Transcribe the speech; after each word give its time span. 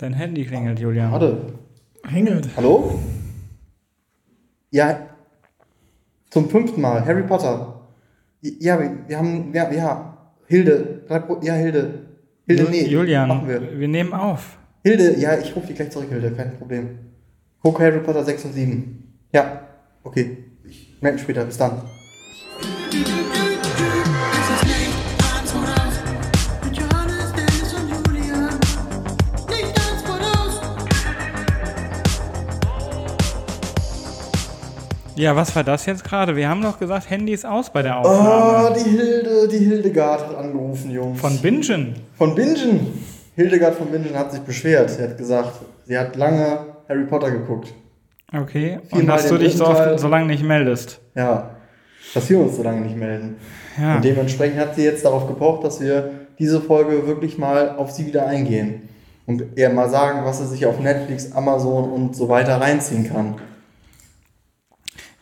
Dein 0.00 0.14
Handy 0.14 0.46
klingelt, 0.46 0.80
Julian. 0.80 1.12
Warte. 1.12 1.58
Hingelt. 2.08 2.48
Hallo? 2.56 2.98
Ja. 4.70 5.08
Zum 6.30 6.48
fünften 6.48 6.80
Mal. 6.80 7.04
Harry 7.04 7.22
Potter. 7.22 7.82
Ja, 8.40 8.80
wir, 8.80 9.06
wir 9.06 9.18
haben. 9.18 9.52
Ja, 9.52 9.70
ja. 9.70 10.16
Hilde. 10.46 11.02
Ja, 11.42 11.52
Hilde. 11.52 12.06
Hilde, 12.46 12.70
nee. 12.70 12.86
Julian, 12.86 13.28
Machen 13.28 13.46
wir. 13.48 13.78
wir 13.78 13.88
nehmen 13.88 14.14
auf. 14.14 14.56
Hilde, 14.82 15.20
ja, 15.20 15.36
ich 15.38 15.54
rufe 15.54 15.66
dich 15.66 15.76
gleich 15.76 15.90
zurück, 15.90 16.08
Hilde. 16.08 16.30
Kein 16.30 16.56
Problem. 16.56 16.98
Guck 17.62 17.78
Harry 17.80 18.00
Potter 18.00 18.24
6 18.24 18.46
und 18.46 18.52
7. 18.54 19.12
Ja. 19.34 19.68
Okay. 20.02 20.38
Ich 20.64 20.96
melde 21.02 21.16
mich 21.16 21.22
später. 21.24 21.44
Bis 21.44 21.58
dann. 21.58 21.82
Ja, 35.20 35.36
was 35.36 35.54
war 35.54 35.62
das 35.64 35.84
jetzt 35.84 36.02
gerade? 36.02 36.34
Wir 36.34 36.48
haben 36.48 36.62
doch 36.62 36.78
gesagt, 36.78 37.10
Handy 37.10 37.34
ist 37.34 37.44
aus 37.44 37.70
bei 37.70 37.82
der 37.82 37.98
Aufnahme. 37.98 38.70
Oh, 38.70 38.74
die 38.74 38.88
Hilde, 38.88 39.48
die 39.48 39.58
Hildegard 39.58 40.26
hat 40.26 40.34
angerufen, 40.34 40.90
Jungs. 40.90 41.20
Von 41.20 41.36
Bingen. 41.36 41.94
Von 42.16 42.34
Bingen. 42.34 42.86
Hildegard 43.36 43.74
von 43.74 43.88
Bingen 43.88 44.16
hat 44.16 44.32
sich 44.32 44.40
beschwert. 44.40 44.88
Sie 44.88 45.02
hat 45.02 45.18
gesagt, 45.18 45.60
sie 45.84 45.98
hat 45.98 46.16
lange 46.16 46.60
Harry 46.88 47.04
Potter 47.04 47.30
geguckt. 47.30 47.74
Okay. 48.32 48.80
Viermal 48.88 49.00
Und 49.00 49.06
dass 49.08 49.28
du 49.28 49.36
dich 49.36 49.56
so, 49.56 49.66
oft, 49.66 50.00
so 50.00 50.08
lange 50.08 50.24
nicht 50.24 50.42
meldest. 50.42 51.00
Ja, 51.14 51.50
dass 52.14 52.30
wir 52.30 52.38
uns 52.38 52.56
so 52.56 52.62
lange 52.62 52.80
nicht 52.80 52.96
melden. 52.96 53.36
Ja. 53.78 53.96
Und 53.96 54.04
dementsprechend 54.04 54.58
hat 54.58 54.74
sie 54.74 54.84
jetzt 54.84 55.04
darauf 55.04 55.26
gepocht, 55.26 55.64
dass 55.64 55.82
wir 55.82 56.12
diese 56.38 56.62
Folge 56.62 57.06
wirklich 57.06 57.36
mal 57.36 57.76
auf 57.76 57.90
sie 57.90 58.06
wieder 58.06 58.26
eingehen. 58.26 58.88
Und 59.26 59.58
eher 59.58 59.70
mal 59.70 59.90
sagen, 59.90 60.24
was 60.24 60.38
sie 60.38 60.46
sich 60.46 60.64
auf 60.64 60.80
Netflix, 60.80 61.30
Amazon 61.32 61.90
und 61.90 62.16
so 62.16 62.30
weiter 62.30 62.58
reinziehen 62.58 63.06
kann. 63.06 63.34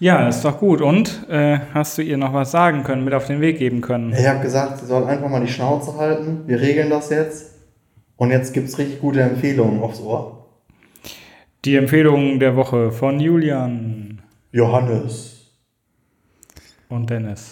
Ja, 0.00 0.28
ist 0.28 0.44
doch 0.44 0.58
gut. 0.58 0.80
Und 0.80 1.28
äh, 1.28 1.58
hast 1.74 1.98
du 1.98 2.02
ihr 2.02 2.16
noch 2.16 2.32
was 2.32 2.52
sagen 2.52 2.84
können, 2.84 3.04
mit 3.04 3.14
auf 3.14 3.26
den 3.26 3.40
Weg 3.40 3.58
geben 3.58 3.80
können? 3.80 4.12
Ich 4.12 4.26
habe 4.26 4.40
gesagt, 4.40 4.78
sie 4.78 4.86
soll 4.86 5.04
einfach 5.04 5.28
mal 5.28 5.40
die 5.40 5.50
Schnauze 5.52 5.96
halten. 5.96 6.42
Wir 6.46 6.60
regeln 6.60 6.90
das 6.90 7.10
jetzt. 7.10 7.54
Und 8.16 8.30
jetzt 8.30 8.52
gibt 8.52 8.68
es 8.68 8.78
richtig 8.78 9.00
gute 9.00 9.20
Empfehlungen 9.22 9.82
aufs 9.82 10.00
Ohr. 10.00 10.46
Die 11.64 11.74
Empfehlung 11.76 12.38
der 12.38 12.54
Woche 12.56 12.92
von 12.92 13.18
Julian 13.18 14.22
Johannes. 14.52 15.52
und 16.88 17.10
Dennis. 17.10 17.50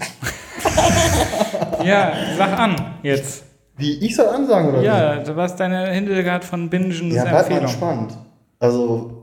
ja, 1.84 2.12
sag 2.36 2.58
an 2.58 2.77
jetzt. 3.02 3.44
Wie, 3.77 3.98
ich 4.05 4.14
soll 4.17 4.28
ansagen 4.28 4.70
oder? 4.70 4.83
Ja, 4.83 5.36
was 5.36 5.56
deine 5.56 5.89
Hildegard 5.91 6.44
von 6.44 6.70
Bingens 6.70 7.00
Ja, 7.14 7.22
bleib 7.22 7.33
mal 7.33 7.39
Empfehlung? 7.41 7.62
entspannt. 7.64 8.19
Also, 8.58 9.16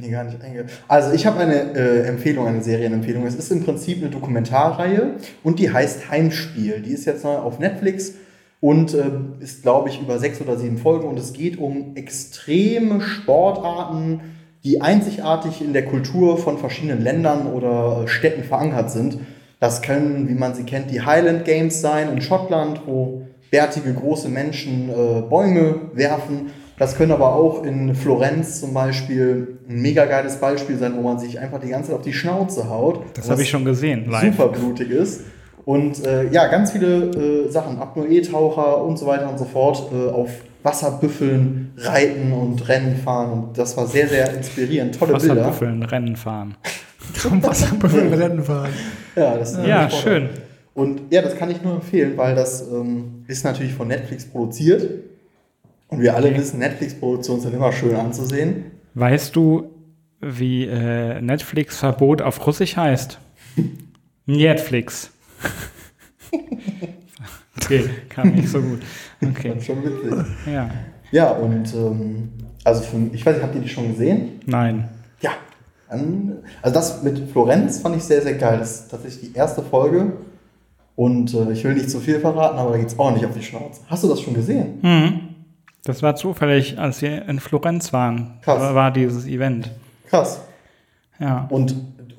hier 0.00 0.10
gar 0.10 0.24
nicht 0.24 0.42
einge... 0.42 0.64
Also, 0.88 1.12
ich 1.12 1.26
habe 1.26 1.40
eine 1.40 1.74
äh, 1.74 2.06
Empfehlung, 2.06 2.46
eine 2.46 2.62
Serienempfehlung. 2.62 3.26
Es 3.26 3.34
ist 3.34 3.52
im 3.52 3.62
Prinzip 3.62 3.98
eine 3.98 4.10
Dokumentarreihe 4.10 5.16
und 5.42 5.58
die 5.58 5.70
heißt 5.70 6.10
Heimspiel. 6.10 6.80
Die 6.80 6.92
ist 6.92 7.04
jetzt 7.04 7.24
neu 7.24 7.36
auf 7.36 7.58
Netflix 7.58 8.14
und 8.60 8.94
äh, 8.94 9.10
ist, 9.40 9.62
glaube 9.62 9.90
ich, 9.90 10.00
über 10.00 10.18
sechs 10.18 10.40
oder 10.40 10.56
sieben 10.56 10.78
Folgen 10.78 11.08
und 11.08 11.18
es 11.18 11.32
geht 11.32 11.58
um 11.58 11.96
extreme 11.96 13.00
Sportarten, 13.00 14.20
die 14.64 14.80
einzigartig 14.80 15.60
in 15.60 15.72
der 15.72 15.84
Kultur 15.84 16.38
von 16.38 16.56
verschiedenen 16.56 17.02
Ländern 17.02 17.48
oder 17.48 18.06
Städten 18.06 18.44
verankert 18.44 18.90
sind. 18.90 19.18
Das 19.58 19.82
können, 19.82 20.28
wie 20.28 20.34
man 20.34 20.54
sie 20.54 20.62
kennt, 20.62 20.90
die 20.90 21.02
Highland 21.02 21.44
Games 21.44 21.80
sein 21.80 22.10
in 22.10 22.22
Schottland, 22.22 22.82
wo 22.86 23.26
bärtige 23.50 23.92
große 23.92 24.28
Menschen 24.28 24.88
äh, 24.88 25.22
Bäume 25.22 25.90
werfen. 25.92 26.50
Das 26.82 26.96
können 26.96 27.12
aber 27.12 27.36
auch 27.36 27.62
in 27.62 27.94
Florenz 27.94 28.58
zum 28.58 28.74
Beispiel 28.74 29.56
ein 29.68 29.82
mega 29.82 30.04
geiles 30.04 30.38
Beispiel 30.38 30.76
sein, 30.76 30.96
wo 30.96 31.02
man 31.02 31.16
sich 31.16 31.38
einfach 31.38 31.60
die 31.60 31.68
ganze 31.68 31.90
Zeit 31.90 31.96
auf 32.00 32.02
die 32.02 32.12
Schnauze 32.12 32.68
haut. 32.68 33.04
Das 33.14 33.30
habe 33.30 33.40
ich 33.40 33.50
schon 33.50 33.64
gesehen, 33.64 34.10
live. 34.10 34.34
super 34.34 34.48
blutig 34.48 34.90
ist. 34.90 35.20
Und 35.64 36.04
äh, 36.04 36.28
ja, 36.30 36.48
ganz 36.48 36.72
viele 36.72 37.04
äh, 37.10 37.48
Sachen, 37.48 37.78
Apnoe-Taucher 37.78 38.82
und 38.82 38.98
so 38.98 39.06
weiter 39.06 39.30
und 39.30 39.38
so 39.38 39.44
fort, 39.44 39.92
äh, 39.92 40.10
auf 40.10 40.28
Wasserbüffeln 40.64 41.72
reiten 41.76 42.32
und 42.32 42.68
Rennen 42.68 42.96
fahren. 42.96 43.30
Und 43.30 43.58
das 43.58 43.76
war 43.76 43.86
sehr, 43.86 44.08
sehr 44.08 44.34
inspirierend. 44.34 44.98
Tolle 44.98 45.12
Bilder. 45.12 45.36
Wasserbüffeln, 45.36 45.84
Rennen 45.84 46.16
fahren. 46.16 46.56
Zum 47.14 47.40
Wasserbüffel 47.44 48.12
Rennen 48.12 48.42
fahren. 48.42 48.72
Ja, 49.14 49.36
das 49.36 49.52
ist 49.52 49.64
Ja, 49.64 49.88
schön. 49.88 50.30
Und 50.74 51.02
ja, 51.12 51.22
das 51.22 51.36
kann 51.36 51.48
ich 51.48 51.62
nur 51.62 51.74
empfehlen, 51.74 52.14
weil 52.16 52.34
das 52.34 52.66
ähm, 52.72 53.24
ist 53.28 53.44
natürlich 53.44 53.72
von 53.72 53.86
Netflix 53.86 54.24
produziert. 54.24 55.11
Und 55.92 56.00
wir 56.00 56.16
alle 56.16 56.34
wissen, 56.34 56.58
Netflix-Produktionen 56.58 57.42
sind 57.42 57.54
immer 57.54 57.70
schön 57.70 57.94
anzusehen. 57.94 58.64
Weißt 58.94 59.36
du, 59.36 59.70
wie 60.22 60.64
äh, 60.64 61.20
Netflix-Verbot 61.20 62.22
auf 62.22 62.46
Russisch 62.46 62.78
heißt? 62.78 63.18
Netflix. 64.26 65.10
okay, 67.62 67.84
kam 68.08 68.30
nicht 68.30 68.48
so 68.48 68.62
gut. 68.62 68.80
Okay, 69.22 69.50
Das 69.50 69.58
ist 69.58 69.66
schon 69.66 69.84
witzig. 69.84 70.26
ja. 70.46 70.70
Ja, 71.10 71.32
und 71.32 71.74
ähm, 71.74 72.30
also 72.64 72.80
für, 72.80 72.96
ich 73.12 73.26
weiß 73.26 73.34
nicht, 73.34 73.42
habt 73.44 73.54
ihr 73.54 73.60
die 73.60 73.68
schon 73.68 73.88
gesehen? 73.92 74.40
Nein. 74.46 74.88
Ja. 75.20 75.32
Also 75.90 76.74
das 76.74 77.02
mit 77.02 77.18
Florenz 77.32 77.80
fand 77.80 77.96
ich 77.96 78.02
sehr, 78.02 78.22
sehr 78.22 78.32
geil. 78.36 78.58
Das 78.60 78.76
ist 78.80 78.90
tatsächlich 78.90 79.30
die 79.30 79.36
erste 79.36 79.60
Folge. 79.62 80.14
Und 80.96 81.34
äh, 81.34 81.52
ich 81.52 81.62
will 81.64 81.74
nicht 81.74 81.90
zu 81.90 82.00
viel 82.00 82.18
verraten, 82.18 82.58
aber 82.58 82.70
da 82.70 82.78
geht's 82.78 82.98
auch 82.98 83.12
nicht 83.12 83.26
auf 83.26 83.34
die 83.34 83.42
Schnauze. 83.42 83.82
Hast 83.88 84.02
du 84.04 84.08
das 84.08 84.22
schon 84.22 84.32
gesehen? 84.32 84.78
Mhm. 84.80 85.20
Das 85.84 86.02
war 86.02 86.14
zufällig, 86.14 86.78
als 86.78 87.02
wir 87.02 87.28
in 87.28 87.40
Florenz 87.40 87.92
waren. 87.92 88.34
Krass. 88.42 88.74
War 88.74 88.90
dieses 88.92 89.26
Event. 89.26 89.70
Krass. 90.08 90.40
Ja. 91.18 91.46
Und, 91.50 91.74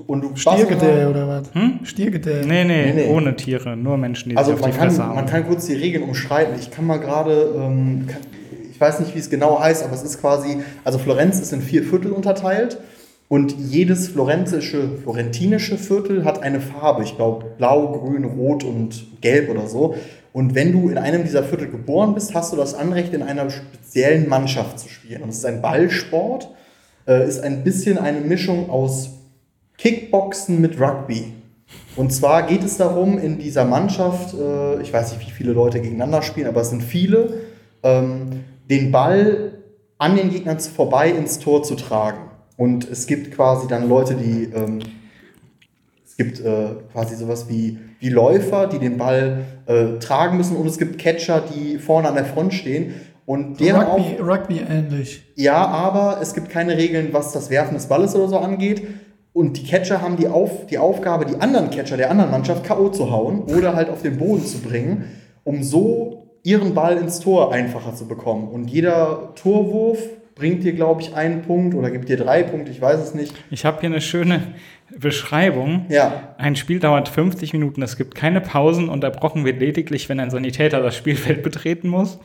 und 0.05 0.21
du 0.21 0.35
Stiergedeih 0.35 1.07
oder 1.09 1.27
was? 1.27 1.53
Hm? 1.53 1.79
Stiergedeih. 1.83 2.45
Nee, 2.45 2.65
nee, 2.65 2.85
Nee, 2.87 2.93
nee. 2.93 3.07
ohne 3.09 3.35
Tiere, 3.35 3.77
nur 3.77 3.97
Menschen, 3.97 4.29
die 4.29 4.37
Also 4.37 4.51
sich 4.51 4.55
auf 4.55 4.61
man 4.61 4.71
die 4.71 4.77
kann, 4.77 4.87
Fresse 4.89 5.07
hauen. 5.07 5.15
man 5.15 5.25
kann 5.25 5.47
kurz 5.47 5.65
die 5.67 5.75
Regeln 5.75 6.03
umschreiten. 6.03 6.55
Ich 6.59 6.71
kann 6.71 6.85
mal 6.85 6.99
gerade, 6.99 7.53
ähm, 7.57 8.07
ich 8.71 8.79
weiß 8.81 8.99
nicht, 8.99 9.15
wie 9.15 9.19
es 9.19 9.29
genau 9.29 9.59
heißt, 9.59 9.83
aber 9.83 9.93
es 9.93 10.03
ist 10.03 10.19
quasi, 10.19 10.57
also 10.83 10.99
Florenz 10.99 11.39
ist 11.39 11.53
in 11.53 11.61
vier 11.61 11.83
Viertel 11.83 12.11
unterteilt 12.11 12.77
und 13.29 13.55
jedes 13.57 14.09
florenzische, 14.09 14.89
florentinische 15.03 15.77
Viertel 15.77 16.25
hat 16.25 16.43
eine 16.43 16.59
Farbe. 16.59 17.03
Ich 17.03 17.15
glaube 17.15 17.45
blau, 17.57 17.93
grün, 17.93 18.25
rot 18.25 18.65
und 18.65 19.05
gelb 19.21 19.49
oder 19.49 19.67
so. 19.67 19.95
Und 20.33 20.55
wenn 20.55 20.71
du 20.71 20.89
in 20.89 20.97
einem 20.97 21.23
dieser 21.23 21.43
Viertel 21.43 21.69
geboren 21.69 22.15
bist, 22.15 22.33
hast 22.33 22.51
du 22.51 22.57
das 22.57 22.73
Anrecht, 22.73 23.13
in 23.13 23.21
einer 23.21 23.49
speziellen 23.49 24.27
Mannschaft 24.27 24.79
zu 24.79 24.89
spielen. 24.89 25.21
Und 25.21 25.29
es 25.29 25.37
ist 25.37 25.45
ein 25.45 25.61
Ballsport, 25.61 26.49
äh, 27.07 27.27
ist 27.27 27.39
ein 27.39 27.63
bisschen 27.63 27.99
eine 27.99 28.19
Mischung 28.19 28.69
aus 28.69 29.11
Kickboxen 29.77 30.59
mit 30.59 30.79
Rugby. 30.79 31.33
Und 31.95 32.11
zwar 32.11 32.43
geht 32.43 32.63
es 32.63 32.77
darum, 32.77 33.19
in 33.19 33.37
dieser 33.37 33.65
Mannschaft, 33.65 34.33
äh, 34.33 34.81
ich 34.81 34.91
weiß 34.91 35.13
nicht, 35.13 35.27
wie 35.27 35.31
viele 35.31 35.53
Leute 35.53 35.79
gegeneinander 35.79 36.23
spielen, 36.23 36.47
aber 36.47 36.61
es 36.61 36.71
sind 36.71 36.81
viele, 36.81 37.41
ähm, 37.83 38.43
den 38.69 38.91
Ball 38.91 39.59
an 39.99 40.15
den 40.15 40.31
Gegnern 40.31 40.59
vorbei 40.59 41.11
ins 41.11 41.37
Tor 41.39 41.61
zu 41.61 41.75
tragen. 41.75 42.29
Und 42.57 42.89
es 42.89 43.05
gibt 43.05 43.31
quasi 43.31 43.67
dann 43.67 43.87
Leute, 43.87 44.15
die, 44.15 44.45
ähm, 44.45 44.79
es 46.13 46.17
gibt 46.17 46.41
äh, 46.41 46.75
quasi 46.91 47.15
sowas 47.15 47.47
wie, 47.49 47.79
wie 47.99 48.09
Läufer, 48.09 48.67
die 48.67 48.77
den 48.77 48.97
Ball 48.97 49.45
äh, 49.65 49.97
tragen 49.97 50.37
müssen 50.37 50.55
und 50.55 50.67
es 50.67 50.77
gibt 50.77 50.99
Catcher, 50.99 51.41
die 51.41 51.79
vorne 51.79 52.07
an 52.07 52.13
der 52.13 52.25
Front 52.25 52.53
stehen. 52.53 52.93
Und 53.25 53.59
deren 53.59 53.81
Rugby, 53.81 54.21
Rugby 54.21 54.61
ähnlich. 54.69 55.23
ja, 55.35 55.65
aber 55.65 56.19
es 56.21 56.35
gibt 56.35 56.51
keine 56.51 56.77
Regeln, 56.77 57.13
was 57.13 57.31
das 57.31 57.49
Werfen 57.49 57.73
des 57.73 57.87
Balles 57.87 58.13
oder 58.15 58.27
so 58.27 58.37
angeht. 58.37 58.83
Und 59.31 59.57
die 59.57 59.63
Catcher 59.63 60.03
haben 60.03 60.17
die, 60.17 60.27
Auf, 60.27 60.67
die 60.67 60.77
Aufgabe, 60.77 61.25
die 61.25 61.41
anderen 61.41 61.71
Catcher 61.71 61.97
der 61.97 62.11
anderen 62.11 62.29
Mannschaft 62.29 62.63
K.O. 62.63 62.89
zu 62.89 63.09
hauen 63.09 63.45
oder 63.45 63.75
halt 63.75 63.89
auf 63.89 64.03
den 64.03 64.17
Boden 64.17 64.45
zu 64.45 64.59
bringen, 64.59 65.05
um 65.43 65.63
so 65.63 66.27
ihren 66.43 66.75
Ball 66.75 66.97
ins 66.97 67.21
Tor 67.21 67.51
einfacher 67.51 67.95
zu 67.95 68.07
bekommen. 68.07 68.49
Und 68.49 68.69
jeder 68.69 69.33
Torwurf 69.33 69.97
bringt 70.35 70.63
dir, 70.63 70.73
glaube 70.73 71.01
ich, 71.01 71.15
einen 71.15 71.41
Punkt 71.41 71.75
oder 71.75 71.91
gibt 71.91 72.09
dir 72.09 72.17
drei 72.17 72.43
Punkte, 72.43 72.71
ich 72.71 72.81
weiß 72.81 72.99
es 72.99 73.13
nicht. 73.13 73.33
Ich 73.51 73.65
habe 73.65 73.79
hier 73.81 73.89
eine 73.89 74.01
schöne 74.01 74.53
Beschreibung. 74.97 75.85
Ja, 75.89 76.35
Ein 76.37 76.55
Spiel 76.55 76.79
dauert 76.79 77.09
50 77.09 77.53
Minuten, 77.53 77.81
es 77.81 77.97
gibt 77.97 78.15
keine 78.15 78.41
Pausen, 78.41 78.89
unterbrochen 78.89 79.45
wird 79.45 79.59
lediglich, 79.59 80.09
wenn 80.09 80.19
ein 80.19 80.29
Sanitäter 80.29 80.81
das 80.81 80.95
Spielfeld 80.95 81.43
betreten 81.43 81.87
muss. 81.87 82.19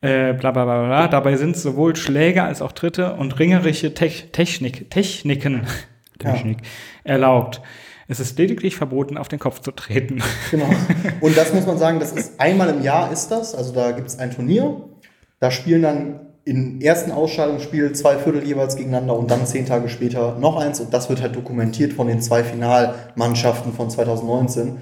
Äh, 0.00 0.34
bla 0.34 0.50
bla 0.50 0.64
bla 0.64 0.86
bla. 0.86 1.08
Dabei 1.08 1.36
sind 1.36 1.56
sowohl 1.56 1.96
Schläge 1.96 2.42
als 2.42 2.62
auch 2.62 2.72
Tritte 2.72 3.14
und 3.14 3.38
ringerische 3.38 3.94
Tech 3.94 4.28
Technik, 4.32 4.90
Techniken 4.90 5.66
Technik 6.18 6.58
erlaubt. 7.02 7.62
Es 8.08 8.20
ist 8.20 8.38
lediglich 8.38 8.76
verboten, 8.76 9.18
auf 9.18 9.28
den 9.28 9.38
Kopf 9.38 9.60
zu 9.60 9.72
treten. 9.72 10.22
Genau. 10.50 10.70
Und 11.20 11.36
das 11.36 11.52
muss 11.54 11.66
man 11.66 11.78
sagen, 11.78 11.98
das 11.98 12.12
ist 12.12 12.38
einmal 12.38 12.68
im 12.68 12.82
Jahr 12.82 13.10
ist 13.10 13.28
das. 13.28 13.54
Also 13.54 13.72
da 13.72 13.90
gibt 13.92 14.06
es 14.06 14.18
ein 14.18 14.30
Turnier. 14.30 14.88
Da 15.40 15.50
spielen 15.50 15.82
dann 15.82 16.25
im 16.46 16.80
ersten 16.80 17.10
Ausscheidungsspiel 17.10 17.92
zwei 17.92 18.18
Viertel 18.18 18.44
jeweils 18.44 18.76
gegeneinander 18.76 19.18
und 19.18 19.30
dann 19.32 19.44
zehn 19.46 19.66
Tage 19.66 19.88
später 19.88 20.38
noch 20.38 20.56
eins. 20.56 20.78
Und 20.78 20.94
das 20.94 21.08
wird 21.08 21.20
halt 21.20 21.34
dokumentiert 21.34 21.92
von 21.92 22.06
den 22.06 22.22
zwei 22.22 22.44
Finalmannschaften 22.44 23.72
von 23.72 23.90
2019. 23.90 24.76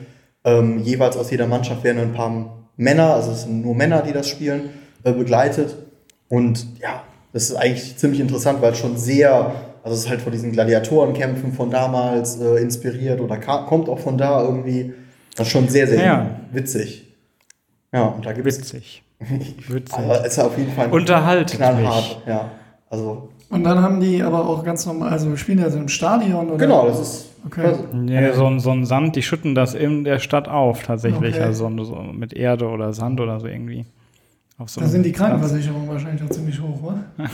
Ähm, 0.44 0.78
jeweils 0.80 1.16
aus 1.16 1.30
jeder 1.30 1.46
Mannschaft 1.46 1.82
werden 1.82 1.98
ein 2.02 2.12
paar 2.12 2.66
Männer, 2.76 3.14
also 3.14 3.30
es 3.32 3.44
sind 3.44 3.62
nur 3.62 3.74
Männer, 3.74 4.02
die 4.02 4.12
das 4.12 4.28
spielen, 4.28 4.68
äh, 5.04 5.12
begleitet. 5.12 5.74
Und 6.28 6.66
ja, 6.82 7.02
das 7.32 7.44
ist 7.44 7.56
eigentlich 7.56 7.96
ziemlich 7.96 8.20
interessant, 8.20 8.60
weil 8.60 8.72
es 8.72 8.78
schon 8.78 8.98
sehr, 8.98 9.54
also 9.82 9.94
es 9.94 10.00
ist 10.04 10.10
halt 10.10 10.20
von 10.20 10.32
diesen 10.32 10.52
Gladiatorenkämpfen 10.52 11.54
von 11.54 11.70
damals 11.70 12.38
äh, 12.40 12.56
inspiriert 12.60 13.22
oder 13.22 13.38
kommt 13.38 13.88
auch 13.88 14.00
von 14.00 14.18
da 14.18 14.42
irgendwie. 14.42 14.92
Das 15.34 15.46
ist 15.46 15.52
schon 15.52 15.68
sehr, 15.70 15.86
sehr 15.86 16.04
Ja. 16.04 16.40
witzig. 16.52 17.14
Ja, 17.90 18.04
und 18.04 18.26
da 18.26 18.32
gibt 18.32 18.46
es. 18.46 18.74
Witzig. 19.30 19.72
Witzig. 19.74 19.98
Aber 19.98 20.24
ist 20.24 20.36
ja 20.36 20.44
auf 20.46 20.56
jeden 20.58 20.72
Fall 20.72 20.90
Unterhaltet 20.90 21.56
knallhart. 21.56 21.96
mich. 21.96 22.18
Ja, 22.26 22.50
also 22.90 23.28
Und 23.50 23.64
dann 23.64 23.80
haben 23.82 24.00
die 24.00 24.22
aber 24.22 24.48
auch 24.48 24.64
ganz 24.64 24.84
normal, 24.86 25.10
also 25.10 25.28
wir 25.30 25.36
spielen 25.36 25.58
ja 25.58 25.70
so 25.70 25.78
im 25.78 25.88
Stadion 25.88 26.48
oder? 26.48 26.58
genau, 26.58 26.86
das 26.88 27.00
ist. 27.00 27.26
Okay. 27.46 27.74
Nee, 27.92 28.32
so, 28.32 28.46
ein- 28.46 28.58
so 28.60 28.70
ein 28.70 28.86
Sand, 28.86 29.16
die 29.16 29.22
schütten 29.22 29.54
das 29.54 29.74
in 29.74 30.04
der 30.04 30.18
Stadt 30.18 30.48
auf, 30.48 30.82
tatsächlich. 30.82 31.34
Okay. 31.34 31.44
Also 31.44 31.68
so, 31.84 31.94
mit 31.96 32.32
Erde 32.32 32.66
oder 32.68 32.92
Sand 32.94 33.20
oder 33.20 33.38
so 33.38 33.46
irgendwie. 33.46 33.84
Auf 34.56 34.70
so 34.70 34.80
Da 34.80 34.86
sind 34.86 35.02
die. 35.04 35.12
Krankenversicherungen 35.12 35.88
wahrscheinlich 35.88 36.22
auch 36.24 36.30
ziemlich 36.30 36.60
hoch, 36.60 36.82
wa? 36.82 36.94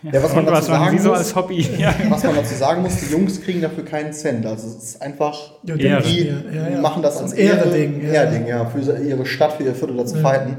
Ja, 0.00 0.22
was 0.22 0.32
man 0.32 0.46
was 0.46 0.60
dazu 0.60 0.70
machen 0.70 0.84
sagen 0.84 0.96
Sie 0.98 1.02
so 1.02 1.08
muss- 1.10 1.18
als 1.18 1.34
Hobby? 1.34 1.60
Ja. 1.76 1.92
Was 2.08 2.22
man 2.22 2.36
dazu 2.36 2.54
sagen 2.54 2.82
muss, 2.82 2.96
die 3.00 3.10
Jungs 3.12 3.42
kriegen 3.42 3.60
dafür 3.60 3.84
keinen 3.84 4.12
Cent. 4.12 4.46
Also 4.46 4.68
es 4.68 4.76
ist 4.76 5.02
einfach, 5.02 5.36
Ja, 5.64 5.74
die. 5.74 6.28
Ja, 6.54 6.68
ja. 6.70 6.80
machen 6.80 7.02
das 7.02 7.20
als 7.20 7.32
Ehre-Ding. 7.32 8.00
Ehre, 8.02 8.14
Ehre-Ding, 8.14 8.46
ja, 8.46 8.64
für 8.66 8.96
ihre 8.96 9.26
Stadt, 9.26 9.54
für 9.54 9.64
ihr 9.64 9.74
Viertel 9.74 9.96
da 9.96 10.06
zu 10.06 10.14
Ja. 10.18 10.22
fighten. 10.22 10.56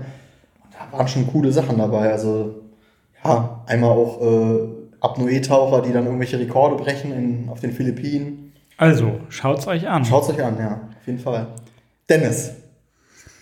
Waren 0.91 1.07
schon 1.07 1.27
coole 1.27 1.51
Sachen 1.51 1.77
dabei. 1.77 2.11
Also 2.11 2.55
ja, 3.23 3.61
einmal 3.67 3.91
auch 3.91 4.21
äh, 4.21 4.59
Apnoe-Taucher, 5.01 5.81
die 5.81 5.91
dann 5.93 6.05
irgendwelche 6.05 6.39
Rekorde 6.39 6.75
brechen 6.75 7.11
in, 7.13 7.49
auf 7.49 7.59
den 7.59 7.71
Philippinen. 7.71 8.53
Also, 8.77 9.19
schaut's 9.29 9.67
euch 9.67 9.87
an. 9.87 10.05
Schaut's 10.05 10.29
euch 10.29 10.41
an, 10.41 10.57
ja, 10.57 10.71
auf 10.99 11.05
jeden 11.07 11.19
Fall. 11.19 11.47
Dennis, 12.07 12.51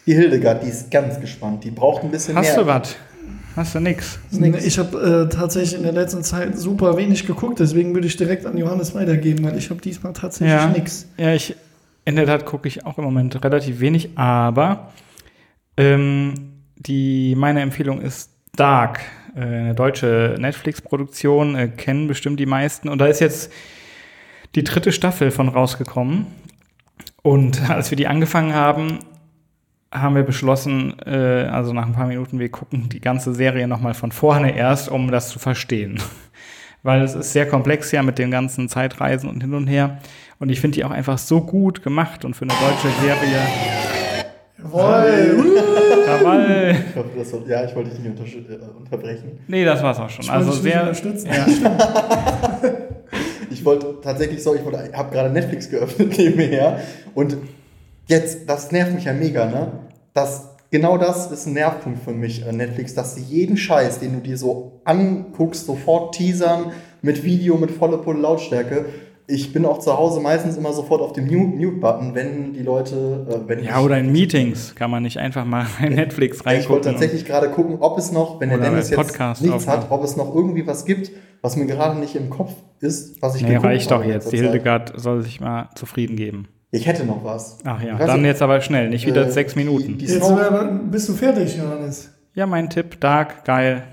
die 0.08 0.16
Hildegard, 0.16 0.64
die 0.64 0.70
ist 0.70 0.90
ganz 0.90 1.20
gespannt. 1.20 1.64
Die 1.64 1.70
braucht 1.72 2.04
ein 2.04 2.10
bisschen 2.12 2.36
Hast 2.36 2.56
mehr. 2.56 2.64
du 2.64 2.68
was? 2.68 2.96
Hast 3.56 3.76
du 3.76 3.80
nix? 3.80 4.20
nix. 4.32 4.66
Ich 4.66 4.78
habe 4.80 5.28
äh, 5.30 5.34
tatsächlich 5.34 5.76
in 5.76 5.84
der 5.84 5.92
letzten 5.92 6.24
Zeit 6.24 6.58
super 6.58 6.96
wenig 6.98 7.26
geguckt, 7.26 7.60
deswegen 7.60 7.94
würde 7.94 8.08
ich 8.08 8.16
direkt 8.18 8.46
an 8.46 8.58
Johannes 8.58 8.94
weitergeben, 8.96 9.44
weil 9.46 9.58
ich 9.58 9.70
habe 9.70 9.82
diesmal 9.82 10.14
tatsächlich 10.14 10.56
Ja. 10.56 10.68
nichts. 10.68 11.08
Ja, 11.18 11.34
ich, 11.34 11.56
in 12.06 12.16
der 12.16 12.26
Tat 12.26 12.46
gucke 12.46 12.68
ich 12.68 12.86
auch 12.86 12.98
im 13.00 13.04
Moment 13.04 13.44
relativ 13.44 13.80
wenig, 13.80 14.12
aber 14.18 14.92
ähm, 15.76 16.34
die, 16.78 17.36
meine 17.36 17.62
Empfehlung 17.62 18.02
ist 18.02 18.32
Dark, 18.56 19.02
äh, 19.36 19.42
eine 19.42 19.76
deutsche 19.76 20.36
Netflix-Produktion, 20.40 21.56
äh, 21.56 21.68
kennen 21.70 22.08
bestimmt 22.08 22.40
die 22.40 22.46
meisten. 22.46 22.90
Und 22.90 23.00
da 23.00 23.08
ist 23.08 23.20
jetzt 23.20 23.52
die 24.56 24.64
dritte 24.64 24.92
Staffel 24.92 25.32
von 25.32 25.50
rausgekommen. 25.50 26.28
Und 27.22 27.70
als 27.70 27.92
wir 27.92 27.96
die 27.96 28.08
angefangen 28.08 28.54
haben, 28.54 29.00
haben 29.92 30.16
wir 30.16 30.24
beschlossen, 30.24 31.00
äh, 31.06 31.48
also 31.52 31.74
nach 31.74 31.86
ein 31.86 31.94
paar 31.94 32.08
Minuten, 32.08 32.40
wir 32.40 32.50
gucken 32.50 32.90
die 32.90 33.00
ganze 33.00 33.34
Serie 33.34 33.68
nochmal 33.68 33.94
von 33.94 34.12
vorne 34.12 34.56
erst, 34.56 34.90
um 34.90 35.12
das 35.12 35.30
zu 35.30 35.40
verstehen. 35.40 36.00
Weil 36.84 37.02
es 37.02 37.16
ist 37.16 37.34
sehr 37.34 37.48
komplex 37.48 37.92
ja 37.92 38.04
mit 38.04 38.18
den 38.18 38.32
ganzen 38.32 38.70
Zeitreisen 38.70 39.30
und 39.30 39.42
hin 39.42 39.54
und 39.54 39.68
her. 39.68 40.00
Und 40.40 40.50
ich 40.50 40.62
finde 40.62 40.76
die 40.76 40.86
auch 40.86 40.92
einfach 40.92 41.18
so 41.18 41.42
gut 41.42 41.84
gemacht 41.84 42.24
und 42.24 42.36
für 42.36 42.46
eine 42.46 42.54
deutsche 42.54 42.90
Serie. 43.02 43.97
Jawohl! 44.58 45.56
Jawohl. 46.08 46.76
Ich 46.90 46.96
hoffe, 46.96 47.10
das 47.18 47.34
war, 47.34 47.48
ja, 47.48 47.66
ich 47.66 47.76
wollte 47.76 47.92
dich 47.92 48.00
nicht 48.00 48.50
äh, 48.50 48.56
unterbrechen. 48.78 49.40
Nee, 49.48 49.64
das 49.64 49.84
war's 49.84 50.00
auch 50.00 50.10
schon. 50.10 50.26
Ich 50.26 50.32
Also 50.32 50.52
sehr. 50.52 50.82
unterstützen. 50.82 51.30
Ich 53.50 53.64
wollte 53.66 53.96
tatsächlich 54.02 54.44
so, 54.44 54.56
ich 54.56 54.62
habe 54.62 55.12
gerade 55.12 55.30
Netflix 55.30 55.70
geöffnet 55.70 56.18
nebenher 56.18 56.80
und 57.14 57.38
jetzt, 58.08 58.50
das 58.50 58.72
nervt 58.72 58.94
mich 58.94 59.06
ja 59.06 59.14
mega, 59.14 59.46
ne? 59.46 59.72
Das, 60.14 60.50
genau 60.70 60.98
das 60.98 61.32
ist 61.32 61.46
ein 61.48 61.54
Nervpunkt 61.54 62.04
für 62.04 62.12
mich, 62.12 62.46
äh, 62.46 62.52
Netflix, 62.52 62.94
dass 62.94 63.16
sie 63.16 63.22
jeden 63.22 63.58
Scheiß, 63.58 64.00
den 64.00 64.14
du 64.14 64.20
dir 64.20 64.38
so 64.38 64.82
anguckst, 64.86 65.66
sofort 65.66 66.16
teasern 66.16 66.72
mit 67.02 67.24
Video, 67.24 67.58
mit 67.58 67.72
volle 67.72 67.98
Pulle 67.98 68.20
Lautstärke. 68.20 68.86
Ich 69.30 69.52
bin 69.52 69.66
auch 69.66 69.80
zu 69.80 69.98
Hause 69.98 70.22
meistens 70.22 70.56
immer 70.56 70.72
sofort 70.72 71.02
auf 71.02 71.12
dem 71.12 71.26
Mute- 71.26 71.58
Mute-Button, 71.58 72.16
wenn 72.16 72.54
die 72.54 72.64
Leute, 72.64 73.28
äh, 73.30 73.48
wenn 73.50 73.62
Ja, 73.62 73.78
ich, 73.80 73.86
oder 73.86 73.98
in 73.98 74.10
Meetings 74.12 74.74
kann 74.74 74.90
man 74.90 75.04
nicht 75.04 75.18
einfach 75.18 75.44
mal 75.44 75.66
in 75.86 75.96
Netflix 75.96 76.38
Ja, 76.46 76.54
ich 76.54 76.70
wollte 76.70 76.88
reingucken. 76.88 76.92
tatsächlich 76.94 77.26
gerade 77.26 77.50
gucken, 77.50 77.78
ob 77.82 77.98
es 77.98 78.12
noch, 78.14 78.40
wenn 78.40 78.48
der 78.50 78.60
Dennis 78.60 78.90
bei 78.90 78.96
jetzt 78.96 79.08
Podcast 79.10 79.42
nichts 79.44 79.68
hat, 79.68 79.92
ob 79.92 80.02
es 80.04 80.16
noch 80.16 80.34
irgendwie 80.34 80.66
was 80.66 80.86
gibt, 80.86 81.12
was 81.42 81.58
mir 81.58 81.66
gerade 81.66 82.00
nicht 82.00 82.16
im 82.16 82.30
Kopf 82.30 82.54
ist, 82.80 83.22
was 83.22 83.36
ich 83.36 83.42
nee, 83.42 83.50
geguckt 83.50 83.66
reicht 83.66 83.92
doch 83.92 84.04
jetzt. 84.06 84.32
Die. 84.32 84.38
Hildegard 84.38 84.94
soll 84.96 85.22
sich 85.24 85.42
mal 85.42 85.70
zufrieden 85.76 86.16
geben. 86.16 86.48
Ich 86.72 86.88
hätte 86.88 87.06
noch 87.06 87.24
was. 87.26 87.58
Ach 87.66 87.82
ja, 87.84 87.98
dann 87.98 88.22
nicht, 88.22 88.28
jetzt 88.30 88.42
aber 88.42 88.62
schnell, 88.62 88.90
nicht 88.90 89.06
wieder 89.06 89.28
äh, 89.28 89.32
sechs 89.32 89.54
die- 89.54 89.60
Minuten. 89.60 89.98
Die 89.98 90.06
Jetzt 90.06 90.24
Snow 90.24 90.40
aber 90.40 90.64
bist 90.90 91.10
du 91.10 91.14
fertig, 91.14 91.58
Johannes. 91.58 92.12
Ja, 92.34 92.46
mein 92.46 92.70
Tipp, 92.70 93.00
Dark, 93.02 93.44
geil, 93.44 93.84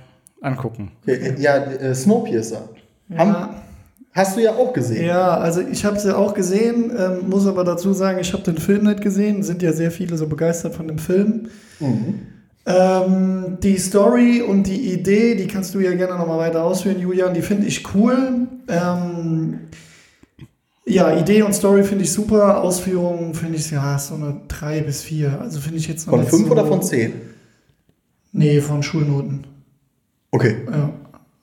angucken. 0.40 0.92
Okay, 1.02 1.34
ja, 1.38 1.56
äh, 1.56 1.92
Snowpiercer. 1.94 2.68
Haben, 3.16 3.30
Ja, 3.30 3.54
hast 4.14 4.36
du 4.36 4.40
ja 4.40 4.54
auch 4.54 4.72
gesehen. 4.72 5.06
ja, 5.06 5.36
also 5.36 5.60
ich 5.60 5.84
habe 5.84 5.96
es 5.96 6.04
ja 6.04 6.16
auch 6.16 6.34
gesehen, 6.34 6.92
ähm, 6.96 7.28
muss 7.28 7.46
aber 7.46 7.64
dazu 7.64 7.92
sagen, 7.92 8.18
ich 8.20 8.32
habe 8.32 8.44
den 8.44 8.58
Film 8.58 8.84
nicht 8.84 9.02
gesehen, 9.02 9.42
sind 9.42 9.60
ja 9.60 9.72
sehr 9.72 9.90
viele 9.90 10.16
so 10.16 10.26
begeistert 10.26 10.74
von 10.74 10.88
dem 10.88 10.98
Film. 10.98 11.48
Mhm. 11.80 12.20
Ähm, 12.66 13.58
die 13.62 13.76
Story 13.76 14.40
und 14.40 14.66
die 14.66 14.92
Idee, 14.92 15.34
die 15.34 15.46
kannst 15.46 15.74
du 15.74 15.80
ja 15.80 15.92
gerne 15.94 16.16
nochmal 16.16 16.38
weiter 16.38 16.64
ausführen, 16.64 16.98
Julian, 16.98 17.34
die 17.34 17.42
finde 17.42 17.66
ich 17.66 17.94
cool. 17.94 18.46
Ähm, 18.68 19.58
ja, 20.86 21.18
Idee 21.18 21.42
und 21.42 21.54
Story 21.54 21.82
finde 21.82 22.04
ich 22.04 22.12
super, 22.12 22.62
Ausführungen 22.62 23.34
finde 23.34 23.56
ich 23.56 23.70
ja 23.70 23.98
so 23.98 24.14
eine 24.14 24.40
3 24.48 24.82
bis 24.82 25.02
4. 25.02 25.40
Also 25.40 25.60
finde 25.60 25.78
ich 25.78 25.88
jetzt 25.88 26.04
Von 26.04 26.20
nicht 26.20 26.30
5 26.30 26.46
so, 26.46 26.52
oder 26.52 26.66
von 26.66 26.82
10? 26.82 27.12
Nee, 28.32 28.60
von 28.60 28.82
Schulnoten. 28.82 29.46
Okay. 30.30 30.56
Ja, 30.70 30.90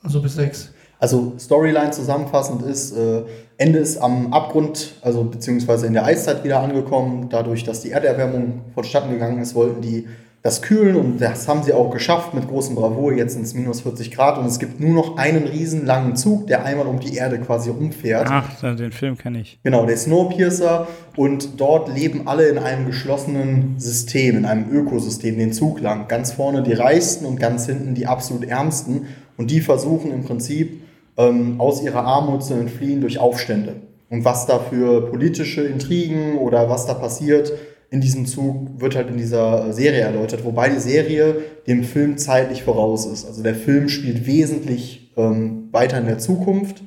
also 0.04 0.22
bis 0.22 0.36
6. 0.36 0.74
Also 1.02 1.34
Storyline 1.40 1.90
zusammenfassend 1.90 2.62
ist, 2.62 2.96
äh, 2.96 3.24
Ende 3.58 3.80
ist 3.80 3.98
am 3.98 4.32
Abgrund, 4.32 4.94
also 5.02 5.24
beziehungsweise 5.24 5.88
in 5.88 5.94
der 5.94 6.06
Eiszeit 6.06 6.44
wieder 6.44 6.60
angekommen. 6.60 7.28
Dadurch, 7.30 7.64
dass 7.64 7.82
die 7.82 7.90
Erderwärmung 7.90 8.62
vonstatten 8.76 9.10
gegangen 9.10 9.42
ist, 9.42 9.56
wollten 9.56 9.82
die 9.82 10.08
das 10.44 10.62
kühlen 10.62 10.96
und 10.96 11.20
das 11.20 11.48
haben 11.48 11.62
sie 11.62 11.74
auch 11.74 11.92
geschafft 11.92 12.34
mit 12.34 12.48
großem 12.48 12.76
Bravour. 12.76 13.14
Jetzt 13.14 13.34
sind 13.34 13.44
es 13.44 13.54
minus 13.56 13.82
40 13.82 14.12
Grad 14.12 14.38
und 14.38 14.46
es 14.46 14.60
gibt 14.60 14.80
nur 14.80 14.94
noch 14.94 15.18
einen 15.18 15.46
riesen 15.48 15.86
langen 15.86 16.16
Zug, 16.16 16.48
der 16.48 16.66
einmal 16.66 16.86
um 16.88 17.00
die 17.00 17.16
Erde 17.16 17.40
quasi 17.40 17.70
rumfährt. 17.72 18.28
Ach, 18.30 18.76
den 18.76 18.92
Film 18.92 19.18
kenne 19.18 19.42
ich. 19.42 19.60
Genau, 19.64 19.86
der 19.86 19.98
Snowpiercer. 19.98 20.88
Und 21.16 21.60
dort 21.60 21.94
leben 21.96 22.28
alle 22.28 22.48
in 22.48 22.58
einem 22.60 22.86
geschlossenen 22.86 23.76
System, 23.80 24.38
in 24.38 24.46
einem 24.46 24.72
Ökosystem, 24.72 25.38
den 25.38 25.54
Zug 25.54 25.80
lang. 25.80 26.08
Ganz 26.08 26.32
vorne 26.32 26.64
die 26.64 26.74
Reichsten 26.74 27.26
und 27.26 27.40
ganz 27.40 27.66
hinten 27.68 27.94
die 27.96 28.08
absolut 28.08 28.44
Ärmsten. 28.44 29.08
Und 29.38 29.52
die 29.52 29.62
versuchen 29.62 30.12
im 30.12 30.24
Prinzip 30.24 30.81
ähm, 31.18 31.60
aus 31.60 31.82
ihrer 31.84 32.04
Armut 32.04 32.44
zu 32.44 32.54
entfliehen 32.54 33.02
durch 33.02 33.20
Aufstände. 33.20 33.76
Und 34.10 34.26
was 34.26 34.46
da 34.46 34.60
für 34.60 35.10
politische 35.10 35.62
Intrigen 35.62 36.38
oder 36.38 36.70
was 36.70 36.86
da 36.86 36.94
passiert 36.94 37.54
in 37.90 38.02
diesem 38.02 38.26
Zug, 38.26 38.80
wird 38.80 38.96
halt 38.96 39.10
in 39.10 39.18
dieser 39.18 39.74
Serie 39.74 40.02
erläutert. 40.02 40.44
Wobei 40.44 40.70
die 40.70 40.80
Serie 40.80 41.36
dem 41.68 41.84
Film 41.84 42.18
zeitlich 42.18 42.64
voraus 42.64 43.06
ist. 43.06 43.26
Also 43.26 43.44
der 43.44 43.56
Film 43.56 43.90
spielt 43.90 44.26
wesentlich 44.26 45.12
ähm, 45.18 45.70
weiter 45.72 45.98
in 45.98 46.06
der 46.06 46.18
Zukunft 46.18 46.84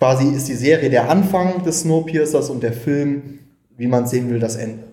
quasi 0.00 0.28
ist 0.34 0.48
die 0.48 0.54
Serie 0.54 0.88
der 0.88 1.10
Anfang 1.10 1.62
des 1.62 1.82
Snowpiercers 1.82 2.48
und 2.48 2.62
der 2.62 2.72
Film, 2.72 3.40
wie 3.76 3.86
man 3.86 4.06
sehen 4.06 4.30
will, 4.30 4.40
das 4.40 4.56
Ende. 4.56 4.84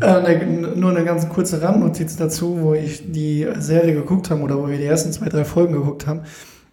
Äh, 0.00 0.36
ne, 0.44 0.74
nur 0.76 0.90
eine 0.90 1.04
ganz 1.04 1.28
kurze 1.28 1.60
Randnotiz 1.60 2.14
dazu, 2.16 2.58
wo 2.60 2.74
ich 2.74 3.10
die 3.10 3.48
Serie 3.58 3.94
geguckt 3.94 4.30
habe 4.30 4.42
oder 4.42 4.62
wo 4.62 4.68
wir 4.68 4.78
die 4.78 4.84
ersten 4.84 5.12
zwei, 5.12 5.28
drei 5.28 5.44
Folgen 5.44 5.72
geguckt 5.72 6.06
haben, 6.06 6.20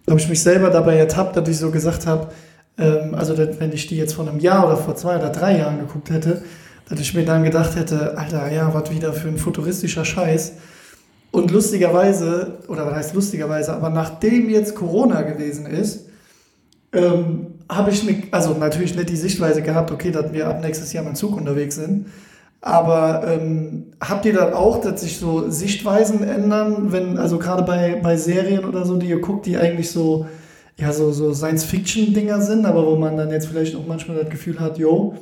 habe 0.08 0.20
ich 0.20 0.28
mich 0.28 0.42
selber 0.42 0.70
dabei 0.70 0.96
ertappt, 0.96 1.36
dass 1.36 1.48
ich 1.48 1.58
so 1.58 1.70
gesagt 1.70 2.06
habe, 2.06 2.28
ähm, 2.78 3.14
also 3.14 3.36
wenn 3.36 3.72
ich 3.72 3.86
die 3.86 3.96
jetzt 3.96 4.14
vor 4.14 4.28
einem 4.28 4.38
Jahr 4.38 4.66
oder 4.66 4.76
vor 4.76 4.96
zwei 4.96 5.16
oder 5.16 5.30
drei 5.30 5.58
Jahren 5.58 5.78
geguckt 5.78 6.10
hätte, 6.10 6.42
dass 6.88 7.00
ich 7.00 7.14
mir 7.14 7.24
dann 7.24 7.44
gedacht 7.44 7.76
hätte, 7.76 8.18
Alter, 8.18 8.50
ja, 8.52 8.72
was 8.74 8.90
wieder 8.90 9.12
für 9.12 9.28
ein 9.28 9.38
futuristischer 9.38 10.04
Scheiß. 10.04 10.52
Und 11.30 11.50
lustigerweise, 11.50 12.58
oder 12.68 12.86
was 12.86 12.94
heißt 12.94 13.14
lustigerweise, 13.14 13.72
aber 13.74 13.90
nachdem 13.90 14.50
jetzt 14.50 14.74
Corona 14.74 15.22
gewesen 15.22 15.66
ist, 15.66 16.06
ähm, 16.92 17.46
habe 17.68 17.90
ich 17.90 18.04
mir, 18.04 18.22
also 18.30 18.54
natürlich 18.54 18.94
nicht 18.94 19.08
die 19.08 19.16
Sichtweise 19.16 19.62
gehabt, 19.62 19.90
okay, 19.90 20.12
dass 20.12 20.32
wir 20.32 20.46
ab 20.46 20.60
nächstes 20.62 20.92
Jahr 20.92 21.02
mit 21.02 21.14
dem 21.14 21.16
Zug 21.16 21.36
unterwegs 21.36 21.76
sind. 21.76 22.06
Aber 22.66 23.24
ähm, 23.26 23.92
habt 24.00 24.24
ihr 24.24 24.32
dann 24.32 24.54
auch, 24.54 24.80
dass 24.80 25.02
sich 25.02 25.18
so 25.18 25.50
Sichtweisen 25.50 26.26
ändern, 26.26 26.92
wenn, 26.92 27.18
also 27.18 27.38
gerade 27.38 27.62
bei, 27.62 28.00
bei 28.02 28.16
Serien 28.16 28.64
oder 28.64 28.86
so, 28.86 28.96
die 28.96 29.08
ihr 29.08 29.20
guckt, 29.20 29.44
die 29.44 29.58
eigentlich 29.58 29.90
so, 29.90 30.24
ja, 30.78 30.90
so, 30.90 31.12
so 31.12 31.34
Science-Fiction-Dinger 31.34 32.40
sind, 32.40 32.64
aber 32.64 32.86
wo 32.86 32.96
man 32.96 33.18
dann 33.18 33.30
jetzt 33.30 33.48
vielleicht 33.48 33.76
auch 33.76 33.86
manchmal 33.86 34.16
das 34.16 34.30
Gefühl 34.30 34.60
hat, 34.60 34.78
yo, 34.78 35.14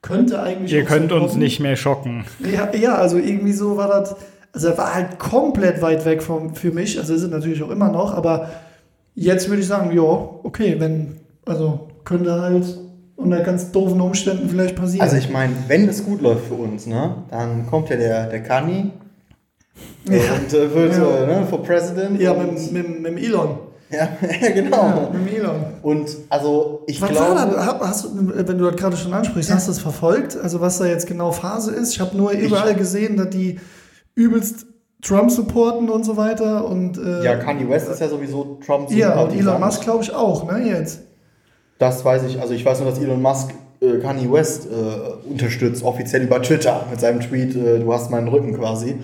könnte 0.00 0.40
eigentlich. 0.40 0.72
Ihr 0.72 0.84
könnt 0.84 1.10
so 1.10 1.16
uns 1.16 1.30
kommen. 1.30 1.42
nicht 1.42 1.58
mehr 1.58 1.74
schocken. 1.74 2.24
Ja, 2.54 2.72
ja, 2.72 2.94
also 2.94 3.18
irgendwie 3.18 3.52
so 3.52 3.76
war 3.76 3.88
das, 3.88 4.14
also 4.52 4.68
er 4.68 4.78
war 4.78 4.94
halt 4.94 5.18
komplett 5.18 5.82
weit 5.82 6.04
weg 6.04 6.22
vom, 6.22 6.54
für 6.54 6.70
mich, 6.70 7.00
also 7.00 7.14
ist 7.14 7.22
es 7.24 7.30
natürlich 7.30 7.64
auch 7.64 7.70
immer 7.70 7.90
noch, 7.90 8.14
aber 8.14 8.48
jetzt 9.16 9.48
würde 9.48 9.60
ich 9.60 9.66
sagen, 9.66 9.90
ja, 9.92 10.02
okay, 10.04 10.76
wenn, 10.78 11.16
also 11.46 11.88
könnte 12.04 12.40
halt 12.40 12.64
unter 13.16 13.40
ganz 13.40 13.72
doofen 13.72 14.00
Umständen 14.00 14.48
vielleicht 14.48 14.76
passieren. 14.76 15.02
Also 15.02 15.16
ich 15.16 15.30
meine, 15.30 15.52
wenn 15.68 15.88
es 15.88 16.04
gut 16.04 16.20
läuft 16.20 16.46
für 16.46 16.54
uns, 16.54 16.86
ne, 16.86 17.16
dann 17.30 17.66
kommt 17.66 17.88
ja 17.88 17.96
der, 17.96 18.26
der 18.28 18.42
Kani 18.42 18.90
Äh, 20.08 20.20
Und 20.20 20.54
äh, 20.54 20.74
wird 20.74 20.96
Ja. 20.96 21.16
äh, 21.18 21.26
ne, 21.40 21.46
for 21.48 21.62
President. 21.62 22.20
Ja, 22.20 22.32
mit, 22.34 22.72
mit, 22.72 23.02
mit 23.14 23.22
Elon. 23.24 23.58
ja, 23.90 24.08
ja, 24.40 24.50
genau. 24.52 24.76
Ja, 24.76 25.10
mit 25.12 25.34
Elon. 25.34 25.56
Und 25.82 26.08
also 26.28 26.82
ich 26.86 27.00
Was 27.02 27.10
glaube. 27.10 27.36
war 27.36 27.46
da? 27.50 27.80
Hast 27.86 28.04
du, 28.04 28.10
wenn 28.16 28.58
du 28.58 28.64
das 28.70 28.76
gerade 28.76 28.96
schon 28.96 29.12
ansprichst, 29.12 29.52
hast 29.52 29.66
du 29.68 29.72
das 29.72 29.80
verfolgt? 29.80 30.36
Also 30.36 30.60
was 30.60 30.78
da 30.78 30.86
jetzt 30.86 31.06
genau 31.06 31.30
Phase 31.32 31.72
ist? 31.72 31.92
Ich 31.92 32.00
habe 32.00 32.16
nur 32.16 32.30
überall 32.32 32.74
gesehen, 32.74 33.16
dass 33.16 33.30
die 33.30 33.60
übelst 34.14 34.66
Trump 35.02 35.30
supporten 35.30 35.90
und 35.90 36.04
so 36.04 36.16
weiter 36.16 36.66
und 36.66 36.96
äh, 36.98 37.22
Ja, 37.22 37.36
Kanye 37.36 37.68
West 37.68 37.88
ist 37.90 38.00
ja 38.00 38.08
sowieso 38.08 38.58
Trump 38.64 38.90
ja, 38.90 39.20
und 39.20 39.34
Elon. 39.38 39.60
Musk 39.60 39.82
glaube 39.82 40.02
ich 40.02 40.14
auch, 40.14 40.50
ne, 40.50 40.66
jetzt. 40.66 41.00
Das 41.78 42.04
weiß 42.04 42.24
ich. 42.24 42.40
Also 42.40 42.54
ich 42.54 42.64
weiß 42.64 42.80
nur, 42.80 42.90
dass 42.90 42.98
Elon 42.98 43.20
Musk 43.20 43.52
äh, 43.80 43.98
Kanye 43.98 44.30
West 44.30 44.66
äh, 44.66 45.28
unterstützt, 45.30 45.82
offiziell 45.82 46.22
über 46.22 46.40
Twitter 46.42 46.86
mit 46.90 47.00
seinem 47.00 47.20
Tweet, 47.20 47.54
äh, 47.54 47.78
du 47.78 47.92
hast 47.92 48.10
meinen 48.10 48.28
Rücken 48.28 48.56
quasi. 48.56 48.96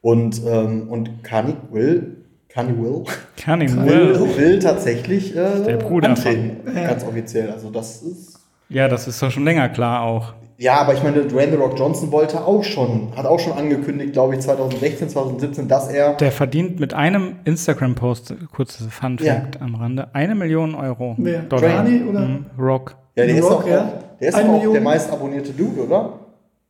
Und, 0.00 0.42
ähm, 0.46 0.88
und 0.88 1.22
Kanye 1.22 1.54
will, 1.70 2.16
Kanye 2.48 2.76
will, 2.76 3.04
ich 3.36 3.76
will, 3.76 4.20
will. 4.20 4.36
will 4.36 4.58
tatsächlich 4.58 5.36
äh, 5.36 5.64
Der 5.64 5.76
Bruder 5.76 6.10
antreten, 6.10 6.60
ganz 6.74 7.04
offiziell. 7.04 7.50
Also 7.50 7.70
das 7.70 8.02
ist... 8.02 8.38
Ja, 8.68 8.88
das 8.88 9.06
ist 9.06 9.22
doch 9.22 9.30
schon 9.30 9.44
länger 9.44 9.68
klar 9.68 10.02
auch. 10.02 10.34
Ja, 10.58 10.74
aber 10.74 10.94
ich 10.94 11.02
meine, 11.02 11.22
Dwayne 11.24 11.52
The 11.52 11.58
Rock 11.58 11.78
Johnson 11.78 12.12
wollte 12.12 12.44
auch 12.44 12.62
schon, 12.62 13.08
hat 13.16 13.26
auch 13.26 13.40
schon 13.40 13.54
angekündigt, 13.54 14.12
glaube 14.12 14.34
ich, 14.34 14.40
2016, 14.40 15.08
2017, 15.08 15.68
dass 15.68 15.88
er 15.88 16.14
Der 16.14 16.32
verdient 16.32 16.78
mit 16.78 16.94
einem 16.94 17.36
Instagram-Post, 17.44 18.34
kurzes 18.54 18.86
Fun 18.88 19.18
Ja. 19.20 19.34
Fact 19.34 19.60
am 19.60 19.74
Rande, 19.74 20.14
eine 20.14 20.34
Million 20.34 20.74
Euro. 20.74 21.14
Wer? 21.18 21.40
Dollar. 21.42 21.84
Kanye 21.84 22.04
oder? 22.04 22.20
Mhm. 22.20 22.46
Rock. 22.58 22.96
Ja, 23.16 23.24
der 23.26 23.34
The 23.34 23.40
ist 23.40 23.44
Rock, 23.44 23.62
doch 23.62 23.68
ja? 23.68 23.80
auch, 23.80 24.18
der, 24.20 24.28
ist 24.28 24.34
auch 24.36 24.72
der 24.72 24.80
meist 24.80 25.10
abonnierte 25.10 25.52
Dude, 25.52 25.84
oder? 25.84 26.18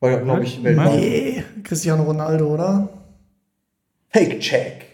Weil, 0.01 0.21
glaube 0.23 0.43
ich, 0.45 0.63
weltweit. 0.65 0.95
Nee, 0.97 1.45
Cristiano 1.63 2.03
Ronaldo, 2.03 2.47
oder? 2.47 2.89
Fake-Check. 4.11 4.92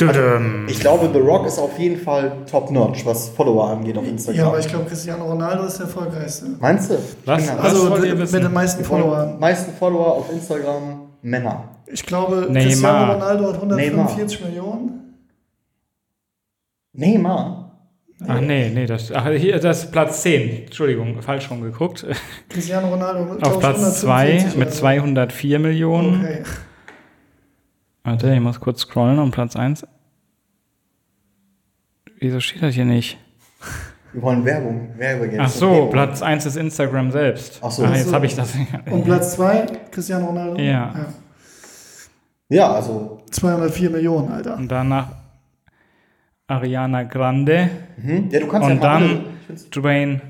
Dödem. 0.00 0.66
Ich 0.68 0.80
glaube, 0.80 1.10
The 1.12 1.18
Rock 1.18 1.46
ist 1.46 1.58
auf 1.58 1.78
jeden 1.78 2.00
Fall 2.00 2.32
top-notch, 2.50 3.04
was 3.04 3.28
Follower 3.30 3.70
angeht 3.70 3.96
auf 3.98 4.06
Instagram. 4.06 4.38
Ja, 4.38 4.46
aber 4.48 4.58
ich 4.58 4.68
glaube, 4.68 4.86
Cristiano 4.86 5.24
Ronaldo 5.24 5.64
ist 5.64 5.78
der 5.78 5.86
erfolgreichste. 5.86 6.46
Meinst 6.58 6.90
du? 6.90 6.94
Was? 7.24 7.48
Was 7.48 7.64
Also 7.64 7.90
mit 7.90 8.32
den 8.32 8.52
meisten 8.52 8.84
Followern. 8.84 9.38
meisten 9.38 9.72
Follower 9.72 10.12
auf 10.16 10.32
Instagram 10.32 11.08
Männer. 11.22 11.64
Ich 11.86 12.04
glaube, 12.06 12.46
Neymar. 12.48 12.62
Cristiano 12.62 13.12
Ronaldo 13.12 13.46
hat 13.48 13.54
145 13.54 14.44
Millionen. 14.44 15.14
Neymar. 16.92 17.70
Ach 18.28 18.40
nee, 18.40 18.70
nee, 18.74 18.84
das, 18.84 19.10
ach, 19.12 19.30
hier, 19.30 19.58
das 19.58 19.84
ist 19.84 19.92
Platz 19.92 20.22
10. 20.22 20.64
Entschuldigung, 20.64 21.22
falsch 21.22 21.50
rum 21.50 21.62
geguckt. 21.62 22.06
Cristiano 22.50 22.88
Ronaldo 22.88 23.36
Auf 23.40 23.58
Platz 23.60 24.00
2 24.00 24.12
145 24.12 24.56
mit 24.56 24.66
oder 24.66 24.74
so. 24.74 24.80
204 24.80 25.58
Millionen. 25.58 26.20
Okay. 26.20 26.42
Warte, 28.04 28.32
ich 28.34 28.40
muss 28.40 28.60
kurz 28.60 28.80
scrollen 28.80 29.18
um 29.18 29.30
Platz 29.30 29.56
1. 29.56 29.86
Wieso 32.18 32.40
steht 32.40 32.62
das 32.62 32.74
hier 32.74 32.84
nicht? 32.84 33.18
Wir 34.12 34.22
wollen 34.22 34.44
Werbung. 34.44 34.90
Werbegeld. 34.96 35.40
Ach 35.40 35.48
so, 35.48 35.86
Platz 35.86 36.20
1 36.22 36.44
ist 36.46 36.56
Instagram 36.56 37.12
selbst. 37.12 37.60
Ach 37.62 37.70
so. 37.70 37.84
Ah, 37.84 37.88
Ach 37.90 37.96
jetzt 37.96 38.08
so. 38.08 38.14
habe 38.14 38.26
ich 38.26 38.34
das. 38.34 38.54
Und 38.90 39.04
Platz 39.04 39.34
2, 39.36 39.66
Cristiano 39.90 40.26
Ronaldo? 40.26 40.60
Ja. 40.60 41.06
Ja, 42.48 42.72
also. 42.72 43.22
204 43.30 43.90
Millionen, 43.90 44.28
Alter. 44.32 44.56
Und 44.56 44.68
danach 44.68 45.12
Ariana 46.48 47.04
Grande 47.04 47.70
Mhm. 47.96 48.28
Ja, 48.30 48.40
du 48.40 48.48
kannst 48.48 48.68
und 48.68 48.76
ja 48.76 48.98
dann 48.98 49.24
Dwayne 49.70 50.20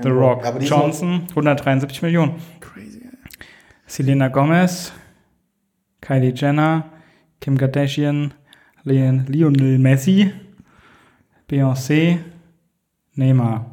The 0.00 0.08
Rock 0.08 0.46
Aber 0.46 0.58
die 0.58 0.66
sind- 0.66 0.76
Johnson, 0.78 1.22
173 1.30 2.00
Millionen. 2.02 2.36
Crazy. 2.60 3.00
ey. 3.04 3.10
Selena 3.86 4.28
Gomez, 4.28 4.92
Kylie 6.00 6.32
Jenner, 6.34 6.84
Kim 7.40 7.56
Kardashian, 7.58 8.34
Le- 8.84 9.24
Lionel 9.28 9.78
Messi, 9.78 10.32
Beyoncé, 11.48 12.18
Neymar. 13.14 13.66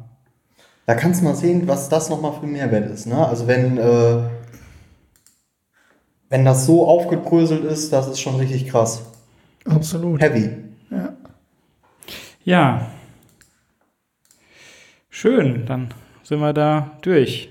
Da 0.86 0.94
kannst 0.94 1.20
du 1.20 1.24
mal 1.24 1.34
sehen, 1.34 1.66
was 1.66 1.88
das 1.88 2.10
nochmal 2.10 2.32
für 2.32 2.46
ein 2.46 2.52
Mehrwert 2.52 2.90
ist. 2.90 3.06
Ne? 3.06 3.26
Also 3.26 3.46
wenn, 3.46 3.78
äh, 3.78 4.22
wenn 6.28 6.44
das 6.44 6.66
so 6.66 6.86
aufgebröselt 6.86 7.64
ist, 7.64 7.92
das 7.92 8.06
ist 8.08 8.20
schon 8.20 8.36
richtig 8.36 8.68
krass. 8.68 9.02
Absolut. 9.64 10.20
Heavy. 10.20 10.50
Ja. 10.90 11.12
Ja. 12.44 12.86
Schön, 15.08 15.64
dann 15.66 15.88
sind 16.22 16.40
wir 16.40 16.52
da 16.52 16.98
durch. 17.02 17.50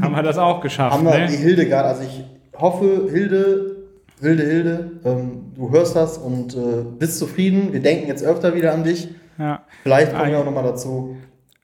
Haben 0.00 0.14
wir 0.14 0.22
das 0.22 0.38
auch 0.38 0.60
geschafft, 0.60 0.94
Haben 0.94 1.04
wir 1.04 1.26
die 1.26 1.32
ne? 1.32 1.38
Hildegard, 1.38 1.86
also 1.86 2.02
ich 2.02 2.24
hoffe, 2.60 3.08
Hilde, 3.10 3.79
Hilde, 4.20 4.42
Hilde, 4.44 4.90
ähm, 5.04 5.52
du 5.54 5.70
hörst 5.70 5.96
das 5.96 6.18
und 6.18 6.54
äh, 6.54 6.82
bist 6.98 7.18
zufrieden. 7.18 7.72
Wir 7.72 7.80
denken 7.80 8.06
jetzt 8.08 8.22
öfter 8.22 8.54
wieder 8.54 8.72
an 8.74 8.84
dich. 8.84 9.08
Ja. 9.38 9.62
Vielleicht 9.82 10.12
kommen 10.12 10.24
Ah, 10.24 10.28
wir 10.30 10.38
auch 10.40 10.44
nochmal 10.44 10.64
dazu. 10.64 11.16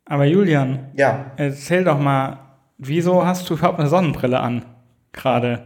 Aber 0.06 0.24
Julian, 0.24 0.86
Ja, 0.94 1.32
erzähl 1.36 1.84
doch 1.84 1.98
mal, 1.98 2.38
wieso 2.78 3.26
hast 3.26 3.48
du 3.50 3.54
überhaupt 3.54 3.78
eine 3.80 3.88
Sonnenbrille 3.88 4.40
an? 4.40 4.64
Gerade. 5.12 5.64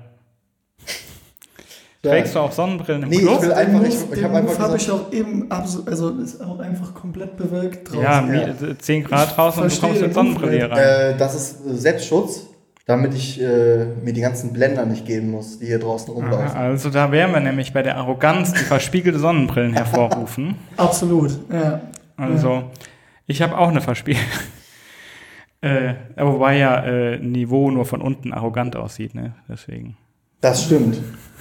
Trägst 2.03 2.35
du 2.35 2.39
auch 2.41 2.51
Sonnenbrillen 2.53 3.03
im 3.03 3.09
Nee, 3.11 3.17
ich 3.17 3.23
Club? 3.27 3.43
will 3.43 3.53
einfach, 3.53 3.83
ich, 3.83 3.99
Den 3.99 4.13
ich 4.19 4.25
habe 4.25 4.35
einfach 4.39 4.59
habe 4.59 4.77
ich 4.79 4.91
auch 4.91 5.13
eben 5.13 5.51
absolut, 5.51 5.89
also 5.89 6.09
ist 6.19 6.41
auch 6.43 6.59
einfach 6.59 6.95
komplett 6.95 7.37
bewölkt 7.37 7.89
draußen. 7.93 8.03
Ja, 8.03 8.25
Ja. 8.27 8.47
mi- 8.55 8.79
10 8.79 9.05
Grad 9.05 9.37
draußen 9.37 9.63
und 9.63 9.77
du 9.77 9.81
kommst 9.81 10.01
mit 10.01 10.15
Sonnenbrille 10.15 10.71
rein. 10.71 10.79
äh, 10.79 11.17
das 11.19 11.35
ist 11.35 11.67
äh, 11.67 11.75
Selbstschutz, 11.75 12.47
damit 12.91 13.15
ich 13.15 13.41
äh, 13.41 13.85
mir 14.03 14.13
die 14.13 14.21
ganzen 14.21 14.53
Blender 14.53 14.85
nicht 14.85 15.07
geben 15.07 15.31
muss, 15.31 15.61
die 15.61 15.67
hier 15.67 15.79
draußen 15.79 16.13
rumlaufen. 16.13 16.49
Aha, 16.49 16.59
also 16.59 16.91
da 16.91 17.13
wären 17.13 17.33
wir 17.33 17.39
nämlich 17.39 17.73
bei 17.73 17.85
der 17.85 17.97
Arroganz, 17.97 18.53
die 18.53 18.65
verspiegelte 18.65 19.21
Sonnenbrillen 19.21 19.75
hervorrufen. 19.75 20.57
Absolut, 20.77 21.39
ja. 21.53 21.83
Also, 22.17 22.65
ich 23.29 23.43
habe 23.43 23.57
auch 23.57 23.69
eine 23.69 23.81
verspiegelte. 23.81 24.27
Äh, 25.63 25.93
wobei 26.17 26.57
ja 26.57 26.83
äh, 26.87 27.19
Niveau 27.19 27.71
nur 27.71 27.85
von 27.85 28.01
unten 28.01 28.33
arrogant 28.33 28.77
aussieht, 28.77 29.15
ne? 29.15 29.35
Deswegen. 29.47 29.95
Das 30.41 30.65
stimmt. 30.65 30.97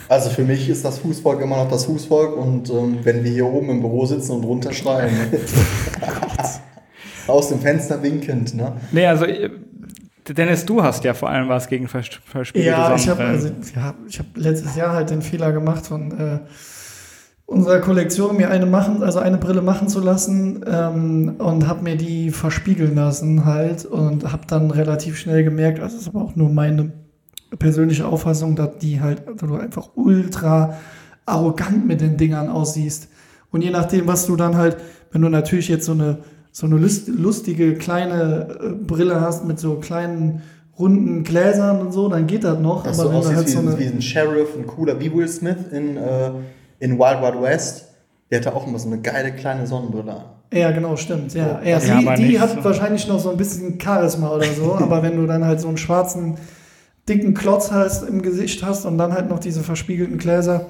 Also 0.10 0.30
für 0.30 0.44
mich 0.44 0.68
ist 0.68 0.84
das 0.84 1.00
Fußvolk 1.00 1.40
immer 1.40 1.56
noch 1.56 1.70
das 1.70 1.86
Fußvolk 1.86 2.36
und 2.36 2.70
ähm, 2.70 2.98
wenn 3.04 3.24
wir 3.24 3.32
hier 3.32 3.46
oben 3.46 3.70
im 3.70 3.80
Büro 3.80 4.06
sitzen 4.06 4.34
und 4.34 4.44
runterschreien, 4.44 5.10
aus 7.28 7.48
dem 7.48 7.62
Fenster 7.62 8.04
winkend, 8.04 8.56
ne? 8.56 8.74
Nee, 8.92 9.06
also 9.06 9.24
äh, 9.24 9.52
Dennis, 10.34 10.66
du 10.66 10.84
hast 10.84 11.04
ja 11.04 11.14
vor 11.14 11.30
allem 11.30 11.50
was 11.50 11.68
gegen 11.68 11.88
vers 11.88 12.10
verspiegelte 12.26 12.70
Ja, 12.70 12.96
ich 12.96 13.08
habe 13.10 13.22
Sonnenbrillen. 13.22 13.56
also, 13.58 13.74
ja, 13.76 13.94
ich 14.08 14.20
hab 14.20 14.26
letztes 14.36 14.76
Jahr 14.76 14.94
halt 14.94 15.10
den 15.10 15.22
Fehler 15.22 15.52
gemacht 15.52 15.88
von 15.88 16.12
äh, 16.12 16.40
unserer 17.46 17.80
Kollektion 17.80 18.38
mir 18.38 18.52
eine 18.52 18.66
machen, 18.66 19.02
also 19.02 19.20
eine 19.20 19.38
Brille 19.38 19.62
machen 19.62 19.88
zu 19.88 20.00
lassen 20.00 20.64
ähm, 20.68 21.36
und 21.40 21.68
habe 21.68 21.84
mir 21.84 21.96
die 21.96 22.30
verspiegeln 22.30 22.96
lassen 22.96 23.46
halt 23.46 23.86
und 23.86 24.32
habe 24.32 24.44
dann 24.48 24.70
relativ 24.72 25.18
schnell 25.18 25.44
gemerkt, 25.44 25.80
also 25.80 25.96
das 25.96 26.04
ist 26.04 26.10
aber 26.10 26.24
auch 26.24 26.36
nur 26.36 26.50
meine 26.50 26.92
persönliche 27.58 28.06
Auffassung, 28.06 28.56
dass 28.56 28.78
die 28.78 29.02
halt 29.02 29.28
also 29.28 29.48
du 29.48 29.56
einfach 29.56 29.90
ultra 29.96 30.76
arrogant 31.26 31.88
mit 31.88 32.02
den 32.02 32.18
Dingern 32.18 32.50
aussiehst. 32.50 33.10
Und 33.52 33.64
je 33.64 33.72
nachdem, 33.72 34.06
was 34.08 34.28
du 34.28 34.36
dann 34.36 34.56
halt, 34.56 34.78
wenn 35.12 35.22
du 35.22 35.30
natürlich 35.30 35.70
jetzt 35.70 35.86
so 35.86 35.94
eine 35.94 36.20
so 36.52 36.66
eine 36.66 36.78
lust, 36.78 37.08
lustige 37.08 37.76
kleine 37.76 38.58
äh, 38.62 38.70
Brille 38.70 39.22
hast 39.22 39.46
mit 39.46 39.60
so 39.60 39.76
kleinen 39.76 40.42
runden 40.78 41.24
Gläsern 41.24 41.82
und 41.82 41.92
so, 41.92 42.08
dann 42.08 42.26
geht 42.26 42.44
das 42.44 42.60
noch. 42.60 42.84
Das 42.84 43.00
aber 43.00 43.10
so 43.10 43.16
wenn 43.16 43.30
du 43.32 43.36
halt 43.36 43.48
wie, 43.48 43.52
so 43.52 43.60
eine, 43.60 43.78
wie 43.78 43.86
ein 43.86 44.02
Sheriff, 44.02 44.56
ein 44.58 44.66
cooler 44.66 45.00
wie 45.00 45.14
Will 45.14 45.28
Smith 45.28 45.58
in, 45.72 45.98
äh, 45.98 46.32
in 46.80 46.98
Wild 46.98 47.22
Wild 47.22 47.42
West. 47.42 47.86
Der 48.32 48.40
hatte 48.40 48.56
auch 48.56 48.66
immer 48.68 48.80
so 48.80 48.88
eine 48.88 49.02
geile 49.02 49.32
kleine 49.34 49.66
Sonnenbrille 49.68 50.12
an. 50.14 50.26
Ja, 50.54 50.72
genau, 50.72 50.96
stimmt. 50.96 51.34
Ja, 51.34 51.62
ja, 51.64 51.80
Ja, 51.80 51.80
sie, 51.80 52.28
die 52.28 52.40
hat 52.40 52.52
so. 52.52 52.64
wahrscheinlich 52.64 53.08
noch 53.08 53.20
so 53.20 53.30
ein 53.30 53.38
bisschen 53.38 53.80
Charisma 53.80 54.32
oder 54.32 54.46
so, 54.46 54.76
aber 54.76 55.04
wenn 55.04 55.16
du 55.18 55.28
dann 55.28 55.46
halt 55.46 55.62
so 55.62 55.68
einen 55.68 55.78
schwarzen, 55.78 56.38
dicken 57.08 57.34
Klotz 57.34 57.72
hast, 57.72 58.08
im 58.08 58.22
Gesicht 58.22 58.64
hast 58.64 58.86
und 58.86 58.98
dann 58.98 59.14
halt 59.14 59.30
noch 59.30 59.40
diese 59.40 59.62
verspiegelten 59.62 60.18
Gläser, 60.18 60.68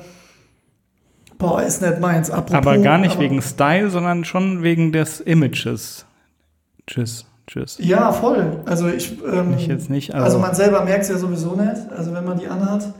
boah, 1.39 1.63
ist 1.63 1.81
nicht 1.81 1.99
meins. 1.99 2.29
Apropos, 2.29 2.53
aber 2.55 2.77
gar 2.77 2.99
nicht 2.99 3.13
aber- 3.13 3.21
wegen 3.23 3.41
Style, 3.41 3.89
sondern 3.89 4.23
schon 4.25 4.61
wegen 4.61 4.91
des 4.91 5.19
Images. 5.21 6.05
Tschüss, 6.85 7.25
tschüss. 7.47 7.77
Ja, 7.79 8.11
voll. 8.11 8.57
Also 8.65 8.87
ich. 8.87 9.17
Ähm, 9.25 9.55
Ich 9.57 9.65
jetzt 9.67 9.89
nicht, 9.89 10.13
Also, 10.13 10.25
also- 10.25 10.39
man 10.39 10.53
selber 10.53 10.83
merkt 10.85 11.03
es 11.03 11.09
ja 11.09 11.17
sowieso 11.17 11.55
nicht, 11.55 11.89
also 11.95 12.13
wenn 12.13 12.25
man 12.25 12.37
die 12.37 12.47
anhat. 12.47 12.93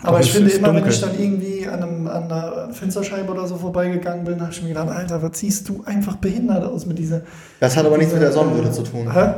Aber 0.00 0.08
Aber 0.08 0.20
ich 0.20 0.32
finde 0.32 0.50
immer, 0.50 0.68
wenn 0.68 0.76
dunkel. 0.76 0.92
ich 0.92 1.00
dann 1.00 1.10
irgendwie 1.18 1.68
an, 1.68 1.82
einem, 1.82 2.06
an 2.08 2.24
einer 2.24 2.72
Fensterscheibe 2.72 3.30
oder 3.30 3.46
so 3.46 3.56
vorbeigegangen 3.56 4.24
bin, 4.24 4.40
habe 4.40 4.50
ich 4.50 4.62
mir 4.62 4.68
gedacht, 4.70 4.88
Alter, 4.88 5.22
was 5.22 5.38
siehst 5.38 5.68
du 5.68 5.82
einfach 5.84 6.16
behindert 6.16 6.64
aus 6.64 6.86
mit 6.86 6.98
dieser. 6.98 7.20
Das 7.60 7.76
hat 7.76 7.84
aber 7.84 7.98
nichts 7.98 8.12
mit 8.12 8.22
der 8.22 8.30
dieser, 8.30 8.40
Sonnenbrille 8.40 8.70
äh, 8.70 8.72
zu 8.72 8.82
tun. 8.84 9.12
Hä? 9.12 9.34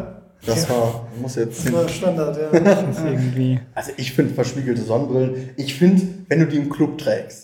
Das 0.47 0.71
war, 0.71 1.07
muss 1.21 1.35
jetzt. 1.35 1.67
Das 1.67 1.73
war 1.73 1.89
Standard, 1.89 2.37
ja. 2.53 2.61
Das 2.61 2.83
ist 2.99 3.05
irgendwie. 3.05 3.61
Also 3.75 3.91
ich 3.97 4.13
finde 4.13 4.33
verspiegelte 4.33 4.83
Sonnenbrillen. 4.83 5.51
Ich 5.57 5.75
finde, 5.75 6.03
wenn 6.29 6.39
du 6.39 6.47
die 6.47 6.57
im 6.59 6.71
Club 6.71 6.99
trägst, 6.99 7.44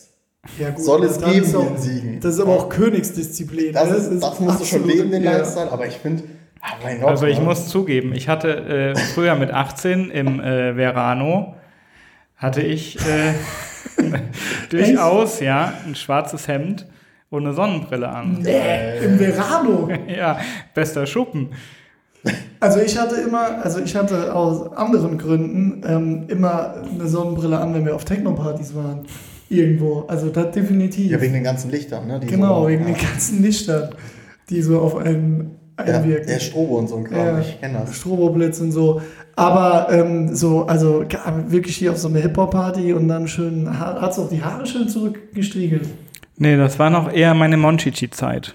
ja 0.58 0.70
gut, 0.70 0.84
soll 0.84 1.04
es 1.04 1.18
das 1.18 1.32
geben 1.32 1.44
ist 1.44 1.54
auch, 1.54 1.70
in 1.70 1.78
Siegen. 1.78 2.20
Das 2.20 2.34
ist 2.34 2.40
aber 2.40 2.52
auch 2.52 2.68
Königsdisziplin. 2.68 3.72
Das, 3.72 3.90
ne? 3.90 3.96
ist, 3.96 4.22
das 4.22 4.40
musst 4.40 4.60
du 4.60 4.64
schon 4.64 4.86
leben, 4.86 5.10
den 5.10 5.22
ja. 5.22 5.38
Lifestyle. 5.38 5.70
Aber 5.70 5.86
ich 5.86 5.96
finde, 5.96 6.24
ah, 6.60 7.06
Also 7.06 7.26
ich 7.26 7.38
ne? 7.38 7.44
muss 7.44 7.68
zugeben, 7.68 8.14
ich 8.14 8.28
hatte 8.28 8.94
äh, 8.94 8.96
früher 8.96 9.34
mit 9.34 9.50
18 9.50 10.10
im 10.10 10.40
äh, 10.40 10.76
Verano 10.76 11.54
hatte 12.36 12.62
ich 12.62 12.98
äh, 13.00 13.34
Durchaus, 14.70 15.40
ja, 15.40 15.74
ein 15.86 15.94
schwarzes 15.94 16.48
Hemd 16.48 16.86
und 17.28 17.44
eine 17.44 17.54
Sonnenbrille 17.54 18.08
an. 18.08 18.38
Nee, 18.40 18.98
im 18.98 19.18
Verano. 19.18 19.88
Ja, 20.08 20.38
bester 20.74 21.06
Schuppen. 21.06 21.50
Also 22.58 22.80
ich 22.80 22.98
hatte 22.98 23.16
immer, 23.16 23.64
also 23.64 23.80
ich 23.80 23.96
hatte 23.96 24.34
aus 24.34 24.72
anderen 24.76 25.16
Gründen 25.16 25.82
ähm, 25.86 26.24
immer 26.28 26.82
eine 26.82 27.06
Sonnenbrille 27.06 27.58
an, 27.58 27.72
wenn 27.72 27.86
wir 27.86 27.94
auf 27.94 28.04
Techno-Partys 28.04 28.74
waren. 28.74 29.06
Irgendwo. 29.50 30.04
Also 30.08 30.30
das 30.30 30.52
definitiv. 30.52 31.10
Ja, 31.10 31.20
wegen 31.20 31.34
den 31.34 31.42
ganzen 31.44 31.70
Lichtern, 31.70 32.06
ne? 32.06 32.20
die 32.20 32.26
genau, 32.28 32.62
so, 32.62 32.68
wegen 32.68 32.86
ja. 32.88 32.94
den 32.94 32.96
ganzen 33.04 33.42
Lichtern, 33.42 33.90
die 34.48 34.62
so 34.62 34.80
auf 34.80 34.96
einen 34.96 35.56
ja, 35.78 35.96
einwirken. 35.96 36.26
der 36.28 36.38
Strobo 36.38 36.78
und 36.78 36.88
so 36.88 36.96
ein 36.96 37.04
Kram, 37.04 37.18
Ja. 37.18 37.38
ich 37.40 37.60
kenne 37.60 37.80
das. 37.80 37.96
Stroboblitz 37.96 38.60
und 38.60 38.70
so. 38.72 39.02
Aber 39.36 39.88
ähm, 39.90 40.34
so, 40.34 40.66
also 40.66 41.04
wirklich 41.48 41.76
hier 41.76 41.90
auf 41.92 41.98
so 41.98 42.08
eine 42.08 42.20
Hip-Hop-Party 42.20 42.92
und 42.92 43.08
dann 43.08 43.26
schön, 43.26 43.78
hat 43.78 43.98
auch 44.18 44.28
die 44.28 44.42
Haare 44.42 44.66
schön 44.66 44.88
zurückgestriegelt. 44.88 45.88
Nee, 46.36 46.56
das 46.56 46.78
war 46.78 46.90
noch 46.90 47.12
eher 47.12 47.34
meine 47.34 47.56
Monchichi-Zeit. 47.56 48.54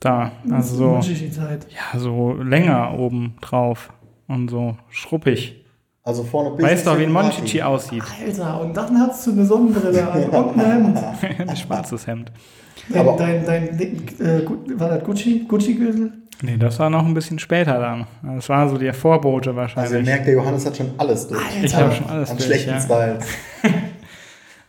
Da, 0.00 0.32
also 0.50 0.74
so, 0.76 1.00
Die 1.02 1.30
Zeit. 1.30 1.66
ja, 1.70 1.98
so 1.98 2.32
länger 2.34 2.98
oben 2.98 3.34
drauf 3.40 3.92
und 4.26 4.48
so 4.48 4.76
schruppig. 4.90 5.61
Also 6.04 6.24
vorne 6.24 6.50
bis 6.56 6.64
Weißt 6.66 6.86
doch, 6.86 6.98
wie 6.98 7.04
ein. 7.04 7.12
Monchichi 7.12 7.62
aussieht. 7.62 8.02
Alter, 8.26 8.60
und 8.60 8.76
dann 8.76 8.98
hast 8.98 9.24
du 9.26 9.32
eine 9.32 9.44
Sonnenbrille 9.46 10.10
an 10.10 10.24
und 10.24 10.58
ein 10.60 10.94
Hemd. 10.94 10.98
ein 11.48 11.56
schwarzes 11.56 12.06
Hemd. 12.06 12.32
Dein, 12.88 13.00
Aber- 13.06 13.16
dein, 13.16 13.44
dein, 13.46 13.78
äh, 13.78 14.42
war 14.80 14.88
das 14.88 15.04
Gucci? 15.04 15.44
Gucci-Gürtel? 15.48 16.12
Nee, 16.44 16.56
das 16.56 16.76
war 16.80 16.90
noch 16.90 17.06
ein 17.06 17.14
bisschen 17.14 17.38
später 17.38 17.78
dann. 17.78 18.06
Das 18.34 18.48
war 18.48 18.68
so 18.68 18.76
der 18.76 18.94
Vorbote 18.94 19.50
Also 19.50 19.52
ihr 19.52 19.56
wahrscheinlich. 19.62 20.04
merkt, 20.04 20.26
der 20.26 20.34
Johannes 20.34 20.66
hat 20.66 20.76
schon 20.76 20.90
alles 20.98 21.28
durch. 21.28 21.40
ich 21.62 21.72
habe 21.72 21.92
schon 21.94 22.08
alles 22.10 22.30
An 22.30 22.36
durch, 22.36 22.46
schlechten 22.48 22.70
ja. 22.70 22.80
Styles. 22.80 23.24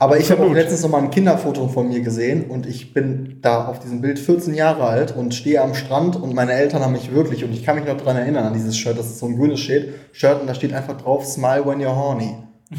Aber 0.03 0.19
ich 0.19 0.29
habe 0.31 0.43
auch 0.43 0.51
letztens 0.51 0.81
noch 0.81 0.89
mal 0.89 1.01
ein 1.01 1.11
Kinderfoto 1.11 1.69
von 1.69 1.87
mir 1.87 2.01
gesehen 2.01 2.49
und 2.49 2.65
ich 2.65 2.93
bin 2.93 3.37
da 3.41 3.67
auf 3.67 3.79
diesem 3.79 4.01
Bild 4.01 4.19
14 4.19 4.53
Jahre 4.53 4.83
alt 4.83 5.15
und 5.15 5.33
stehe 5.33 5.61
am 5.61 5.73
Strand 5.75 6.17
und 6.17 6.35
meine 6.35 6.51
Eltern 6.51 6.83
haben 6.83 6.91
mich 6.91 7.13
wirklich, 7.13 7.45
und 7.45 7.53
ich 7.53 7.63
kann 7.63 7.77
mich 7.77 7.85
noch 7.85 7.95
dran 7.95 8.17
erinnern 8.17 8.47
an 8.47 8.53
dieses 8.53 8.75
Shirt, 8.75 8.99
das 8.99 9.05
ist 9.05 9.19
so 9.19 9.27
ein 9.27 9.37
grünes 9.37 9.61
Shirt, 9.61 9.93
Shirt 10.11 10.41
und 10.41 10.47
da 10.47 10.55
steht 10.55 10.73
einfach 10.73 10.97
drauf, 10.97 11.25
smile 11.25 11.65
when 11.65 11.79
you're 11.79 11.95
horny. 11.95 12.35
und 12.69 12.77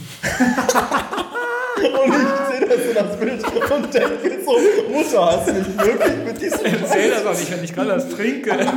ich 2.12 2.58
sehe 2.58 2.68
das 2.68 2.86
so 2.86 2.92
das 2.92 3.18
Bild 3.18 3.42
und 3.42 3.94
denke 3.94 4.44
so, 4.44 4.52
Mutter, 4.92 5.24
hast 5.24 5.48
du 5.48 5.52
mich 5.54 5.78
wirklich 5.78 6.24
mit 6.26 6.42
diesem 6.42 6.60
Erzähl 6.64 7.10
das 7.10 7.24
auch 7.24 7.38
nicht, 7.38 7.50
wenn 7.56 7.64
ich 7.64 7.74
gerade 7.74 7.88
das 7.88 8.08
trinke. 8.10 8.50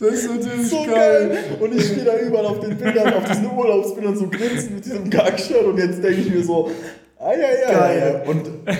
Das 0.00 0.10
ist 0.10 0.30
natürlich 0.30 0.68
so 0.68 0.84
geil. 0.84 1.36
Und 1.58 1.74
ich 1.74 1.84
stehe 1.86 2.04
da 2.04 2.16
überall 2.18 2.46
auf 2.46 2.60
den 2.60 2.76
Bildern, 2.76 3.14
auf 3.14 3.24
diesen 3.24 3.50
Urlaubsbildern 3.50 4.16
so 4.16 4.28
grinsen 4.28 4.76
mit 4.76 4.84
diesem 4.84 5.10
Kackshirt 5.10 5.64
und 5.64 5.76
jetzt 5.76 6.04
denke 6.04 6.20
ich 6.20 6.30
mir 6.30 6.44
so, 6.44 6.70
ah 7.20 7.32
ja, 7.32 7.70
ja, 7.72 7.78
Geil. 7.78 8.22
ja. 8.24 8.30
Und 8.30 8.46
äh, 8.66 8.74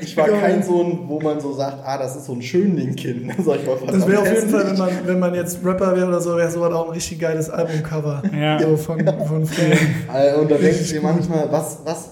ich 0.00 0.16
war 0.16 0.28
Geil. 0.28 0.40
kein 0.40 0.62
so 0.62 0.82
ein, 0.82 0.98
wo 1.08 1.20
man 1.20 1.40
so 1.40 1.52
sagt, 1.52 1.78
ah, 1.84 1.98
das 1.98 2.16
ist 2.16 2.26
so 2.26 2.32
ein 2.32 2.42
Schönling-Kind. 2.42 3.32
Das 3.36 3.46
wäre 3.46 4.20
auf 4.20 4.26
jeden 4.26 4.48
Fall, 4.50 4.66
wenn 4.70 4.78
man, 4.78 4.90
wenn 5.04 5.18
man 5.18 5.34
jetzt 5.34 5.64
Rapper 5.64 5.96
wäre 5.96 6.08
oder 6.08 6.20
so, 6.20 6.36
wäre 6.36 6.50
sowas 6.50 6.72
auch 6.72 6.86
ein 6.88 6.92
richtig 6.94 7.20
geiles 7.20 7.50
Albumcover. 7.50 8.22
Ja. 8.38 8.58
So 8.60 8.76
von, 8.76 8.98
von 9.26 9.46
früher. 9.46 9.72
Äh, 10.14 10.34
Und 10.36 10.50
da 10.50 10.56
denke 10.56 10.80
ich 10.80 10.92
mir 10.94 11.00
manchmal, 11.02 11.50
was, 11.50 11.80
was, 11.84 12.10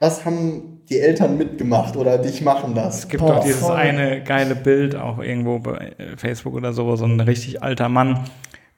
was 0.00 0.24
haben 0.24 0.82
die 0.88 0.98
Eltern 0.98 1.38
mitgemacht 1.38 1.96
oder 1.96 2.18
dich 2.18 2.42
machen 2.42 2.74
das? 2.74 3.00
Es 3.00 3.08
gibt 3.08 3.22
Boah, 3.22 3.36
doch 3.36 3.44
dieses 3.44 3.60
voll. 3.60 3.76
eine 3.76 4.22
geile 4.24 4.54
Bild 4.54 4.96
auch 4.96 5.18
irgendwo 5.20 5.58
bei 5.58 5.92
äh, 5.98 6.16
Facebook 6.16 6.54
oder 6.54 6.72
so, 6.72 6.86
wo 6.86 6.96
so 6.96 7.04
ein 7.04 7.20
richtig 7.20 7.62
alter 7.62 7.88
Mann 7.88 8.24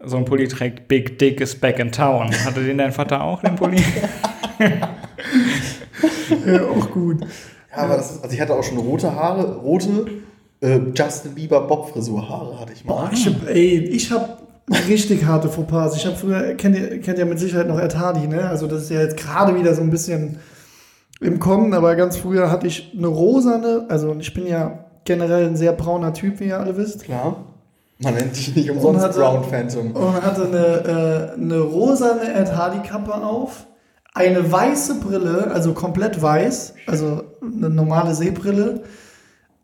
so 0.07 0.19
ein 0.19 0.25
Pulli 0.27 0.49
trägt, 0.49 0.87
Big 0.87 1.19
Dick 1.19 1.41
is 1.41 1.55
back 1.55 1.79
in 1.79 1.91
town. 1.91 2.31
Hatte 2.45 2.63
den 2.63 2.77
dein 2.79 2.93
Vater 2.93 3.23
auch, 3.23 3.41
den 3.41 3.57
Pulli? 3.57 3.83
Ja, 6.47 6.63
auch 6.65 6.91
gut. 6.91 7.21
Ja, 7.71 7.83
aber 7.85 7.97
das 7.97 8.23
also 8.23 8.35
ich 8.35 8.41
hatte 8.41 8.55
auch 8.55 8.63
schon 8.63 8.79
rote 8.79 9.15
Haare, 9.15 9.57
rote 9.57 10.07
äh, 10.61 10.79
Justin 10.95 11.35
Bieber 11.35 11.61
Bob-Frisur-Haare 11.67 12.61
hatte 12.61 12.73
ich 12.73 12.85
mal. 12.85 12.95
Boah, 12.95 13.11
ich 13.13 13.27
hab, 13.27 13.49
ey, 13.49 13.79
ich 13.79 14.11
hab 14.11 14.43
richtig 14.89 15.25
harte 15.25 15.49
Fauxpas. 15.49 15.97
Ich 15.97 16.07
habe 16.07 16.17
früher, 16.17 16.55
kennt 16.55 16.77
ihr, 16.77 17.01
kennt 17.01 17.19
ihr 17.19 17.27
mit 17.27 17.39
Sicherheit 17.39 17.69
noch 17.69 17.79
Ed 17.79 17.97
Hardy, 17.99 18.27
ne? 18.27 18.49
Also 18.49 18.67
das 18.67 18.85
ist 18.85 18.91
ja 18.91 19.01
jetzt 19.01 19.17
gerade 19.17 19.55
wieder 19.57 19.75
so 19.75 19.83
ein 19.83 19.91
bisschen 19.91 20.39
im 21.21 21.39
Kommen, 21.39 21.75
aber 21.75 21.95
ganz 21.97 22.17
früher 22.17 22.51
hatte 22.51 22.67
ich 22.67 22.93
eine 22.97 23.07
rosane, 23.07 23.87
also 23.89 24.15
ich 24.19 24.33
bin 24.35 24.47
ja 24.47 24.85
generell 25.05 25.47
ein 25.47 25.57
sehr 25.57 25.73
brauner 25.73 26.13
Typ, 26.15 26.41
wie 26.41 26.45
ihr 26.47 26.59
alle 26.59 26.77
wisst. 26.77 27.05
Klar. 27.05 27.45
Man 27.99 28.15
nennt 28.15 28.37
dich 28.37 28.55
nicht 28.57 28.71
umsonst 28.71 29.05
hatte- 29.05 29.19
Brown 29.21 29.45
Phantom. 29.45 29.93
Und 29.93 30.23
hatte 30.23 30.47
eine, 30.47 31.35
äh, 31.37 31.41
eine 31.41 31.61
rosane 31.61 32.33
Ed 32.35 32.55
Hardy 32.57 32.87
Kappe 32.89 33.15
auf, 33.15 33.67
eine 34.15 34.51
weiße 34.51 35.01
Brille, 35.01 35.51
also 35.53 35.73
komplett 35.73 36.23
weiß, 36.23 36.75
also 36.87 37.25
eine 37.43 37.69
normale 37.69 38.15
Seebrille, 38.15 38.83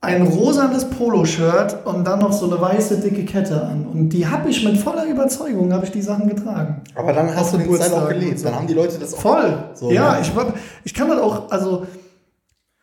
ein 0.03 0.23
rosanes 0.23 0.87
Poloshirt 0.87 1.87
und 1.87 2.05
dann 2.07 2.19
noch 2.21 2.33
so 2.33 2.47
eine 2.51 2.61
weiße 2.61 2.99
dicke 2.99 3.25
Kette 3.25 3.63
an. 3.63 3.87
Und 3.87 4.09
die 4.09 4.27
habe 4.27 4.49
ich 4.49 4.65
mit 4.65 4.77
voller 4.79 5.05
Überzeugung, 5.07 5.73
habe 5.73 5.85
ich 5.85 5.93
die 5.93 6.03
Sachen 6.03 6.29
getragen. 6.29 6.83
Aber 6.95 7.13
dann 7.13 7.29
hast 7.35 7.55
Auf 7.55 7.63
du 7.63 7.69
den 7.69 7.93
auch 7.93 8.09
gelebt. 8.09 8.45
Dann 8.45 8.55
haben 8.57 8.67
die 8.67 8.75
Leute 8.75 8.99
das 8.99 9.15
auch 9.15 9.19
Voll. 9.21 9.65
So, 9.75 9.91
ja, 9.91 10.15
ja. 10.15 10.21
Ich, 10.21 10.35
war- 10.35 10.55
ich 10.85 10.95
kann 10.95 11.09
das 11.09 11.21
auch, 11.21 11.51
also 11.51 11.87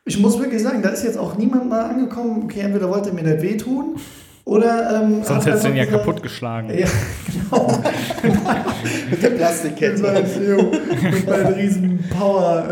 ich 0.05 0.19
muss 0.19 0.39
wirklich 0.39 0.61
sagen, 0.63 0.81
da 0.81 0.89
ist 0.89 1.03
jetzt 1.03 1.17
auch 1.17 1.35
niemand 1.37 1.67
mal 1.67 1.81
angekommen, 1.89 2.43
okay, 2.45 2.61
entweder 2.61 2.87
wollte 2.89 3.09
er 3.09 3.15
mir 3.15 3.23
das 3.23 3.41
wehtun 3.41 3.95
oder 4.47 5.01
ähm, 5.03 5.23
Sonst 5.23 5.45
hättest 5.45 5.65
du 5.65 5.69
ihn 5.69 5.75
ja 5.75 5.85
gesagt- 5.85 6.05
kaputtgeschlagen. 6.05 6.69
Ja, 6.77 6.87
genau. 7.41 7.67
mit 9.11 9.21
der 9.21 9.29
mit 9.29 9.37
Plastikkette. 9.39 10.01
mit 11.11 11.27
meinen 11.29 11.53
riesen 11.53 11.99
Power, 12.17 12.63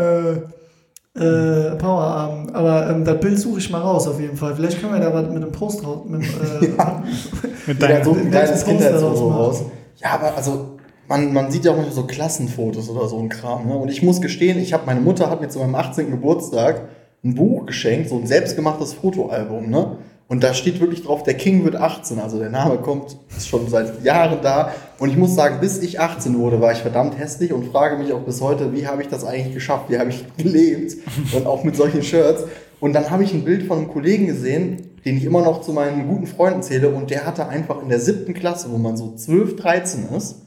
äh, 1.14 1.20
äh, 1.22 1.76
Powerarmen. 1.76 2.54
Aber 2.54 2.90
ähm, 2.90 3.04
das 3.04 3.20
Bild 3.20 3.38
suche 3.38 3.58
ich 3.58 3.70
mal 3.70 3.80
raus 3.80 4.06
auf 4.08 4.20
jeden 4.20 4.36
Fall. 4.36 4.54
Vielleicht 4.56 4.80
können 4.80 4.92
wir 4.94 5.00
da 5.00 5.12
was 5.12 5.26
mit 5.28 5.36
einem 5.42 5.52
Post 5.52 5.84
raus. 5.86 6.00
Mit, 6.08 6.22
äh, 6.22 6.66
Mit 7.66 7.82
Ja, 7.82 7.88
deiner, 7.88 8.04
so 8.04 8.12
ein 8.12 8.30
Kindheitsfoto 8.30 9.28
raus. 9.30 9.62
Ja, 9.96 10.10
aber 10.14 10.36
also, 10.36 10.76
man, 11.08 11.32
man 11.32 11.50
sieht 11.50 11.64
ja 11.64 11.72
auch 11.72 11.76
manchmal 11.76 11.94
so 11.94 12.04
Klassenfotos 12.04 12.88
oder 12.90 13.06
so 13.08 13.18
ein 13.18 13.28
Kram. 13.28 13.66
Ne? 13.66 13.74
Und 13.76 13.90
ich 13.90 14.02
muss 14.02 14.20
gestehen, 14.20 14.58
ich 14.58 14.72
habe 14.72 14.84
meine 14.86 15.00
Mutter 15.00 15.30
hat 15.30 15.40
mir 15.40 15.48
zu 15.48 15.58
meinem 15.58 15.74
18. 15.74 16.10
Geburtstag 16.10 16.82
ein 17.24 17.34
Buch 17.34 17.66
geschenkt, 17.66 18.08
so 18.08 18.16
ein 18.18 18.26
selbstgemachtes 18.26 18.94
Fotoalbum, 18.94 19.68
ne? 19.70 19.96
Und 20.28 20.42
da 20.42 20.54
steht 20.54 20.80
wirklich 20.80 21.04
drauf, 21.04 21.22
der 21.22 21.34
King 21.34 21.64
wird 21.64 21.76
18. 21.76 22.18
Also 22.18 22.38
der 22.38 22.50
Name 22.50 22.78
kommt, 22.78 23.16
ist 23.36 23.48
schon 23.48 23.68
seit 23.68 24.02
Jahren 24.02 24.38
da. 24.42 24.72
Und 24.98 25.10
ich 25.10 25.16
muss 25.16 25.36
sagen, 25.36 25.60
bis 25.60 25.78
ich 25.78 26.00
18 26.00 26.36
wurde, 26.38 26.60
war 26.60 26.72
ich 26.72 26.78
verdammt 26.78 27.16
hässlich 27.16 27.52
und 27.52 27.66
frage 27.66 27.96
mich 27.96 28.12
auch 28.12 28.22
bis 28.22 28.40
heute, 28.40 28.72
wie 28.72 28.88
habe 28.88 29.02
ich 29.02 29.08
das 29.08 29.24
eigentlich 29.24 29.54
geschafft? 29.54 29.84
Wie 29.88 29.98
habe 29.98 30.10
ich 30.10 30.24
gelebt? 30.36 30.96
Und 31.32 31.46
auch 31.46 31.62
mit 31.62 31.76
solchen 31.76 32.02
Shirts. 32.02 32.44
Und 32.80 32.92
dann 32.92 33.10
habe 33.10 33.22
ich 33.22 33.32
ein 33.32 33.44
Bild 33.44 33.62
von 33.62 33.78
einem 33.78 33.88
Kollegen 33.88 34.26
gesehen, 34.26 34.98
den 35.04 35.16
ich 35.16 35.24
immer 35.24 35.42
noch 35.42 35.60
zu 35.60 35.72
meinen 35.72 36.08
guten 36.08 36.26
Freunden 36.26 36.62
zähle. 36.62 36.88
Und 36.88 37.10
der 37.10 37.24
hatte 37.24 37.48
einfach 37.48 37.80
in 37.80 37.88
der 37.88 38.00
siebten 38.00 38.34
Klasse, 38.34 38.72
wo 38.72 38.78
man 38.78 38.96
so 38.96 39.14
12, 39.14 39.54
13 39.54 40.08
ist, 40.16 40.42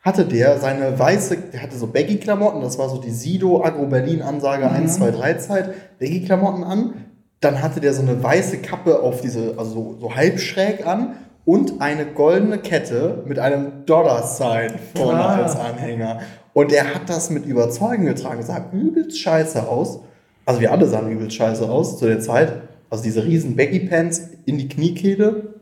hatte 0.00 0.26
der 0.26 0.58
seine 0.58 0.98
weiße, 0.98 1.36
der 1.52 1.62
hatte 1.62 1.76
so 1.76 1.86
Baggy-Klamotten, 1.86 2.60
das 2.60 2.78
war 2.78 2.88
so 2.88 2.98
die 2.98 3.10
Sido 3.10 3.64
Agro 3.64 3.86
Berlin 3.86 4.22
Ansage 4.22 4.70
1, 4.70 4.96
2, 4.96 5.10
3 5.10 5.34
Zeit, 5.34 5.98
Baggy-Klamotten 5.98 6.64
an. 6.64 6.94
Dann 7.40 7.62
hatte 7.62 7.80
der 7.80 7.92
so 7.94 8.02
eine 8.02 8.22
weiße 8.22 8.58
Kappe 8.58 9.00
auf 9.00 9.20
diese, 9.20 9.54
also 9.56 9.70
so, 9.72 9.96
so 10.00 10.14
halb 10.16 10.40
schräg 10.40 10.86
an 10.86 11.14
und 11.44 11.80
eine 11.80 12.04
goldene 12.06 12.58
Kette 12.58 13.22
mit 13.26 13.38
einem 13.38 13.86
Dollar-Sign 13.86 14.72
vorne 14.94 15.20
Ah. 15.20 15.36
als 15.42 15.56
Anhänger. 15.56 16.20
Und 16.52 16.72
er 16.72 16.94
hat 16.94 17.08
das 17.08 17.30
mit 17.30 17.46
Überzeugung 17.46 18.06
getragen, 18.06 18.42
sah 18.42 18.64
übelst 18.72 19.18
scheiße 19.20 19.68
aus. 19.68 20.00
Also 20.44 20.60
wir 20.60 20.72
alle 20.72 20.86
sahen 20.86 21.10
übelst 21.10 21.36
scheiße 21.36 21.68
aus 21.68 21.98
zu 21.98 22.06
der 22.06 22.20
Zeit. 22.20 22.52
Also 22.90 23.04
diese 23.04 23.24
riesen 23.24 23.54
Baggy-Pants 23.54 24.22
in 24.46 24.58
die 24.58 24.66
Kniekehle. 24.68 25.54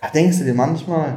Da 0.00 0.08
denkst 0.08 0.38
du 0.40 0.44
dir 0.44 0.54
manchmal, 0.54 1.14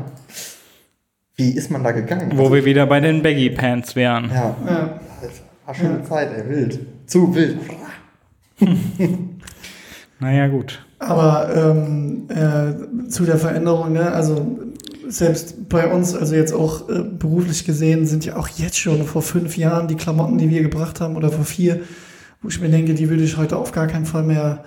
wie 1.35 1.49
ist 1.49 1.69
man 1.69 1.83
da 1.83 1.91
gegangen? 1.91 2.31
wo 2.35 2.53
wir 2.53 2.63
wieder 2.63 2.85
bei 2.85 2.99
den 3.01 3.21
Baggy 3.23 3.49
Pants 3.49 3.95
wären. 3.95 4.29
Ja, 4.33 4.55
ja. 4.65 4.99
das 5.21 5.31
war 5.65 5.75
schon 5.75 5.88
eine 5.88 6.03
Zeit, 6.03 6.29
ey, 6.38 6.47
wild. 6.47 6.79
Zu 7.07 7.35
wild. 7.35 7.57
Naja, 10.25 10.47
gut. 10.47 10.83
Aber 10.97 11.53
ähm, 11.55 12.27
äh, 12.29 13.07
zu 13.09 13.25
der 13.25 13.38
Veränderung, 13.38 13.93
ne? 13.93 14.11
also 14.11 14.57
selbst 15.07 15.69
bei 15.69 15.85
uns, 15.93 16.15
also 16.15 16.33
jetzt 16.33 16.51
auch 16.51 16.89
äh, 16.89 17.03
beruflich 17.03 17.63
gesehen, 17.63 18.07
sind 18.07 18.25
ja 18.25 18.38
auch 18.38 18.47
jetzt 18.47 18.79
schon 18.79 19.03
vor 19.03 19.21
fünf 19.21 19.55
Jahren 19.55 19.88
die 19.88 19.93
Klamotten, 19.93 20.39
die 20.39 20.49
wir 20.49 20.63
gebracht 20.63 20.99
haben, 21.01 21.15
oder 21.15 21.29
vor 21.29 21.45
vier, 21.45 21.81
wo 22.41 22.47
ich 22.49 22.59
mir 22.59 22.69
denke, 22.69 22.95
die 22.95 23.07
würde 23.07 23.21
ich 23.23 23.38
heute 23.38 23.55
auf 23.55 23.71
gar 23.71 23.85
keinen 23.85 24.07
Fall 24.07 24.23
mehr, 24.23 24.63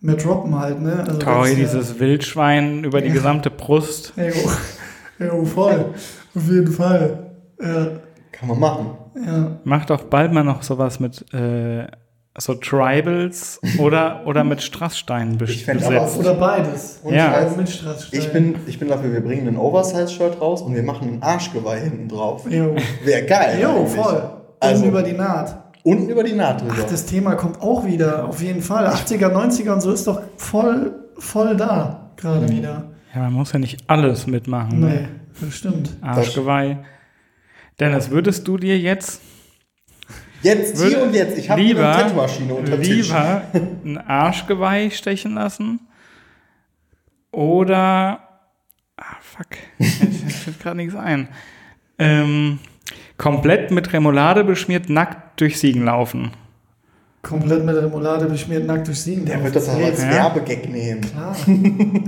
mehr 0.00 0.16
droppen 0.16 0.58
halt. 0.58 0.80
Ne? 0.82 1.04
Also 1.06 1.18
das 1.20 1.44
ist 1.46 1.50
ja- 1.52 1.54
dieses 1.54 2.00
Wildschwein 2.00 2.82
über 2.82 3.00
die 3.00 3.08
Ja. 3.08 3.14
gesamte 3.14 3.50
Brust. 3.50 4.12
Ja, 4.16 4.24
jo, 4.24 5.24
jo, 5.24 5.44
voll. 5.44 5.84
Auf 6.34 6.50
jeden 6.50 6.72
Fall. 6.72 7.30
Ja, 7.62 7.86
Kann 8.32 8.48
man 8.48 8.58
machen. 8.58 8.86
ja. 9.24 9.60
Mach 9.62 9.84
doch 9.84 10.02
bald 10.02 10.32
mal 10.32 10.42
noch 10.42 10.64
sowas 10.64 10.98
mit 10.98 11.32
äh, 11.32 11.86
so 12.38 12.54
Tribals 12.54 13.60
oder, 13.78 14.22
oder 14.26 14.44
mit 14.44 14.62
Strasssteinen 14.62 15.38
bes- 15.38 15.48
Ich 15.50 15.64
fänd 15.64 15.80
besetzt. 15.80 16.14
aber- 16.14 16.20
Oder 16.20 16.34
beides. 16.34 17.00
Und 17.02 17.14
Ja. 17.14 17.32
Also 17.32 17.56
mit 17.56 17.68
Straßstein. 17.68 18.20
ich, 18.20 18.32
bin, 18.32 18.54
ich 18.66 18.78
bin 18.78 18.88
dafür, 18.88 19.12
wir 19.12 19.20
bringen 19.22 19.48
ein 19.48 19.56
Oversize-Shirt 19.56 20.40
raus 20.40 20.60
und 20.62 20.74
wir 20.74 20.82
machen 20.82 21.08
ein 21.14 21.22
Arschgeweih 21.22 21.80
hinten 21.80 22.08
drauf. 22.08 22.44
Jo, 22.50 22.74
Wäre 23.04 23.24
geil. 23.26 23.58
jo 23.62 23.68
eigentlich. 23.70 23.92
voll. 23.94 24.14
Also- 24.14 24.30
Also 24.60 24.84
über 24.86 25.02
die 25.02 25.12
Naht. 25.12 25.56
unten 25.82 26.08
über 26.10 26.24
die 26.24 26.32
Naht 26.34 26.60
drüber. 26.62 26.74
Ach, 26.82 26.90
das 26.90 27.06
Thema 27.06 27.34
kommt 27.36 27.60
auch 27.62 27.84
wieder, 27.86 28.26
auf 28.28 28.42
jeden 28.42 28.62
Fall. 28.62 28.86
80er, 28.86 29.28
90er 29.30 29.72
und 29.74 29.80
so 29.80 29.92
ist 29.92 30.06
doch 30.06 30.20
voll, 30.36 30.92
voll 31.18 31.56
da, 31.56 32.10
gerade 32.16 32.48
wieder. 32.48 32.84
Ja, 33.14 33.22
man 33.22 33.32
muss 33.34 33.52
ja 33.52 33.58
nicht 33.58 33.84
alles 33.86 34.26
mitmachen. 34.26 34.80
Nee, 34.80 34.86
Ne? 34.86 35.08
das 35.40 35.54
stimmt. 35.54 35.90
Arschgeweih. 36.02 36.78
Dennis, 37.80 38.10
würdest 38.10 38.48
du 38.48 38.56
dir 38.56 38.78
jetzt 38.78 39.20
jetzt, 40.42 40.82
hier 40.82 41.02
und 41.02 41.14
jetzt. 41.14 41.38
Ich 41.38 41.48
habe 41.50 41.60
eine 41.60 41.74
Tattoo-Maschine 41.74 42.54
unter 42.54 42.80
Tisch. 42.80 43.08
lieber 43.08 43.42
ein 43.84 43.98
Arschgeweih 43.98 44.90
stechen 44.90 45.34
lassen 45.34 45.80
oder 47.32 48.20
ah, 48.96 49.16
fuck, 49.20 49.46
mir 49.78 49.86
fällt 50.30 50.60
gerade 50.60 50.76
nichts 50.76 50.94
ein. 50.94 51.28
Ähm, 51.98 52.58
komplett 53.18 53.70
mit 53.70 53.92
Remoulade 53.92 54.44
beschmiert, 54.44 54.88
nackt 54.88 55.40
durch 55.40 55.58
Siegen 55.58 55.84
laufen. 55.84 56.30
Komplett 57.22 57.64
mit 57.64 57.74
Remoulade 57.74 58.26
beschmiert, 58.26 58.66
nackt 58.66 58.86
durch 58.86 59.00
Siegen. 59.00 59.24
Der 59.26 59.42
wird 59.42 59.56
das 59.56 59.68
auch 59.68 59.82
als 59.82 60.00
Ja. 60.00 60.10
Werbegag 60.12 60.68
nehmen. 60.68 61.00
Klar. 61.00 61.34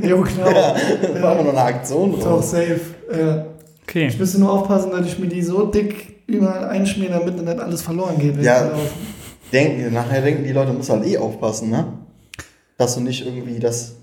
jo, 0.02 0.22
klar. 0.22 0.76
Da 1.02 1.20
machen 1.20 1.38
wir 1.38 1.44
noch 1.44 1.50
eine 1.50 1.62
Aktion 1.62 2.12
Ist 2.14 2.20
auch 2.20 2.36
draus. 2.36 2.50
safe. 2.52 2.80
Ja. 3.12 3.46
Okay. 3.82 4.06
Ich 4.08 4.18
müsste 4.18 4.38
nur 4.38 4.52
aufpassen, 4.52 4.92
dass 4.92 5.06
ich 5.06 5.18
mir 5.18 5.26
die 5.26 5.42
so 5.42 5.66
dick 5.66 6.17
überall 6.28 6.66
einschmieren, 6.66 7.12
damit 7.12 7.36
dann 7.36 7.46
nicht 7.46 7.58
alles 7.58 7.82
verloren 7.82 8.18
geht. 8.18 8.40
Ja. 8.40 8.70
Denken, 9.52 9.92
nachher 9.92 10.20
denken 10.20 10.44
die 10.44 10.52
Leute, 10.52 10.72
muss 10.72 10.90
halt 10.90 11.06
eh 11.06 11.18
aufpassen, 11.18 11.70
ne? 11.70 11.86
Dass 12.76 12.94
du 12.94 13.00
nicht 13.00 13.26
irgendwie 13.26 13.58
das. 13.58 13.96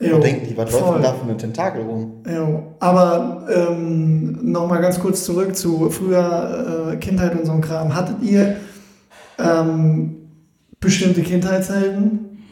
Jo, 0.00 0.18
denken 0.18 0.46
die, 0.46 0.56
was 0.56 0.70
läuft 0.70 0.94
denn 0.94 1.02
da 1.02 1.14
für 1.14 1.24
eine 1.24 1.36
Tentakel 1.36 1.82
rum? 1.82 2.22
Jo. 2.28 2.74
Aber 2.78 3.46
ähm, 3.52 4.52
nochmal 4.52 4.80
ganz 4.80 5.00
kurz 5.00 5.24
zurück 5.24 5.56
zu 5.56 5.90
früher 5.90 6.92
äh, 6.92 6.96
Kindheit 6.98 7.36
und 7.36 7.46
so 7.46 7.52
ein 7.52 7.60
Kram. 7.60 7.94
Hattet 7.94 8.22
ihr 8.22 8.56
ähm, 9.38 10.28
bestimmte 10.78 11.22
Kindheitshelden? 11.22 12.44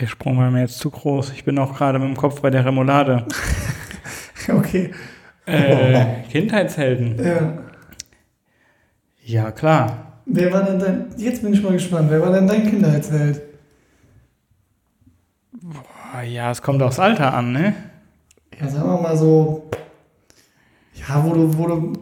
Der 0.00 0.06
Sprung 0.06 0.38
war 0.38 0.50
mir 0.50 0.60
jetzt 0.60 0.78
zu 0.78 0.90
groß. 0.90 1.32
Ich 1.34 1.44
bin 1.44 1.58
auch 1.58 1.76
gerade 1.76 1.98
mit 1.98 2.08
dem 2.08 2.16
Kopf 2.16 2.40
bei 2.40 2.50
der 2.50 2.64
Remoulade. 2.64 3.24
Okay. 4.48 4.92
Äh, 5.46 6.22
Kindheitshelden. 6.30 7.24
Ja. 7.24 7.58
Ja, 9.24 9.50
klar. 9.52 10.20
Wer 10.26 10.52
war 10.52 10.62
denn 10.64 10.78
dein. 10.78 11.06
Jetzt 11.16 11.42
bin 11.42 11.52
ich 11.52 11.62
mal 11.62 11.72
gespannt. 11.72 12.10
Wer 12.10 12.20
war 12.20 12.32
denn 12.32 12.46
dein 12.46 12.68
Kindheitsheld? 12.68 13.42
Ah, 16.12 16.22
Ja, 16.22 16.50
es 16.50 16.62
kommt 16.62 16.82
aufs 16.82 16.98
Alter 16.98 17.32
an, 17.34 17.52
ne? 17.52 17.74
Ja, 18.60 18.68
sagen 18.68 18.88
wir 18.88 19.00
mal 19.00 19.16
so. 19.16 19.68
Ja, 20.94 21.24
wo 21.24 21.32
du, 21.32 21.56
wo 21.58 21.66
du 21.66 21.92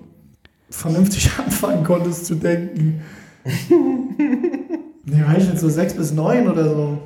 vernünftig 0.70 1.30
anfangen 1.38 1.84
konntest 1.84 2.26
zu 2.26 2.34
denken. 2.36 3.02
ne, 5.04 5.26
war 5.26 5.36
ich 5.36 5.46
jetzt 5.48 5.60
so 5.60 5.68
sechs 5.68 5.94
bis 5.94 6.12
neun 6.12 6.48
oder 6.48 6.64
so? 6.64 6.98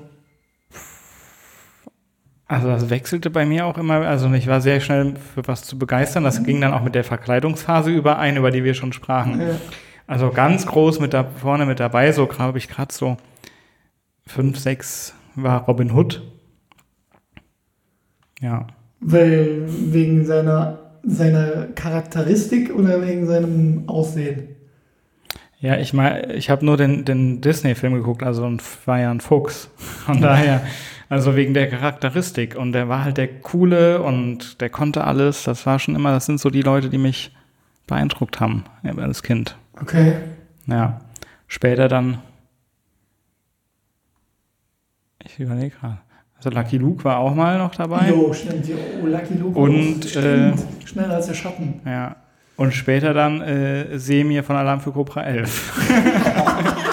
Also 2.49 2.69
das 2.69 2.89
wechselte 2.89 3.29
bei 3.29 3.45
mir 3.45 3.67
auch 3.67 3.77
immer, 3.77 4.07
also 4.07 4.33
ich 4.33 4.47
war 4.47 4.63
sehr 4.63 4.81
schnell 4.81 5.17
für 5.35 5.47
was 5.47 5.65
zu 5.65 5.79
begeistern. 5.79 6.25
Das 6.25 6.43
ging 6.43 6.63
dann 6.63 6.73
auch 6.73 6.83
mit 6.83 6.95
der 6.95 7.05
Verkleidungsphase 7.05 7.91
überein, 7.91 8.39
über 8.39 8.51
die 8.51 8.65
wir 8.65 8.73
schon 8.73 8.95
sprachen. 8.95 9.39
Ja. 9.41 9.57
Also 10.07 10.31
ganz 10.31 10.65
groß 10.65 11.01
mit 11.01 11.13
da 11.13 11.25
vorne 11.25 11.67
mit 11.67 11.79
dabei, 11.79 12.11
so 12.13 12.27
glaube 12.27 12.57
ich 12.57 12.69
gerade 12.69 12.93
so 12.93 13.19
fünf, 14.27 14.59
sechs 14.59 15.15
war 15.35 15.67
Robin 15.67 15.93
Hood. 15.93 16.23
Ja. 18.41 18.67
Weil 19.01 19.65
wegen 19.67 20.25
seiner, 20.25 20.79
seiner 21.03 21.67
Charakteristik 21.75 22.75
oder 22.75 23.07
wegen 23.07 23.27
seinem 23.27 23.89
Aussehen? 23.89 24.57
Ja, 25.61 25.77
ich 25.77 25.93
meine, 25.93 26.33
ich 26.35 26.51
habe 26.51 26.65
nur 26.65 26.77
den, 26.77 27.05
den 27.05 27.41
Disney-Film 27.41 27.95
geguckt, 27.95 28.23
also 28.23 28.49
war 28.87 29.01
ja 29.01 29.11
ein 29.11 29.21
Fuchs. 29.21 29.71
Von 29.77 30.21
daher, 30.21 30.63
also 31.09 31.37
wegen 31.37 31.55
der 31.55 31.69
Charakteristik. 31.69 32.57
Und 32.57 32.73
der 32.73 32.89
war 32.89 33.05
halt 33.05 33.17
der 33.17 33.29
Coole 33.29 34.03
und 34.03 34.61
der 34.61 34.71
konnte 34.71 35.05
alles. 35.05 35.45
Das 35.45 35.65
war 35.67 35.79
schon 35.79 35.95
immer, 35.95 36.13
das 36.13 36.27
sind 36.27 36.41
so 36.41 36.51
die 36.51 36.63
Leute, 36.63 36.91
die 36.91 36.99
mich 36.99 37.35
beeindruckt 37.87 38.41
haben 38.41 38.65
als 38.85 39.23
Kind. 39.23 39.57
Okay. 39.81 40.17
Ja. 40.67 41.01
Später 41.47 41.89
dann. 41.89 42.19
Ich 45.25 45.39
überlege 45.41 45.77
gerade. 45.77 45.99
Also 46.37 46.51
Lucky 46.51 46.77
Luke 46.77 47.05
war 47.05 47.19
auch 47.19 47.35
mal 47.35 47.59
noch 47.59 47.75
dabei. 47.75 48.11
Jo, 48.11 48.33
stimmt. 48.33 48.69
Jo, 48.69 48.77
oh, 49.03 49.07
Lucky 49.07 49.35
Luke. 49.35 49.59
Und. 49.59 50.05
Stimmt. 50.05 50.65
Schneller 50.85 51.15
als 51.15 51.27
der 51.27 51.35
Schatten. 51.35 51.81
Ja. 51.85 52.17
Und 52.57 52.75
später 52.75 53.15
dann 53.15 53.41
äh, 53.41 53.99
Semir 53.99 54.45
von 54.45 54.57
Alarm 54.57 54.81
für 54.81 54.93
Cobra 54.93 55.23
11. 55.23 56.75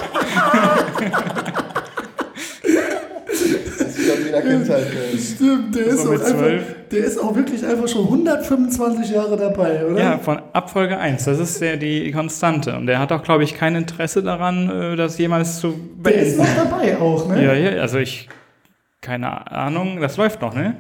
Das 3.78 3.98
ist 3.98 4.08
schon 4.08 4.26
wieder 4.26 4.35
Kindheit. 4.50 4.88
Stimmt, 5.20 5.76
der 5.76 5.86
ist, 5.86 6.06
auch 6.08 6.12
einfach, 6.12 6.66
der 6.92 7.00
ist 7.06 7.18
auch 7.20 7.36
wirklich 7.36 7.66
einfach 7.66 7.88
schon 7.88 8.04
125 8.06 9.12
Jahre 9.12 9.38
dabei, 9.38 9.86
oder? 9.86 10.00
Ja, 10.00 10.18
von 10.18 10.40
Abfolge 10.54 10.98
1. 10.98 11.26
Das 11.26 11.40
ist 11.40 11.62
ja 11.62 11.76
die 11.76 12.12
Konstante. 12.12 12.76
Und 12.76 12.88
er 12.88 13.00
hat 13.00 13.12
auch, 13.12 13.24
glaube 13.24 13.44
ich, 13.44 13.56
kein 13.56 13.76
Interesse 13.76 14.24
daran, 14.24 14.70
äh, 14.70 14.96
das 14.96 15.18
jemals 15.18 15.60
zu 15.60 15.74
Der 16.04 16.14
ist 16.16 16.38
beenden. 16.38 16.56
noch 16.58 16.70
dabei 16.70 16.98
auch, 16.98 17.28
ne? 17.28 17.44
Ja, 17.44 17.54
ja, 17.54 17.82
also 17.82 17.98
ich. 18.00 18.30
Keine 19.02 19.52
Ahnung, 19.52 20.00
das 20.02 20.18
läuft 20.18 20.42
noch, 20.42 20.56
ne? 20.56 20.78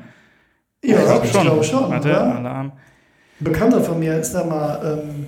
Ja, 0.84 0.98
Ich 0.98 1.06
glaub 1.06 1.24
ich 1.24 1.32
glaube 1.32 1.64
schon. 1.64 1.90
Warte, 1.92 2.10
oder? 2.10 2.36
Alarm. 2.38 2.66
Ein 2.68 3.44
Bekannter 3.44 3.82
von 3.82 4.00
mir 4.00 4.18
ist 4.18 4.34
da 4.34 4.44
mal, 4.44 5.00
ähm, 5.04 5.28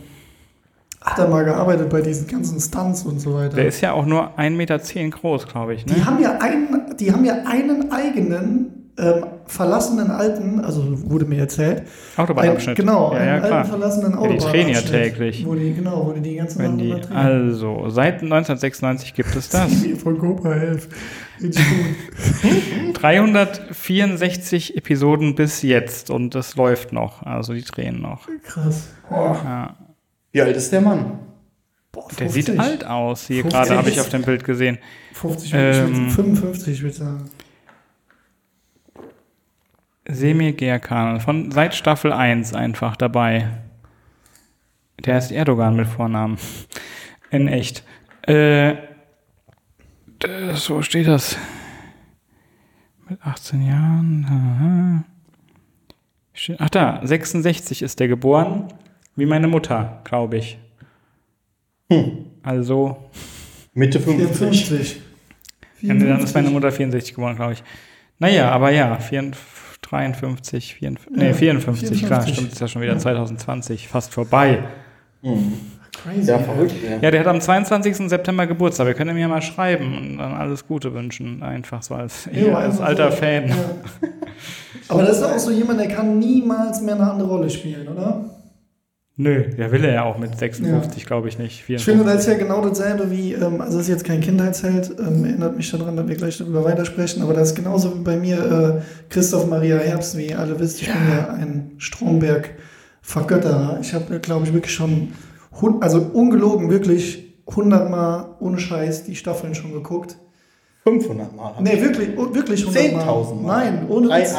hat 1.01 1.19
da 1.19 1.27
mal 1.27 1.45
gearbeitet 1.45 1.89
bei 1.89 2.01
diesen 2.01 2.25
ganzen 2.27 2.59
Stunts 2.59 3.03
und 3.03 3.19
so 3.19 3.35
weiter. 3.35 3.55
Der 3.55 3.67
ist 3.67 3.81
ja 3.81 3.91
auch 3.91 4.05
nur 4.05 4.37
1,10 4.39 4.49
Meter 4.55 4.79
groß, 4.79 5.47
glaube 5.47 5.75
ich, 5.75 5.85
Die 5.85 5.93
ne? 5.93 6.05
haben 6.05 6.19
ja 6.21 6.37
einen, 6.39 6.86
die 6.99 7.11
haben 7.11 7.25
ja 7.25 7.43
einen 7.45 7.91
eigenen 7.91 8.73
ähm, 8.99 9.25
verlassenen 9.45 10.09
alten, 10.09 10.59
also 10.59 10.83
wurde 11.09 11.25
mir 11.25 11.37
erzählt, 11.39 11.83
ein, 12.15 12.23
Autobahnabschnitt. 12.23 12.75
genau, 12.77 13.13
ja, 13.13 13.19
einen 13.19 13.27
ja, 13.27 13.33
alten 13.35 13.47
klar. 13.47 13.65
verlassenen 13.65 14.11
Ja, 14.13 14.17
die 14.17 14.17
Autobahnabschnitt. 14.17 14.53
drehen 14.53 14.69
ja 14.69 14.81
täglich. 14.81 15.45
Wo 15.45 15.53
die, 15.53 15.73
genau, 15.73 16.07
wo 16.07 16.11
die 16.13 16.21
die 16.21 16.35
ganzen 16.35 16.59
Wenn 16.59 16.79
Sachen 16.79 17.01
die, 17.09 17.15
also, 17.15 17.89
seit 17.89 18.15
1996 18.23 19.13
gibt 19.13 19.35
es 19.35 19.49
das. 19.49 19.71
Von 20.03 20.17
Cobra 20.17 20.53
11. 20.55 20.89
Richtig 21.43 21.63
gut. 21.69 23.01
364 23.01 24.75
Episoden 24.77 25.35
bis 25.35 25.61
jetzt 25.61 26.09
und 26.09 26.33
das 26.35 26.55
läuft 26.55 26.91
noch. 26.91 27.21
Also 27.23 27.53
die 27.53 27.61
drehen 27.63 28.01
noch. 28.01 28.27
Krass. 28.43 28.87
Boah, 29.09 29.39
Ja. 29.43 29.75
Wie 30.31 30.41
alt 30.41 30.57
ist 30.57 30.71
der 30.71 30.81
Mann? 30.81 31.19
Boah, 31.91 32.07
Der 32.09 32.29
50. 32.29 32.45
sieht 32.45 32.59
alt 32.59 32.85
aus, 32.85 33.27
hier 33.27 33.41
50. 33.43 33.51
gerade 33.51 33.77
habe 33.77 33.89
ich 33.89 33.99
auf 33.99 34.09
dem 34.09 34.21
Bild 34.23 34.43
gesehen. 34.43 34.77
50, 35.13 35.51
Ähm, 35.53 36.09
55, 36.11 36.81
würde 36.81 36.89
ich 36.91 36.95
sagen. 36.97 37.29
Semir 40.09 40.53
Gerkan, 40.53 41.19
von 41.19 41.51
seit 41.51 41.75
Staffel 41.75 42.13
1 42.13 42.53
einfach 42.53 42.95
dabei. 42.95 43.49
Der 45.03 45.17
ist 45.17 45.31
Erdogan 45.31 45.75
mit 45.75 45.87
Vornamen. 45.87 46.37
In 47.29 47.47
echt. 47.49 47.83
Äh, 48.23 48.75
das, 50.19 50.69
wo 50.69 50.81
steht 50.81 51.07
das? 51.07 51.37
Mit 53.09 53.21
18 53.21 53.67
Jahren. 53.67 54.25
aha. 54.29 55.03
Ach 56.59 56.69
da, 56.69 57.01
66 57.03 57.81
ist 57.81 57.99
der 57.99 58.07
geboren. 58.07 58.67
Wie 59.15 59.25
meine 59.25 59.47
Mutter, 59.47 60.01
glaube 60.03 60.37
ich. 60.37 60.57
Also, 62.43 62.97
Mitte 63.73 63.99
50. 63.99 64.37
54. 64.37 65.01
ja, 65.81 65.93
nee, 65.93 66.07
dann 66.07 66.21
ist 66.21 66.33
meine 66.33 66.49
Mutter 66.49 66.71
64 66.71 67.13
geboren, 67.15 67.35
glaube 67.35 67.53
ich. 67.53 67.63
Naja, 68.19 68.51
aber 68.51 68.71
ja, 68.71 68.95
54, 68.97 69.37
53, 69.81 70.75
54, 70.75 71.17
nee, 71.17 71.27
Ja, 71.27 71.33
54, 71.33 72.05
klar, 72.05 72.21
54. 72.21 72.33
stimmt, 72.35 72.51
ist 72.53 72.59
ja 72.59 72.67
schon 72.67 72.81
wieder 72.81 72.97
2020, 72.97 73.87
fast 73.87 74.13
vorbei. 74.13 74.63
Mhm. 75.21 75.53
Crazy. 76.03 76.29
Ja, 76.29 76.39
verrückt. 76.39 76.73
Ja. 76.83 76.97
Ja, 77.01 77.11
der 77.11 77.19
hat 77.21 77.27
am 77.27 77.41
22. 77.41 78.09
September 78.09 78.45
Geburtstag. 78.45 78.85
Wir 78.85 78.93
können 78.93 79.11
ihm 79.11 79.17
ja 79.17 79.27
mal 79.27 79.41
schreiben 79.41 79.97
und 79.97 80.17
dann 80.19 80.33
alles 80.33 80.67
Gute 80.67 80.93
wünschen. 80.93 81.41
Einfach 81.41 81.81
so 81.81 81.95
als, 81.95 82.29
Jo, 82.31 82.53
als 82.53 82.79
alter 82.79 83.09
so. 83.11 83.17
Fan. 83.17 83.47
Ja. 83.49 83.55
Aber 84.89 85.03
das 85.03 85.17
ist 85.17 85.23
auch 85.23 85.39
so 85.39 85.51
jemand, 85.51 85.79
der 85.79 85.87
kann 85.87 86.19
niemals 86.19 86.81
mehr 86.81 86.95
eine 86.95 87.09
andere 87.11 87.27
Rolle 87.27 87.49
spielen, 87.49 87.87
oder? 87.87 88.25
Nö, 89.19 89.45
der 89.57 89.71
will 89.71 89.83
er 89.83 89.93
ja 89.93 90.03
auch 90.03 90.19
mit 90.19 90.37
56, 90.37 91.07
glaube 91.07 91.27
ich 91.27 91.39
nicht. 91.39 91.53
Ich 91.53 91.63
54. 91.63 91.85
finde, 91.85 92.13
das 92.13 92.21
ist 92.21 92.27
ja 92.31 92.37
genau 92.37 92.61
dasselbe 92.61 93.09
wie, 93.09 93.33
ähm, 93.33 93.61
also 93.61 93.77
das 93.77 93.87
ist 93.87 93.89
jetzt 93.89 94.05
kein 94.05 94.21
Kindheitsheld, 94.21 94.91
ähm, 94.99 95.25
erinnert 95.25 95.57
mich 95.57 95.71
daran, 95.71 95.97
dass 95.97 96.07
wir 96.07 96.15
gleich 96.15 96.37
darüber 96.37 96.63
weitersprechen, 96.63 97.23
aber 97.23 97.33
das 97.33 97.49
ist 97.49 97.55
genauso 97.55 97.97
wie 97.97 98.03
bei 98.03 98.15
mir 98.15 98.37
äh, 98.37 98.79
Christoph 99.09 99.47
Maria 99.47 99.77
Herbst, 99.77 100.15
wie 100.19 100.27
ihr 100.27 100.37
alle 100.37 100.59
wisst, 100.59 100.83
ich 100.83 100.87
bin 100.87 101.01
ja 101.11 101.29
ein 101.29 101.71
Stromberg-Vergötterer. 101.79 103.79
Ich 103.81 103.91
habe, 103.95 104.19
glaube 104.19 104.45
ich, 104.45 104.53
wirklich 104.53 104.75
schon, 104.75 105.13
also 105.81 105.99
ungelogen, 106.13 106.69
wirklich 106.69 107.33
hundertmal 107.47 108.35
ohne 108.39 108.59
Scheiß 108.59 109.05
die 109.05 109.15
Staffeln 109.15 109.55
schon 109.55 109.73
geguckt. 109.73 110.15
500 110.83 111.35
Mal. 111.35 111.55
Nee, 111.61 111.81
wirklich, 111.81 112.15
wirklich 112.15 112.67
hundertmal. 112.67 113.03
10.000 113.03 113.41
Mal. 113.41 113.65
Nein, 113.65 113.87
ohne 113.89 114.09
Witz. 114.09 114.35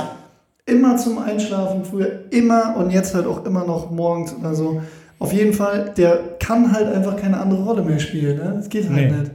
Immer 0.69 0.97
zum 0.97 1.19
Einschlafen, 1.19 1.85
früher 1.85 2.25
immer 2.31 2.77
und 2.77 2.91
jetzt 2.91 3.15
halt 3.15 3.27
auch 3.27 3.45
immer 3.47 3.65
noch 3.65 3.91
morgens 3.91 4.35
oder 4.39 4.55
so. 4.55 4.83
Auf 5.19 5.33
jeden 5.33 5.53
Fall, 5.53 5.93
der 5.97 6.19
kann 6.39 6.73
halt 6.73 6.87
einfach 6.95 7.17
keine 7.17 7.39
andere 7.41 7.65
Rolle 7.65 7.83
mehr 7.83 7.99
spielen. 7.99 8.37
Ne? 8.39 8.53
Das 8.57 8.69
geht 8.69 8.89
halt 8.89 8.95
Nee. 9.11 9.17
nicht. 9.17 9.31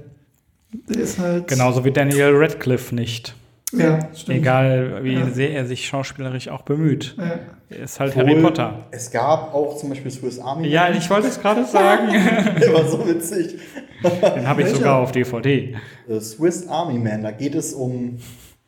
Der 0.89 1.01
ist 1.01 1.19
halt. 1.19 1.47
Genauso 1.47 1.83
wie 1.85 1.91
Daniel 1.91 2.31
Radcliffe 2.35 2.95
nicht. 2.95 3.35
Ja, 3.75 3.99
stimmt. 4.15 4.37
Egal, 4.37 4.99
wie 5.03 5.13
Ja. 5.13 5.25
sehr 5.31 5.49
er 5.51 5.65
sich 5.65 5.85
schauspielerisch 5.87 6.47
auch 6.49 6.61
bemüht. 6.61 7.15
Ja. 7.17 7.39
Er 7.71 7.83
ist 7.85 7.99
halt 7.99 8.15
Obwohl, 8.15 8.29
Harry 8.31 8.41
Potter. 8.41 8.73
Es 8.91 9.09
gab 9.09 9.53
auch 9.55 9.77
zum 9.77 9.89
Beispiel 9.89 10.11
Swiss 10.11 10.39
Army. 10.39 10.67
Ja, 10.67 10.89
ich 10.91 11.09
wollte 11.09 11.27
es 11.27 11.41
gerade 11.41 11.65
sagen. 11.65 12.09
Der 12.61 12.71
war 12.73 12.85
so 12.87 13.05
witzig. 13.07 13.57
Den 14.03 14.47
habe 14.47 14.61
ich 14.61 14.67
Welcher? 14.67 14.77
sogar 14.77 14.99
auf 14.99 15.11
DVD. 15.11 15.75
The 16.07 16.19
Swiss 16.19 16.67
Army 16.67 16.99
Man, 16.99 17.23
da 17.23 17.31
geht 17.31 17.55
es 17.55 17.73
um, 17.73 18.17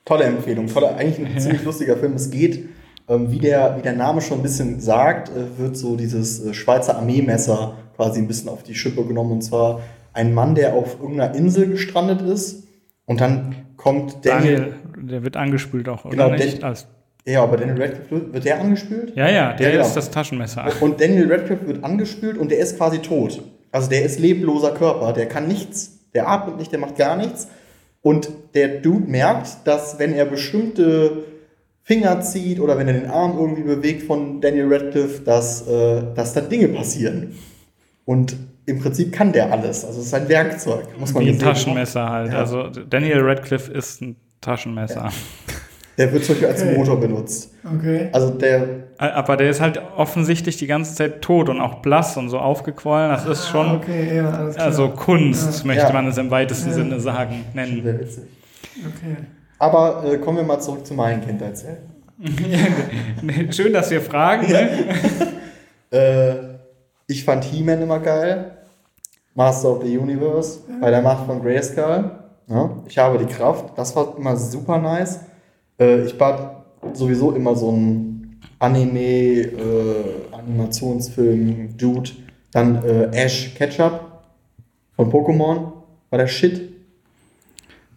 tolle 0.05 0.25
Empfehlung, 0.25 0.67
toller, 0.67 0.95
eigentlich 0.95 1.27
ein 1.27 1.39
ziemlich 1.39 1.63
lustiger 1.63 1.97
Film. 1.97 2.13
Es 2.13 2.29
geht, 2.31 2.69
ähm, 3.09 3.31
wie, 3.31 3.39
der, 3.39 3.75
wie 3.77 3.81
der 3.81 3.93
Name 3.93 4.21
schon 4.21 4.39
ein 4.39 4.43
bisschen 4.43 4.79
sagt, 4.79 5.29
äh, 5.29 5.59
wird 5.59 5.75
so 5.77 5.95
dieses 5.95 6.43
äh, 6.45 6.53
Schweizer 6.53 6.97
Armeemesser 6.97 7.75
quasi 7.95 8.19
ein 8.19 8.27
bisschen 8.27 8.49
auf 8.49 8.63
die 8.63 8.75
Schippe 8.75 9.03
genommen. 9.05 9.31
Und 9.31 9.41
zwar 9.41 9.81
ein 10.13 10.33
Mann, 10.33 10.55
der 10.55 10.73
auf 10.73 10.97
irgendeiner 11.01 11.35
Insel 11.35 11.67
gestrandet 11.67 12.21
ist 12.21 12.63
und 13.05 13.19
dann 13.21 13.55
kommt 13.77 14.25
Daniel. 14.25 14.55
Daniel, 14.93 15.09
der 15.09 15.23
wird 15.23 15.35
angespült 15.37 15.89
auch, 15.89 16.09
Genau, 16.09 16.27
oder 16.27 16.37
nicht? 16.37 16.61
Dan- 16.61 16.69
Als, 16.69 16.87
Ja, 17.25 17.43
aber 17.43 17.57
Daniel 17.57 17.81
Radcliffe, 17.81 18.33
wird 18.33 18.45
der 18.45 18.61
angespült? 18.61 19.13
ja, 19.15 19.29
ja, 19.29 19.53
der 19.53 19.67
Ja, 19.67 19.73
genau. 19.75 19.85
ist 19.87 19.95
das 19.95 20.09
Taschenmesser. 20.11 20.65
Und 20.81 21.01
Daniel 21.01 21.31
Radcliffe 21.31 21.67
wird 21.67 21.83
angespült 21.83 22.37
und 22.37 22.49
der 22.51 22.59
ist 22.59 22.77
quasi 22.77 22.99
tot. 22.99 23.41
Also 23.71 23.89
der 23.89 24.03
ist 24.03 24.19
lebloser 24.19 24.71
Körper, 24.71 25.11
der 25.11 25.27
kann 25.27 25.47
nichts, 25.47 25.99
der 26.13 26.29
atmet 26.29 26.57
nicht, 26.57 26.71
der 26.71 26.79
macht 26.79 26.95
gar 26.95 27.17
nichts. 27.17 27.47
Und 28.05 28.29
der 28.53 28.67
Dude 28.81 29.09
merkt, 29.09 29.65
dass 29.65 29.97
wenn 29.97 30.13
er 30.13 30.25
bestimmte 30.25 31.23
Finger 31.81 32.21
zieht 32.21 32.59
oder 32.59 32.77
wenn 32.77 32.87
er 32.87 32.93
den 32.93 33.09
Arm 33.09 33.35
irgendwie 33.35 33.63
bewegt 33.63 34.03
von 34.03 34.41
Daniel 34.41 34.71
Radcliffe, 34.71 35.23
dass, 35.23 35.67
äh, 35.67 36.13
dass 36.13 36.33
dann 36.33 36.47
Dinge 36.47 36.67
passieren. 36.67 37.33
Und 38.05 38.37
im 38.67 38.77
Prinzip 38.77 39.11
kann 39.11 39.31
der 39.31 39.51
alles. 39.51 39.83
Also 39.83 40.01
es 40.01 40.05
ist 40.05 40.13
ein 40.13 40.29
Werkzeug, 40.29 40.85
muss 40.99 41.15
man 41.15 41.25
Wie 41.25 41.29
ein. 41.29 41.39
Taschenmesser 41.39 42.07
halt. 42.07 42.31
Ja. 42.31 42.37
Also 42.37 42.69
Daniel 42.69 43.21
Radcliffe 43.21 43.73
ist 43.73 44.03
ein 44.03 44.17
Taschenmesser. 44.39 45.09
Der 45.97 46.11
wird 46.11 46.25
zum 46.25 46.35
Beispiel 46.35 46.49
als 46.49 46.61
Okay. 46.61 46.77
Motor 46.77 46.99
benutzt. 46.99 47.51
Okay. 47.77 48.09
Also 48.11 48.31
der, 48.31 48.67
Aber 48.97 49.37
der 49.37 49.49
ist 49.49 49.61
halt 49.61 49.81
offensichtlich 49.95 50.57
die 50.57 50.67
ganze 50.67 50.93
Zeit 50.95 51.21
tot 51.21 51.47
und 51.49 51.61
auch 51.61 51.75
blass 51.75 52.17
und 52.17 52.29
so 52.29 52.37
aufgequollen. 52.37 53.09
Das 53.11 53.25
ist 53.25 53.47
schon 53.47 53.67
Ah, 53.67 53.75
Okay, 53.75 54.17
ja, 54.17 54.29
alles 54.29 54.55
klar. 54.55 54.67
also 54.67 54.89
Kunst, 54.89 55.65
möchte 55.65 55.83
Ja. 55.87 55.93
man 55.93 56.07
es 56.07 56.17
im 56.17 56.29
weitesten 56.31 56.69
Ja. 56.69 56.75
Sinne 56.75 56.99
sagen, 56.99 57.45
nennen. 57.53 57.81
sehr 57.83 57.99
witzig. 57.99 58.23
Okay. 58.79 59.15
Aber 59.57 60.03
äh, 60.05 60.17
kommen 60.17 60.37
wir 60.39 60.43
mal 60.43 60.59
zurück 60.59 60.85
zu 60.85 60.93
meinen 60.93 61.25
Kindheitshelden. 61.25 61.93
Schön, 63.51 63.71
dass 63.73 63.89
wir 63.91 64.01
fragen. 64.01 64.47
Ne? 64.51 64.69
Äh, 65.91 66.55
ich 67.07 67.23
fand 67.23 67.43
He-Man 67.45 67.81
immer 67.83 67.99
geil. 67.99 68.51
Master 69.35 69.69
of 69.69 69.83
the 69.83 69.97
Universe 69.97 70.59
bei 70.81 70.89
der 70.89 71.01
Macht 71.01 71.25
von 71.27 71.41
Grayskull. 71.41 72.11
Ja, 72.47 72.69
ich 72.87 72.97
habe 72.97 73.17
die 73.19 73.25
Kraft. 73.31 73.77
Das 73.77 73.95
war 73.95 74.17
immer 74.17 74.35
super 74.35 74.77
nice. 74.79 75.19
Äh, 75.79 76.03
ich 76.03 76.19
war 76.19 76.65
sowieso 76.93 77.31
immer 77.31 77.55
so 77.55 77.71
ein 77.71 78.39
Anime, 78.59 78.99
äh, 78.99 80.03
Animationsfilm, 80.31 81.77
Dude. 81.77 82.11
Dann 82.51 82.83
äh, 82.83 83.09
Ash 83.13 83.53
Ketchup 83.55 83.99
von 84.95 85.11
Pokémon. 85.11 85.71
War 86.09 86.19
der 86.19 86.27
Shit. 86.27 86.71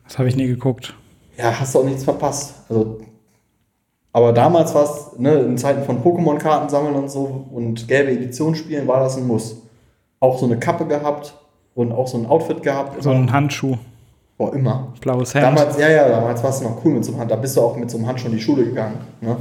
Das 0.05 0.19
habe 0.19 0.29
ich 0.29 0.37
nie 0.37 0.47
geguckt. 0.47 0.95
Ja, 1.37 1.59
hast 1.59 1.75
du 1.75 1.81
auch 1.81 1.85
nichts 1.85 2.05
verpasst. 2.05 2.55
Also, 2.69 3.01
aber 4.13 4.33
damals 4.33 4.75
war 4.75 4.85
es, 4.85 5.19
ne, 5.19 5.35
in 5.35 5.59
Zeiten 5.59 5.85
von 5.85 6.03
Pokémon-Karten 6.03 6.69
sammeln 6.69 6.97
und 6.97 7.11
so 7.11 7.47
und 7.53 7.87
gelbe 7.87 8.11
Edition 8.11 8.55
spielen, 8.55 8.89
war 8.89 9.01
das 9.01 9.17
ein 9.17 9.27
Muss. 9.27 9.63
Auch 10.19 10.39
so 10.39 10.47
eine 10.47 10.59
Kappe 10.59 10.87
gehabt 10.87 11.35
und 11.75 11.93
auch 11.93 12.09
so 12.09 12.19
ein 12.19 12.27
Outfit 12.27 12.63
gehabt. 12.63 13.01
So 13.03 13.11
ein 13.11 13.31
Handschuh, 13.31 13.77
Boah, 14.39 14.55
immer. 14.55 14.93
blaues 15.01 15.35
Hemd. 15.35 15.45
Damals, 15.47 15.79
ja, 15.79 15.91
ja, 15.91 16.09
damals 16.09 16.43
war 16.43 16.51
es 16.51 16.63
noch 16.63 16.83
cool 16.85 16.93
mit 16.95 17.05
so 17.05 17.11
einem 17.13 17.21
Hand. 17.21 17.31
Da 17.31 17.37
bist 17.37 17.57
du 17.57 17.61
auch 17.61 17.77
mit 17.77 17.91
so 17.91 17.99
einem 17.99 18.07
Handschuh 18.07 18.29
in 18.29 18.35
die 18.35 18.41
Schule 18.41 18.65
gegangen. 18.65 18.99
Ne? 19.21 19.37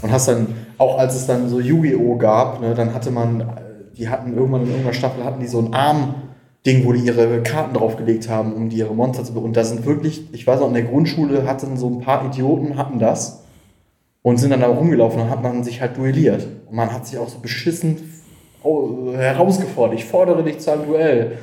Und 0.00 0.12
hast 0.12 0.28
dann, 0.28 0.46
auch 0.78 0.96
als 0.98 1.16
es 1.16 1.26
dann 1.26 1.48
so 1.48 1.58
Yu-Gi-Oh! 1.60 2.16
gab, 2.16 2.60
ne, 2.60 2.72
dann 2.74 2.94
hatte 2.94 3.10
man, 3.10 3.40
äh, 3.40 3.44
die 3.96 4.08
hatten 4.08 4.34
irgendwann 4.36 4.62
in 4.62 4.68
irgendeiner 4.68 4.92
Staffel 4.94 5.24
hatten 5.24 5.40
die 5.40 5.48
so 5.48 5.58
ein 5.58 5.74
Arm-Ding, 5.74 6.84
wo 6.86 6.92
die 6.92 7.00
ihre 7.00 7.42
Karten 7.42 7.74
draufgelegt 7.74 8.28
haben, 8.28 8.52
um 8.54 8.68
die 8.68 8.76
ihre 8.76 8.94
Monster 8.94 9.24
zu 9.24 9.32
be- 9.34 9.40
Und 9.40 9.56
da 9.56 9.64
sind 9.64 9.84
wirklich, 9.86 10.32
ich 10.32 10.46
weiß 10.46 10.60
auch, 10.60 10.68
in 10.68 10.74
der 10.74 10.84
Grundschule 10.84 11.44
hatten 11.46 11.76
so 11.76 11.88
ein 11.88 12.00
paar 12.00 12.24
Idioten, 12.26 12.76
hatten 12.76 13.00
das 13.00 13.42
und 14.22 14.36
sind 14.36 14.50
dann 14.50 14.60
da 14.60 14.68
rumgelaufen 14.68 15.20
und 15.22 15.30
hat 15.30 15.42
man 15.42 15.64
sich 15.64 15.80
halt 15.80 15.96
duelliert. 15.96 16.46
Und 16.68 16.76
man 16.76 16.92
hat 16.92 17.06
sich 17.06 17.18
auch 17.18 17.28
so 17.28 17.40
beschissen 17.40 17.96
au- 18.62 19.14
herausgefordert. 19.16 19.98
Ich 19.98 20.04
fordere 20.04 20.44
dich 20.44 20.60
zu 20.60 20.70
einem 20.72 20.86
Duell. 20.86 21.38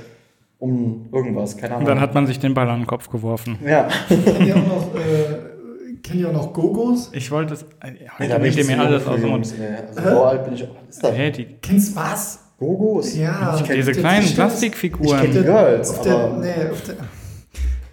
Um 0.65 1.05
irgendwas, 1.13 1.55
keine 1.57 1.73
Ahnung. 1.75 1.83
Und 1.83 1.89
dann 1.89 1.99
hat 1.99 2.13
man 2.13 2.27
sich 2.27 2.39
den 2.39 2.53
Ball 2.53 2.69
an 2.69 2.79
den 2.81 2.87
Kopf 2.87 3.09
geworfen. 3.09 3.57
ja. 3.65 3.87
Kennt 4.07 4.25
ihr 4.47 4.55
auch 4.55 4.67
noch, 4.67 4.95
äh, 4.95 5.95
kennt 6.03 6.19
ihr 6.19 6.29
auch 6.29 6.33
noch 6.33 6.53
Gogos? 6.53 7.09
Ich 7.13 7.29
wollte 7.31 7.53
es. 7.55 7.63
äh, 7.63 8.07
Heute 8.19 8.37
legt 8.41 8.57
ich 8.57 8.67
ihr 8.69 8.75
mir 8.75 8.81
alles 8.83 9.05
aus 9.05 9.19
dem 9.19 9.29
Mund. 9.29 9.53
Also 9.95 10.09
so 10.09 10.23
alt 10.23 10.43
bin 10.45 10.53
ich 10.55 10.63
auch. 10.63 10.75
Ist 10.89 11.03
das? 11.03 11.15
Hä, 11.15 11.31
die, 11.31 11.45
Kennst 11.61 11.95
was? 11.95 12.39
Gogos? 12.57 13.15
Ja. 13.17 13.55
Ich 13.57 13.63
kenn 13.65 13.75
diese 13.75 13.91
kleinen 13.91 14.27
Plastikfiguren. 14.33 15.17
Ich 15.25 15.31
kenn 15.31 15.41
die 15.41 15.45
Girls, 15.45 15.89
auf 15.91 16.01
der, 16.01 16.15
aber- 16.15 16.37
nee, 16.37 16.69
auf 16.71 16.81
der, 16.83 16.95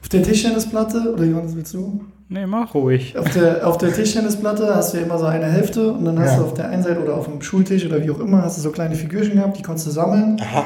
auf 0.03 0.09
der 0.09 0.23
Tischtennisplatte, 0.23 1.13
oder 1.15 1.25
Johannes, 1.25 1.57
willst 1.57 1.75
du? 1.75 2.01
Nee, 2.29 2.47
mach 2.47 2.73
ruhig. 2.75 3.19
Auf 3.19 3.29
der, 3.35 3.67
auf 3.67 3.77
der 3.77 3.93
Tischtennisplatte 3.93 4.75
hast 4.75 4.95
du 4.95 4.99
ja 4.99 5.03
immer 5.05 5.19
so 5.19 5.27
eine 5.27 5.47
Hälfte 5.47 5.93
und 5.93 6.05
dann 6.07 6.19
hast 6.19 6.33
Ja. 6.33 6.39
du 6.39 6.45
auf 6.45 6.55
der 6.55 6.69
einen 6.71 6.83
Seite 6.83 7.01
oder 7.03 7.15
auf 7.17 7.27
dem 7.27 7.43
Schultisch 7.43 7.85
oder 7.85 8.03
wie 8.03 8.11
auch 8.11 8.21
immer, 8.21 8.43
hast 8.43 8.57
du 8.57 8.63
so 8.63 8.71
kleine 8.71 8.95
Figürchen 8.95 9.35
gehabt, 9.35 9.59
die 9.59 9.63
konntest 9.63 9.87
du 9.89 9.91
sammeln. 9.91 10.39
Aha. 10.41 10.65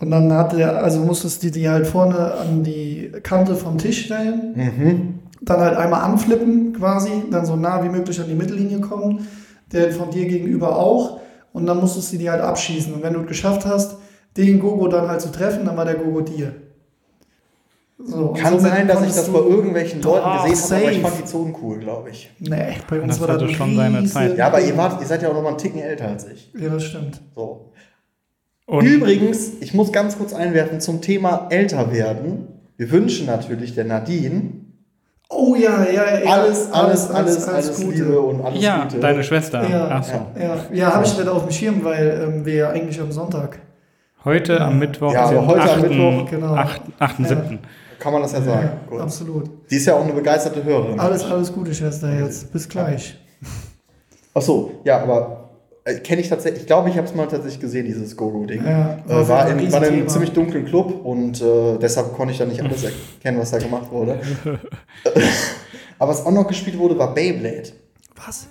Und 0.00 0.10
dann 0.12 0.32
hatte 0.32 0.56
der, 0.56 0.82
also 0.82 1.00
musstest 1.00 1.42
du 1.42 1.50
die 1.50 1.68
halt 1.68 1.86
vorne 1.86 2.32
an 2.34 2.62
die 2.62 3.10
Kante 3.22 3.54
vom 3.56 3.78
Tisch 3.78 4.04
stellen, 4.04 4.52
Mhm. 4.54 5.18
dann 5.42 5.60
halt 5.60 5.76
einmal 5.76 6.02
anflippen 6.02 6.72
quasi, 6.72 7.10
dann 7.30 7.44
so 7.46 7.56
nah 7.56 7.82
wie 7.82 7.88
möglich 7.88 8.20
an 8.20 8.28
die 8.28 8.34
Mittellinie 8.34 8.80
kommen, 8.80 9.26
der 9.72 9.90
von 9.92 10.10
dir 10.10 10.26
gegenüber 10.26 10.76
auch 10.76 11.20
und 11.52 11.66
dann 11.66 11.78
musstest 11.80 12.12
du 12.12 12.16
die 12.18 12.30
halt 12.30 12.40
abschießen. 12.42 12.94
Und 12.94 13.02
wenn 13.02 13.12
du 13.14 13.20
es 13.20 13.26
geschafft 13.26 13.66
hast, 13.66 13.96
den 14.36 14.60
Gogo 14.60 14.86
dann 14.88 15.08
halt 15.08 15.20
zu 15.20 15.32
treffen, 15.32 15.64
dann 15.64 15.76
war 15.76 15.84
der 15.84 15.94
Gogo 15.96 16.20
dir. 16.20 16.54
So, 18.00 18.32
Kann 18.32 18.60
sein, 18.60 18.86
dass 18.86 19.02
ich 19.02 19.12
das 19.12 19.28
bei 19.28 19.40
irgendwelchen 19.40 20.00
Leuten 20.00 20.18
gesehen 20.18 20.30
habe, 20.30 20.40
aber 20.44 20.52
ich 20.52 20.56
safe. 20.60 21.00
fand 21.00 21.18
die 21.18 21.24
Zonen 21.24 21.56
cool, 21.60 21.78
glaube 21.80 22.10
ich. 22.10 22.30
Nee, 22.38 22.76
bei 22.88 23.00
uns 23.00 23.18
Das 23.18 23.28
war 23.28 23.36
das 23.36 23.50
schon 23.50 23.74
seine. 23.74 24.04
Zeit. 24.06 24.36
Ja, 24.38 24.46
aber 24.46 24.60
ihr, 24.60 24.76
wart, 24.76 25.00
ihr 25.00 25.06
seid 25.08 25.20
ja 25.22 25.28
auch 25.30 25.34
noch 25.34 25.42
mal 25.42 25.48
einen 25.48 25.58
Ticken 25.58 25.80
älter 25.80 26.06
als 26.06 26.28
ich. 26.28 26.52
Ja, 26.56 26.68
das 26.68 26.84
stimmt. 26.84 27.20
So. 27.34 27.72
Und 28.68 28.84
Übrigens, 28.84 29.52
ich 29.60 29.74
muss 29.74 29.92
ganz 29.92 30.18
kurz 30.18 30.34
einwerfen 30.34 30.80
zum 30.80 31.00
Thema 31.00 31.48
älter 31.50 31.90
werden. 31.90 32.48
Wir 32.76 32.90
wünschen 32.90 33.26
natürlich 33.26 33.74
der 33.74 33.84
Nadine 33.84 34.52
Oh 35.30 35.54
ja, 35.54 35.84
ja, 35.84 36.18
ja. 36.20 36.30
alles, 36.30 36.72
alles, 36.72 37.10
alles, 37.10 37.48
alles, 37.48 37.78
Liebe 37.78 38.18
und 38.18 38.40
alles 38.42 38.62
ja, 38.62 38.84
Gute. 38.84 38.98
deine 38.98 39.22
Schwester. 39.22 39.68
Ja. 39.68 39.88
Ach 39.90 40.02
so. 40.02 40.26
Ja, 40.38 40.56
ja 40.72 40.94
habe 40.94 41.04
ich 41.04 41.18
nicht 41.18 41.28
auf 41.28 41.42
dem 41.42 41.52
Schirm, 41.52 41.84
weil 41.84 42.22
ähm, 42.24 42.46
wir 42.46 42.54
ja 42.54 42.70
eigentlich 42.70 42.98
am 42.98 43.12
Sonntag. 43.12 43.58
Heute 44.24 44.58
am 44.60 44.78
Mittwoch, 44.78 45.12
Ja, 45.12 45.26
aber 45.26 45.46
heute 45.46 45.62
am 45.62 45.68
8., 45.68 45.82
Mittwoch, 45.82 46.30
genau. 46.30 46.54
8., 46.54 46.82
8. 46.98 47.18
Ja. 47.20 47.26
7. 47.26 47.58
Kann 47.98 48.12
man 48.12 48.22
das 48.22 48.32
ja 48.32 48.42
sagen. 48.42 48.62
Ja, 48.62 48.90
Gut. 48.90 49.00
absolut. 49.00 49.50
Die 49.70 49.76
ist 49.76 49.86
ja 49.86 49.94
auch 49.94 50.04
eine 50.04 50.12
begeisterte 50.12 50.64
Hörerin. 50.64 50.98
Alles, 50.98 51.24
alles 51.24 51.52
Gute, 51.52 51.74
Schwester, 51.74 52.12
jetzt. 52.12 52.50
Bis 52.52 52.68
gleich. 52.68 53.16
Ach 54.34 54.42
so, 54.42 54.80
ja, 54.84 55.02
aber 55.02 55.37
kenne 55.94 56.20
ich 56.20 56.28
tatsächlich, 56.28 56.62
ich 56.62 56.66
glaube, 56.66 56.88
ich 56.90 56.96
habe 56.96 57.06
es 57.06 57.14
mal 57.14 57.26
tatsächlich 57.26 57.60
gesehen, 57.60 57.86
dieses 57.86 58.16
Go-Go-Ding. 58.16 58.64
Ja, 58.64 58.98
äh, 59.08 59.28
war, 59.28 59.48
in, 59.50 59.72
war 59.72 59.82
in 59.86 59.92
einem 59.94 60.08
ziemlich 60.08 60.32
dunklen 60.32 60.64
Club 60.64 61.04
und 61.04 61.40
äh, 61.40 61.78
deshalb 61.80 62.12
konnte 62.14 62.32
ich 62.32 62.38
da 62.38 62.44
nicht 62.46 62.62
alles 62.62 62.84
erkennen, 62.84 63.38
was 63.38 63.50
da 63.50 63.58
gemacht 63.58 63.90
wurde. 63.90 64.18
aber 65.98 66.10
was 66.10 66.24
auch 66.24 66.30
noch 66.32 66.46
gespielt 66.46 66.78
wurde, 66.78 66.98
war 66.98 67.14
Beyblade. 67.14 67.70
Was? 68.24 68.48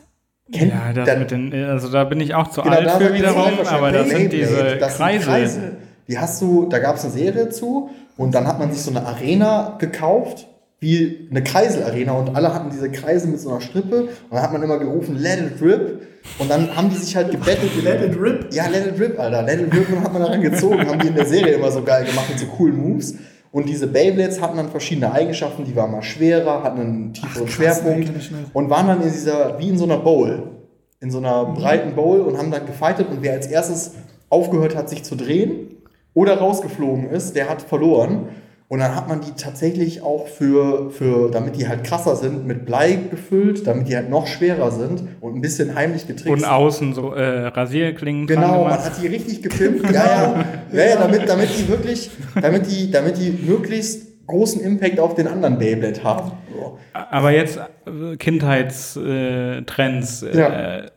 Kennt- 0.52 0.72
Ja, 0.72 0.94
das 0.94 1.06
da- 1.06 1.16
mit 1.16 1.32
den, 1.32 1.54
also 1.54 1.90
da 1.90 2.04
bin 2.06 2.22
ich 2.22 2.34
auch 2.34 2.48
zu 2.50 2.62
Genau, 2.62 2.76
alt 2.76 2.86
da 2.88 2.98
für 3.00 3.14
wiederum, 3.14 3.60
aber 3.66 3.92
das 3.92 4.10
sind 4.10 4.32
diese 4.32 4.78
Das 4.78 4.98
sind 4.98 5.22
Kreise. 5.22 5.78
Die 6.08 6.18
hast 6.18 6.42
du, 6.42 6.68
da 6.70 6.80
gab 6.80 6.96
es 6.96 7.04
eine 7.04 7.12
Serie 7.14 7.50
zu 7.50 7.90
und 8.16 8.34
dann 8.34 8.48
hat 8.48 8.60
man 8.60 8.72
sich 8.72 8.82
so 8.82 8.92
eine 8.92 9.06
Arena 9.06 9.76
gekauft, 9.78 10.48
wie 10.80 11.28
eine 11.32 11.44
Kreiselarena 11.44 12.12
und 12.12 12.36
alle 12.36 12.54
hatten 12.54 12.70
diese 12.70 12.92
Kreise 12.92 13.28
mit 13.28 13.40
so 13.40 13.50
einer 13.50 13.62
Strippe 13.62 14.02
und 14.02 14.32
dann 14.32 14.42
hat 14.42 14.54
man 14.54 14.62
immer 14.62 14.78
gerufen, 14.78 15.18
let 15.18 15.40
it 15.40 15.62
rip 15.62 16.02
und 16.40 16.52
dann 16.52 16.76
haben 16.76 16.90
die 16.90 16.98
sich 16.98 17.16
halt 17.16 17.32
gebettelt. 17.32 17.72
Let 17.84 18.04
it 18.04 18.20
rip? 18.20 18.54
Ja, 18.54 18.68
let 18.68 18.86
it 18.86 19.00
rip, 19.00 19.20
Alter. 19.20 19.44
Let 19.44 19.62
it 19.62 19.74
rip 19.74 19.90
und 19.90 20.04
hat 20.04 20.14
man 20.14 20.22
daran 20.22 20.42
gezogen, 20.42 20.88
haben 20.88 21.00
die 21.00 21.08
in 21.08 21.16
der 21.16 21.26
Serie 21.26 21.54
immer 21.54 21.72
so 21.72 21.82
geil 21.84 22.06
gemacht 22.06 22.30
mit 22.30 22.40
so 22.40 22.46
coolen 22.48 22.78
Moves. 22.78 23.16
Und 23.52 23.70
diese 23.70 23.88
Beyblades 23.88 24.42
hatten 24.42 24.58
dann 24.58 24.70
verschiedene 24.70 25.12
Eigenschaften, 25.12 25.64
die 25.64 25.76
waren 25.76 25.92
mal 25.92 26.04
schwerer, 26.04 26.64
hatten 26.64 26.80
einen 26.80 27.14
tieferen 27.14 27.48
Ach, 27.50 27.58
krass, 27.58 27.80
Schwerpunkt 27.80 28.12
und 28.54 28.70
waren 28.70 28.88
dann 28.88 29.02
in 29.02 29.12
dieser, 29.12 29.58
wie 29.58 29.70
in 29.70 29.78
so 29.78 29.86
einer 29.86 29.98
Bowl, 29.98 30.52
in 31.00 31.10
so 31.10 31.18
einer 31.18 31.46
breiten 31.46 31.96
Bowl 31.96 32.20
und 32.22 32.38
haben 32.38 32.52
dann 32.52 32.66
gefightet 32.66 33.08
und 33.10 33.24
wer 33.24 33.34
als 33.34 33.48
erstes 33.48 33.94
aufgehört 34.30 34.76
hat, 34.76 34.90
sich 34.90 35.04
zu 35.04 35.16
drehen 35.16 35.78
oder 36.14 36.38
rausgeflogen 36.38 37.10
ist, 37.10 37.36
der 37.36 37.50
hat 37.50 37.62
verloren. 37.62 38.30
Und 38.70 38.80
dann 38.80 38.94
hat 38.96 39.08
man 39.08 39.22
die 39.22 39.32
tatsächlich 39.32 40.02
auch 40.02 40.28
für, 40.28 40.92
für, 40.92 41.32
damit 41.32 41.56
die 41.56 41.70
halt 41.70 41.86
krasser 41.86 42.18
sind, 42.18 42.46
mit 42.46 42.66
Blei 42.66 43.00
gefüllt, 43.10 43.66
damit 43.66 43.88
die 43.88 43.96
halt 43.96 44.10
noch 44.10 44.28
schwerer 44.28 44.72
sind 44.72 45.04
und 45.22 45.36
ein 45.36 45.42
bisschen 45.42 45.74
heimlich 45.74 46.02
Und 46.02 46.18
getrickst. 46.18 46.46
außen 46.46 46.94
so 46.94 47.14
äh, 47.14 47.48
Rasierklingen 47.48 48.28
Genau, 48.28 48.66
man 48.66 48.74
hat 48.84 49.02
die 49.02 49.08
richtig 49.08 49.42
gepimpt. 49.42 49.90
Ja, 49.94 50.06
ja, 50.06 50.46
ja, 50.74 50.86
ja 50.86 50.96
damit, 50.98 51.30
damit 51.30 51.48
die 51.58 51.66
wirklich, 51.70 52.10
damit 52.42 52.70
die, 52.70 52.92
damit 52.92 53.18
die 53.18 53.32
möglichst 53.32 54.28
großen 54.28 54.60
Impact 54.60 55.00
auf 55.00 55.16
den 55.16 55.28
anderen 55.28 55.58
Beyblade 55.58 56.04
haben. 56.04 56.34
So. 56.54 56.78
Aber 56.92 57.32
jetzt 57.32 57.58
äh, 57.86 58.18
Kindheitstrends, 58.18 60.24
äh, 60.24 60.38
Ja. 60.38 60.48
äh. 60.50 60.90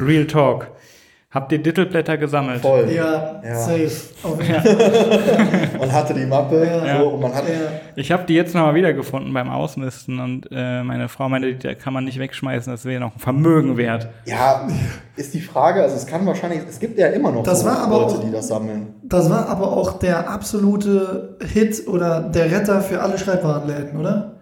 Real 0.00 0.26
Talk. 0.26 0.70
Habt 1.38 1.52
ihr 1.52 1.62
Dittelblätter 1.62 2.16
gesammelt? 2.18 2.60
Voll. 2.62 2.90
Ja, 2.90 3.40
Ja. 3.44 3.54
safe. 3.54 3.88
Fall. 4.22 5.78
Man 5.78 5.92
hatte 5.92 6.12
die 6.14 6.26
Mappe 6.26 6.66
Ja. 6.84 6.98
so, 6.98 7.08
und 7.10 7.20
man 7.22 7.32
hat. 7.32 7.44
Ja. 7.48 7.54
Ich 7.94 8.10
habe 8.10 8.24
die 8.26 8.34
jetzt 8.34 8.54
nochmal 8.56 8.74
wiedergefunden 8.74 9.32
beim 9.32 9.48
Ausmisten 9.48 10.18
und 10.18 10.48
äh, 10.50 10.82
meine 10.82 11.08
Frau 11.08 11.28
meinte, 11.28 11.54
die 11.54 11.74
kann 11.76 11.92
man 11.92 12.04
nicht 12.04 12.18
wegschmeißen, 12.18 12.72
das 12.72 12.84
wäre 12.84 13.00
noch 13.00 13.14
ein 13.14 13.20
Vermögen 13.20 13.76
wert. 13.76 14.08
Ja, 14.24 14.66
ist 15.14 15.32
die 15.34 15.40
Frage, 15.40 15.82
also 15.82 15.94
es 15.94 16.06
kann 16.08 16.26
wahrscheinlich, 16.26 16.60
es 16.68 16.80
gibt 16.80 16.98
ja 16.98 17.06
immer 17.08 17.30
noch 17.30 17.44
Das 17.44 17.60
so 17.60 17.66
war 17.66 17.78
aber 17.84 18.00
Leute, 18.00 18.14
auch- 18.14 18.24
die 18.24 18.32
das 18.32 18.48
sammeln. 18.48 18.94
Das 19.04 19.30
war 19.30 19.48
aber 19.48 19.72
auch 19.76 19.98
der 20.00 20.28
absolute 20.28 21.36
Hit 21.52 21.86
oder 21.86 22.20
der 22.20 22.50
Retter 22.50 22.80
für 22.80 23.00
alle 23.00 23.16
Schreibwarenläden, 23.16 23.96
oder? 24.00 24.32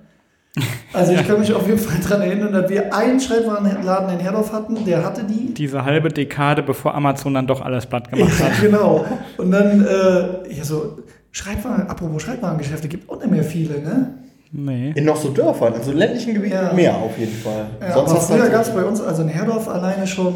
Also 0.93 1.13
ich 1.13 1.27
kann 1.27 1.39
mich 1.39 1.53
auf 1.53 1.67
jeden 1.67 1.79
Fall 1.79 2.01
daran 2.01 2.23
erinnern, 2.23 2.53
dass 2.53 2.71
wir 2.71 2.95
einen 2.95 3.21
Schreibwarenladen 3.21 4.11
in 4.15 4.21
Herdorf 4.21 4.53
hatten, 4.53 4.85
der 4.87 5.05
hatte 5.05 5.25
die. 5.25 5.53
Diese 5.53 5.85
halbe 5.85 6.09
Dekade, 6.09 6.63
bevor 6.63 6.95
Amazon 6.95 7.35
dann 7.35 7.47
doch 7.47 7.61
alles 7.61 7.85
platt 7.85 8.11
gemacht 8.11 8.33
Ja, 8.41 8.47
hat. 8.47 8.53
genau. 8.63 9.05
Und 9.37 9.51
dann, 9.51 9.85
äh, 9.85 10.53
ja 10.55 10.65
so, 10.65 10.99
Schreibwaren, 11.33 11.87
apropos 11.89 12.23
Schreibwarengeschäfte, 12.23 12.89
gibt 12.89 13.11
auch 13.11 13.19
nicht 13.19 13.31
mehr 13.31 13.45
viele, 13.45 13.81
ne? 13.83 14.15
Nee. 14.53 14.93
In 14.95 15.05
noch 15.05 15.17
so 15.17 15.29
Dörfern, 15.31 15.75
also 15.75 15.93
ländlichen 15.93 16.33
Gebieten 16.33 16.55
Ja. 16.55 16.73
mehr 16.73 16.95
auf 16.97 17.19
jeden 17.19 17.35
Fall. 17.37 17.67
Ja, 17.81 17.93
Sonst 17.93 18.11
aber 18.13 18.21
früher 18.21 18.43
halt- 18.43 18.53
gab 18.53 18.63
es 18.63 18.71
bei 18.71 18.85
uns, 18.85 19.01
also 19.03 19.21
in 19.23 19.29
Herdorf 19.29 19.69
alleine 19.69 20.07
schon, 20.07 20.35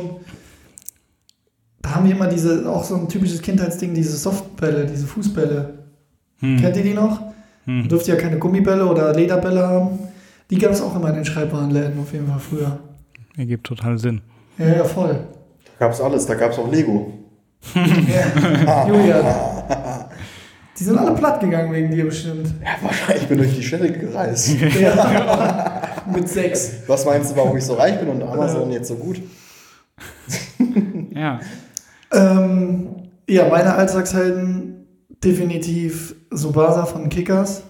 da 1.80 1.94
haben 1.94 2.04
wir 2.06 2.14
immer 2.14 2.26
diese, 2.26 2.68
auch 2.68 2.85
so 2.85 2.96
ein 2.96 3.09
typisches 3.09 3.40
Kindheitsding, 3.40 3.94
diese 3.94 4.14
Softbälle, 4.16 4.85
diese 4.85 5.06
Fußbälle. 5.06 5.78
Hm. 6.40 6.61
Kennt 6.61 6.76
ihr 6.76 6.83
die 6.83 6.92
noch? 6.94 7.20
Hm. 7.64 7.85
Du 7.85 7.88
durftet 7.88 8.14
ja 8.16 8.20
keine 8.20 8.38
Gummibälle 8.38 8.85
oder 8.85 9.14
Lederbälle 9.14 9.66
haben. 9.66 9.98
Die 10.50 10.58
gab 10.58 10.72
es 10.72 10.82
auch 10.82 10.94
immer 10.96 11.08
in 11.10 11.14
den 11.16 11.24
Schreibwarenläden 11.24 11.98
auf 12.00 12.12
jeden 12.12 12.26
Fall 12.26 12.40
früher. 12.40 12.78
Ergibt 13.36 13.66
total 13.66 13.98
Sinn. 13.98 14.20
Ja, 14.58 14.68
ja, 14.68 14.84
voll. 14.84 15.14
Da 15.64 15.86
gab 15.86 15.92
es 15.92 16.00
alles, 16.00 16.26
da 16.26 16.34
gab 16.34 16.50
es 16.52 16.58
auch 16.58 16.70
Lego. 16.70 17.12
Julian. 17.74 19.24
Die 20.78 20.84
sind 20.84 20.98
alle 20.98 21.12
platt 21.12 21.40
gegangen 21.40 21.72
wegen 21.72 21.90
dir 21.90 22.04
bestimmt. 22.06 22.48
Ja, 22.62 22.70
wahrscheinlich, 22.82 23.22
ich 23.22 23.28
bin 23.28 23.38
durch 23.38 23.54
die 23.54 23.62
Städte 23.62 23.92
gereist. 23.92 24.50
Ja. 24.80 25.82
Mit 26.12 26.28
sechs. 26.28 26.72
Was 26.86 27.04
meinst 27.04 27.30
du, 27.32 27.36
warum 27.36 27.56
ich 27.56 27.64
so 27.64 27.74
reich 27.74 27.98
bin 28.00 28.08
und 28.08 28.22
Amazon 28.22 28.70
jetzt 28.70 28.88
so 28.88 28.96
gut? 28.96 29.20
Ja. 31.14 31.40
Ähm, 32.12 32.88
ja, 33.28 33.48
meine 33.48 33.74
Alltagshelden 33.74 34.86
definitiv 35.22 36.14
Subasa 36.30 36.86
von 36.86 37.08
Kickers. 37.10 37.62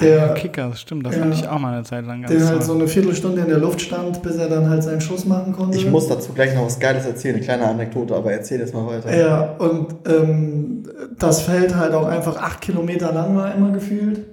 Der, 0.00 0.34
Kicker, 0.34 0.68
das 0.68 0.82
stimmt, 0.82 1.06
das 1.06 1.14
Ja. 1.14 1.22
fand 1.22 1.34
ich 1.34 1.48
auch 1.48 1.58
mal 1.58 1.72
eine 1.72 1.82
Zeit 1.82 2.04
lang 2.04 2.20
ganz 2.22 2.34
der 2.34 2.46
halt 2.46 2.62
so 2.62 2.74
eine 2.74 2.86
Viertelstunde 2.86 3.40
in 3.40 3.48
der 3.48 3.56
Luft 3.58 3.80
stand, 3.80 4.22
bis 4.22 4.36
er 4.36 4.48
dann 4.48 4.68
halt 4.68 4.82
seinen 4.82 5.00
Schuss 5.00 5.24
machen 5.24 5.54
konnte. 5.54 5.78
Ich 5.78 5.88
muss 5.90 6.06
dazu 6.08 6.32
gleich 6.34 6.54
noch 6.54 6.66
was 6.66 6.78
Geiles 6.78 7.06
erzählen, 7.06 7.36
eine 7.36 7.44
kleine 7.44 7.64
Anekdote, 7.66 8.14
aber 8.14 8.30
erzähl 8.32 8.60
jetzt 8.60 8.74
mal 8.74 8.86
weiter. 8.86 9.16
Ja, 9.16 9.54
und 9.58 9.94
ähm, 10.06 10.82
das 11.18 11.40
Feld 11.40 11.74
halt 11.74 11.94
auch 11.94 12.06
einfach 12.06 12.36
acht 12.36 12.60
Kilometer 12.60 13.12
lang 13.12 13.34
war 13.34 13.54
immer 13.54 13.70
gefühlt. 13.72 14.26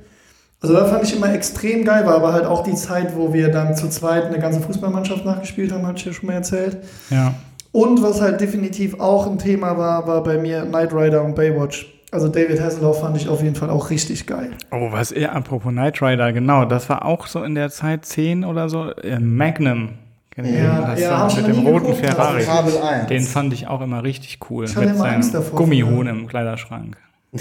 Also 0.61 0.73
da 0.75 0.85
fand 0.85 1.03
ich 1.05 1.15
immer 1.15 1.33
extrem 1.33 1.85
geil, 1.85 2.05
war 2.05 2.15
aber 2.15 2.33
halt 2.33 2.45
auch 2.45 2.63
die 2.63 2.75
Zeit, 2.75 3.15
wo 3.15 3.33
wir 3.33 3.49
dann 3.49 3.77
zu 3.77 3.87
zweit 3.87 4.25
eine 4.25 4.39
ganze 4.39 4.59
Fußballmannschaft 4.59 5.23
nachgespielt 5.23 5.71
haben, 5.71 5.85
hatte 5.87 5.99
ich 5.99 6.05
ja 6.05 6.11
schon 6.13 6.27
mal 6.27 6.33
erzählt. 6.33 6.77
Ja. 7.09 7.33
Und 7.71 8.01
was 8.03 8.19
halt 8.19 8.41
definitiv 8.41 8.99
auch 8.99 9.27
ein 9.27 9.37
Thema 9.37 9.77
war, 9.77 10.05
war 10.07 10.21
bei 10.23 10.37
mir 10.37 10.63
Knight 10.63 10.93
Rider 10.93 11.23
und 11.23 11.35
Baywatch. 11.35 11.93
Also 12.11 12.27
David 12.29 12.61
Hasselhoff 12.61 13.01
fand 13.01 13.17
ich 13.17 13.27
auf 13.27 13.41
jeden 13.43 13.55
Fall 13.55 13.69
auch 13.69 13.89
richtig 13.89 14.25
geil. 14.27 14.51
Oh, 14.71 14.91
was 14.91 15.11
eher, 15.11 15.35
apropos 15.35 15.71
Knight 15.71 16.01
Rider, 16.01 16.31
genau, 16.33 16.65
das 16.65 16.87
war 16.89 17.03
auch 17.05 17.27
so 17.27 17.43
in 17.43 17.55
der 17.55 17.69
Zeit 17.69 18.05
10 18.05 18.45
oder 18.45 18.69
so. 18.69 18.91
Äh, 18.91 19.19
Magnum. 19.19 19.89
Kennt 20.31 20.47
ihr 20.49 20.57
Ja, 20.63 20.75
den? 20.81 20.85
das 20.91 20.99
ja, 20.99 21.27
mit 21.35 21.47
dem 21.47 21.65
roten 21.65 21.87
geguckt, 21.87 22.05
Ferrari. 22.05 22.37
also 22.37 22.47
Kabel 22.51 22.77
1. 22.81 23.07
Den 23.07 23.23
fand 23.23 23.53
ich 23.53 23.67
auch 23.67 23.81
immer 23.81 24.03
richtig 24.03 24.39
cool. 24.49 24.65
Ich 24.65 24.75
hatte 24.75 24.85
mit 24.87 24.95
immer 24.95 25.03
seinem 25.03 25.15
Angst 25.15 25.33
davor 25.33 25.57
Gummihuhn 25.59 26.07
im 26.07 26.27
Kleiderschrank. 26.27 26.97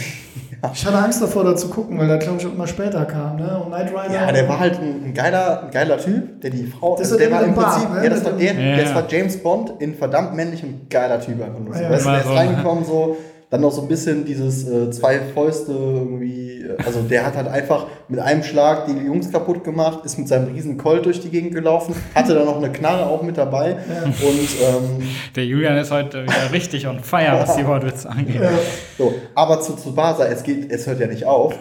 Ich 0.72 0.87
hatte 0.87 0.96
Angst 0.96 1.20
davor, 1.20 1.44
da 1.44 1.55
zu 1.55 1.68
gucken, 1.68 1.98
weil 1.98 2.09
der 2.09 2.16
glaube 2.16 2.38
ich 2.40 2.46
auch 2.46 2.53
immer 2.55 2.66
später 2.66 3.05
kam. 3.05 3.37
Ne? 3.37 3.59
Und 3.61 3.66
Knight 3.68 3.90
Rider. 3.90 4.14
Ja, 4.14 4.33
der 4.33 4.48
war 4.48 4.59
halt 4.59 4.79
ein, 4.81 5.05
ein, 5.05 5.14
geiler, 5.14 5.64
ein 5.64 5.70
geiler 5.70 5.98
Typ, 5.98 6.40
der 6.40 6.50
die 6.50 6.64
Frau. 6.66 6.96
Das 6.96 7.09
ist 7.09 7.12
also 7.12 7.22
der 7.22 7.31
war 7.31 7.44
im 7.44 7.55
Bart, 7.55 7.72
Prinzip, 7.74 7.90
ne? 7.90 8.03
ja, 8.05 8.09
das 8.11 8.24
war 8.24 8.33
der, 8.33 8.55
Ja, 8.55 8.77
das 8.79 8.88
ja. 8.88 8.94
war 8.94 9.05
James 9.09 9.42
Bond 9.42 9.74
in 9.81 9.94
verdammt 9.94 10.35
männlich 10.35 10.62
und 10.64 10.88
geiler 10.88 11.20
Typ 11.20 11.42
einfach 11.42 11.61
nur. 11.61 11.74
So. 11.74 11.81
Ja, 11.83 11.88
immer 11.88 11.96
der 12.12 12.18
ist 12.20 12.27
so, 12.27 12.33
reingekommen, 12.33 12.85
so, 12.87 13.16
dann 13.50 13.61
noch 13.61 13.72
so 13.72 13.83
ein 13.83 13.88
bisschen 13.88 14.24
dieses 14.24 14.68
äh, 14.68 14.90
zwei 14.90 15.20
Fäuste 15.20 15.72
irgendwie, 15.72 16.62
äh, 16.62 16.76
also 16.85 17.02
der 17.02 17.24
hat 17.26 17.37
halt 17.37 17.48
einfach 17.48 17.87
mit 18.09 18.20
einem 18.20 18.42
Schlag 18.42 18.87
die 18.87 18.92
Jungs 18.92 19.30
kaputt 19.30 19.62
gemacht, 19.64 20.04
ist 20.04 20.18
mit 20.18 20.28
seinem 20.28 20.52
riesen 20.52 20.76
Colt 20.76 21.04
durch 21.04 21.20
die 21.20 21.28
Gegend 21.30 21.54
gelaufen, 21.54 21.94
hatte 22.14 22.35
dann 22.35 22.46
noch 22.46 22.57
eine 22.57 22.72
Knarre 22.72 23.07
auch 23.07 23.22
mit 23.22 23.37
dabei 23.37 23.76
und 24.04 24.48
ähm, 24.61 25.09
Der 25.37 25.44
Julian 25.46 25.76
ist 25.76 25.90
heute 25.90 26.24
wieder 26.24 26.52
richtig 26.52 26.87
on 26.87 27.00
fire, 27.00 27.38
was 27.40 27.57
die 27.57 27.66
Wortwitze 27.66 28.09
angeht. 28.11 28.40
Ja. 28.42 28.50
so, 28.98 29.14
aber 29.35 29.61
zu 29.61 29.74
Tsubasa, 29.74 30.26
es 30.26 30.42
geht, 30.42 30.70
es 30.70 30.87
hört 30.87 31.00
ja 31.00 31.07
nicht 31.07 31.24
auf, 31.24 31.54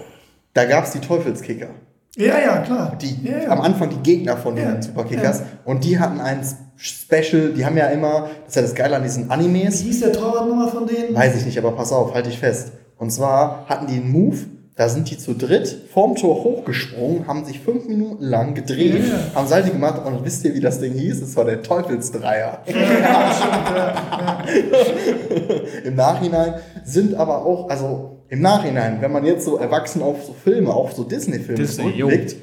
da 0.53 0.65
gab 0.65 0.85
es 0.85 0.91
die 0.91 0.99
Teufelskicker. 0.99 1.69
ja, 2.15 2.39
ja, 2.39 2.57
klar. 2.59 2.97
die 3.01 3.27
ja, 3.27 3.43
ja. 3.43 3.49
am 3.49 3.61
Anfang 3.61 3.89
die 3.89 3.97
Gegner 4.03 4.37
von 4.37 4.55
den 4.55 4.65
Ja, 4.65 4.81
Superkickers 4.81 5.43
und 5.65 5.83
die 5.83 5.99
hatten 5.99 6.19
ein 6.21 6.41
Special, 6.77 7.53
die 7.55 7.65
haben 7.65 7.77
ja 7.77 7.87
immer, 7.87 8.29
das 8.45 8.49
ist 8.49 8.55
ja 8.55 8.61
das 8.63 8.75
Geile 8.75 8.95
an 8.97 9.03
diesen 9.03 9.29
Animes, 9.31 9.81
Wie 9.83 9.87
hieß 9.87 10.01
der 10.01 10.13
Torwartnummer 10.13 10.67
von 10.67 10.85
denen? 10.87 11.15
weiß 11.15 11.35
ich 11.37 11.45
nicht, 11.45 11.57
aber 11.57 11.71
pass 11.73 11.91
auf, 11.91 12.13
halte 12.13 12.29
ich 12.29 12.39
fest. 12.39 12.71
Und 12.97 13.11
zwar 13.11 13.65
hatten 13.67 13.87
die 13.87 13.95
einen 13.95 14.11
Move, 14.11 14.37
da 14.75 14.89
sind 14.89 15.09
die 15.11 15.17
zu 15.19 15.35
dritt 15.35 15.67
vorm 15.93 16.15
Tor 16.15 16.43
hochgesprungen, 16.43 17.27
haben 17.27 17.45
sich 17.45 17.59
fünf 17.59 17.87
Minuten 17.87 18.23
lang 18.23 18.55
gedreht, 18.55 19.03
Ja. 19.07 19.35
haben 19.35 19.47
Seite 19.47 19.69
gemacht 19.69 20.01
und 20.05 20.25
wisst 20.25 20.43
ihr, 20.45 20.55
wie 20.55 20.61
das 20.61 20.79
Ding 20.79 20.93
hieß? 20.93 21.21
Es 21.21 21.35
war 21.35 21.45
der 21.45 21.61
Teufelsdreier. 21.61 22.63
Im 25.83 25.95
Nachhinein 25.95 26.55
sind 26.83 27.15
aber 27.15 27.45
auch, 27.45 27.69
also 27.69 28.17
im 28.29 28.41
Nachhinein, 28.41 28.97
wenn 29.01 29.11
man 29.11 29.25
jetzt 29.25 29.45
so 29.45 29.57
erwachsen 29.57 30.01
auf 30.01 30.23
so 30.25 30.33
Filme, 30.33 30.73
auf 30.73 30.93
so 30.93 31.03
Disney-Filme 31.03 31.61
Disney, 31.61 31.95
zurückblickt, 31.95 32.35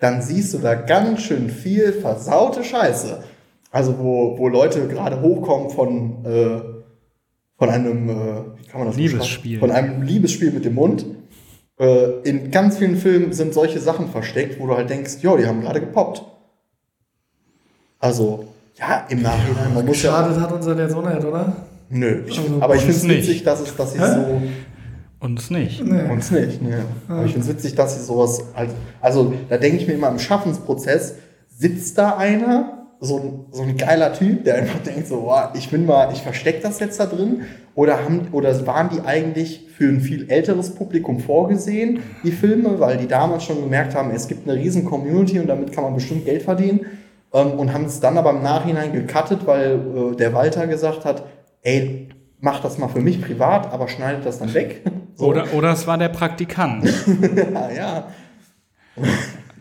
dann 0.00 0.22
siehst 0.22 0.54
du 0.54 0.58
da 0.58 0.74
ganz 0.74 1.22
schön 1.22 1.48
viel 1.50 1.92
versaute 1.92 2.64
Scheiße. 2.64 3.22
Also 3.70 3.98
wo, 3.98 4.38
wo 4.38 4.48
Leute 4.48 4.88
gerade 4.88 5.20
hochkommen 5.20 5.70
von, 5.70 6.24
äh, 6.24 6.60
von 7.58 7.68
einem, 7.68 8.08
äh, 8.08 8.14
wie 8.56 8.64
kann 8.66 8.80
man 8.80 8.88
das 8.88 8.96
Liebesspiel. 8.96 9.58
Von 9.58 9.70
einem 9.70 10.02
Liebesspiel 10.02 10.52
mit 10.52 10.64
dem 10.64 10.74
Mund. 10.74 11.04
Äh, 11.78 12.20
in 12.22 12.50
ganz 12.50 12.78
vielen 12.78 12.96
Filmen 12.96 13.32
sind 13.32 13.52
solche 13.54 13.78
Sachen 13.78 14.08
versteckt, 14.08 14.58
wo 14.58 14.66
du 14.66 14.74
halt 14.76 14.90
denkst, 14.90 15.18
jo, 15.22 15.36
die 15.36 15.46
haben 15.46 15.60
gerade 15.60 15.80
gepoppt. 15.80 16.22
Also, 17.98 18.46
ja, 18.78 19.06
im 19.08 19.22
Nachhinein, 19.22 19.74
man 19.74 19.86
muss 19.86 20.02
ja. 20.02 20.10
Geschadet 20.22 20.40
hat 20.40 20.52
uns 20.52 20.66
das 20.66 20.78
jetzt 20.78 20.94
auch 20.94 21.08
nicht, 21.08 21.24
oder? 21.24 21.52
Nö, 21.90 22.22
ich, 22.26 22.38
Also, 22.38 22.60
aber 22.62 22.74
ich 22.76 22.82
finde 22.82 22.96
es 22.96 23.02
nicht. 23.02 23.18
witzig, 23.28 23.44
dass 23.44 23.60
es, 23.60 23.74
dass 23.76 23.92
sie 23.92 24.00
Hä? 24.00 24.06
so. 24.06 24.42
Uns 25.20 25.50
nicht. 25.50 25.84
Nee. 25.84 26.08
Uns 26.10 26.30
nicht, 26.30 26.62
ne. 26.62 26.84
Aber 27.08 27.24
ich 27.24 27.32
finde 27.32 27.48
es 27.48 27.52
witzig, 27.52 27.74
dass 27.74 27.96
sie 27.98 28.04
sowas 28.04 28.44
halt. 28.54 28.70
Also, 29.00 29.34
da 29.48 29.56
denke 29.56 29.78
ich 29.78 29.86
mir 29.88 29.94
immer, 29.94 30.08
im 30.10 30.18
Schaffensprozess 30.20 31.14
sitzt 31.48 31.98
da 31.98 32.16
einer, 32.16 32.77
so 33.00 33.18
ein, 33.18 33.46
so 33.52 33.62
ein 33.62 33.76
geiler 33.76 34.12
Typ, 34.12 34.44
der 34.44 34.56
einfach 34.56 34.80
denkt, 34.80 35.06
so, 35.06 35.22
boah, 35.22 35.52
ich 35.54 35.70
bin 35.70 35.86
mal, 35.86 36.12
ich 36.12 36.22
verstecke 36.22 36.60
das 36.62 36.80
jetzt 36.80 36.98
da 36.98 37.06
drin. 37.06 37.42
Oder, 37.74 38.04
haben, 38.04 38.28
oder 38.32 38.66
waren 38.66 38.90
die 38.90 39.00
eigentlich 39.02 39.66
für 39.76 39.88
ein 39.88 40.00
viel 40.00 40.28
älteres 40.28 40.74
Publikum 40.74 41.20
vorgesehen, 41.20 42.00
die 42.24 42.32
Filme, 42.32 42.80
weil 42.80 42.96
die 42.96 43.06
damals 43.06 43.44
schon 43.44 43.60
gemerkt 43.60 43.94
haben, 43.94 44.10
es 44.10 44.26
gibt 44.26 44.48
eine 44.48 44.58
riesen 44.58 44.84
Community 44.84 45.38
und 45.38 45.46
damit 45.46 45.72
kann 45.72 45.84
man 45.84 45.94
bestimmt 45.94 46.24
Geld 46.24 46.42
verdienen. 46.42 46.86
Ähm, 47.32 47.52
und 47.52 47.72
haben 47.72 47.84
es 47.84 48.00
dann 48.00 48.18
aber 48.18 48.30
im 48.30 48.42
Nachhinein 48.42 48.92
gecuttet, 48.92 49.46
weil 49.46 49.74
äh, 49.74 50.16
der 50.16 50.34
Walter 50.34 50.66
gesagt 50.66 51.04
hat, 51.04 51.24
ey, 51.62 52.08
mach 52.40 52.60
das 52.60 52.78
mal 52.78 52.88
für 52.88 53.00
mich 53.00 53.22
privat, 53.22 53.72
aber 53.72 53.86
schneidet 53.88 54.26
das 54.26 54.38
dann 54.38 54.54
weg. 54.54 54.82
So. 55.18 55.26
Oder, 55.26 55.52
oder 55.52 55.72
es 55.72 55.84
war 55.88 55.98
der 55.98 56.10
Praktikant. 56.10 56.84
Ja, 57.52 57.70
ja, 57.72 58.08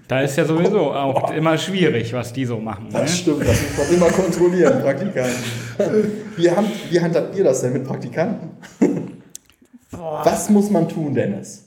Da 0.07 0.21
ist 0.21 0.37
ja 0.37 0.45
sowieso 0.45 0.91
auch 0.93 1.31
immer 1.33 1.57
schwierig, 1.57 2.13
was 2.13 2.31
die 2.31 2.45
so 2.45 2.59
machen. 2.59 2.85
Ne? 2.85 2.91
das 2.93 3.17
stimmt. 3.17 3.41
Das 3.41 3.57
muss 3.61 3.77
man 3.77 3.97
immer 3.97 4.07
kontrollieren, 4.09 4.81
Praktikanten. 4.81 5.33
Wie, 6.37 6.49
hand, 6.49 6.69
wie 6.89 6.99
handhabt 6.99 7.35
ihr 7.35 7.43
das 7.43 7.61
denn 7.61 7.73
mit 7.73 7.83
Praktikanten? 7.83 8.51
Was 9.91 10.49
muss 10.49 10.69
man 10.69 10.87
tun, 10.87 11.13
Dennis? 11.13 11.65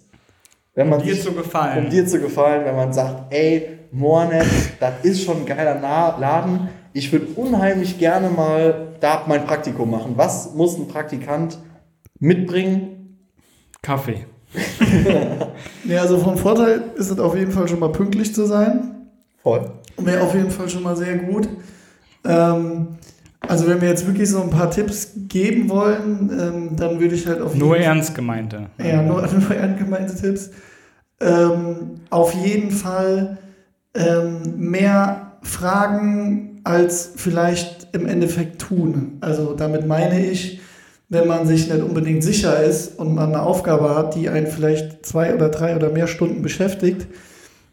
Wenn 0.75 0.89
man 0.89 1.01
Um 1.01 1.07
dir 1.07 1.15
sich- 1.15 1.25
zu 1.25 1.33
gefallen. 1.33 1.85
Um 1.85 1.91
dir 1.91 2.07
zu 2.07 2.21
gefallen, 2.21 2.65
wenn 2.65 2.77
man 2.77 2.93
sagt, 2.93 3.33
ey, 3.33 3.79
Moornet, 3.93 4.47
das 4.79 4.95
ist 5.03 5.23
schon 5.25 5.39
ein 5.39 5.47
geiler 5.47 5.79
Na 5.81 6.17
Laden. 6.19 6.69
Ich 6.93 7.13
würde 7.13 7.27
unheimlich 7.37 7.99
gerne 7.99 8.31
mal 8.31 8.95
da 9.01 9.25
mein 9.27 9.45
Praktikum 9.45 9.91
machen. 9.91 10.13
Was 10.17 10.55
muss 10.55 10.77
ein 10.79 10.89
Praktikant 10.89 11.59
mitbringen? 12.19 13.19
Kaffee. 13.83 14.27
Ja, 15.85 16.03
also 16.03 16.19
vom 16.19 16.37
Vorteil 16.37 16.83
ist 16.97 17.11
es 17.11 17.19
auf 17.19 17.37
jeden 17.37 17.51
Fall 17.51 17.67
schon 17.67 17.81
mal 17.81 17.91
pünktlich 17.91 18.35
zu 18.35 18.47
sein. 18.47 19.09
Voll. 19.43 19.71
Wäre 19.97 20.23
auf 20.23 20.35
jeden 20.35 20.51
Fall 20.51 20.69
schon 20.69 20.83
mal 20.83 20.97
sehr 20.97 21.17
gut. 21.17 21.49
Ähm, 22.25 22.89
also 23.41 23.67
wenn 23.67 23.81
wir 23.81 23.89
jetzt 23.89 24.07
wirklich 24.07 24.29
so 24.29 24.43
ein 24.43 24.51
paar 24.51 24.71
Tipps 24.71 25.13
geben 25.29 25.69
wollen, 25.69 26.31
ähm, 26.39 26.77
dann 26.77 27.01
würde 27.01 27.15
ich 27.15 27.27
halt 27.27 27.41
auf 27.41 27.55
Nur 27.55 27.77
jeden 27.77 27.87
ernst 27.87 28.15
gemeinte. 28.15 28.67
Ja, 28.79 29.03
nur, 29.03 29.27
nur 29.27 29.57
ernst 29.57 29.79
gemeinte 29.79 30.15
Tipps. 30.15 30.51
Ähm, 31.21 32.01
auf 32.11 32.35
jeden 32.35 32.71
Fall 32.71 33.39
ähm, 33.95 34.43
mehr 34.57 35.33
fragen 35.43 36.61
als 36.65 37.13
vielleicht 37.17 37.89
im 37.93 38.07
Endeffekt 38.07 38.61
tun. 38.61 39.19
Also 39.21 39.55
damit 39.55 39.87
meine 39.87 40.25
ich, 40.25 40.61
wenn 41.11 41.27
man 41.27 41.47
sich 41.47 41.69
nicht 41.69 41.83
unbedingt 41.83 42.23
sicher 42.23 42.63
ist 42.63 42.99
und 42.99 43.15
man 43.15 43.35
eine 43.35 43.43
Aufgabe 43.43 43.97
hat, 43.97 44.15
die 44.15 44.29
einen 44.29 44.47
vielleicht 44.47 45.05
zwei 45.05 45.35
oder 45.35 45.49
drei 45.49 45.75
oder 45.75 45.91
mehr 45.91 46.07
Stunden 46.07 46.41
beschäftigt, 46.41 47.09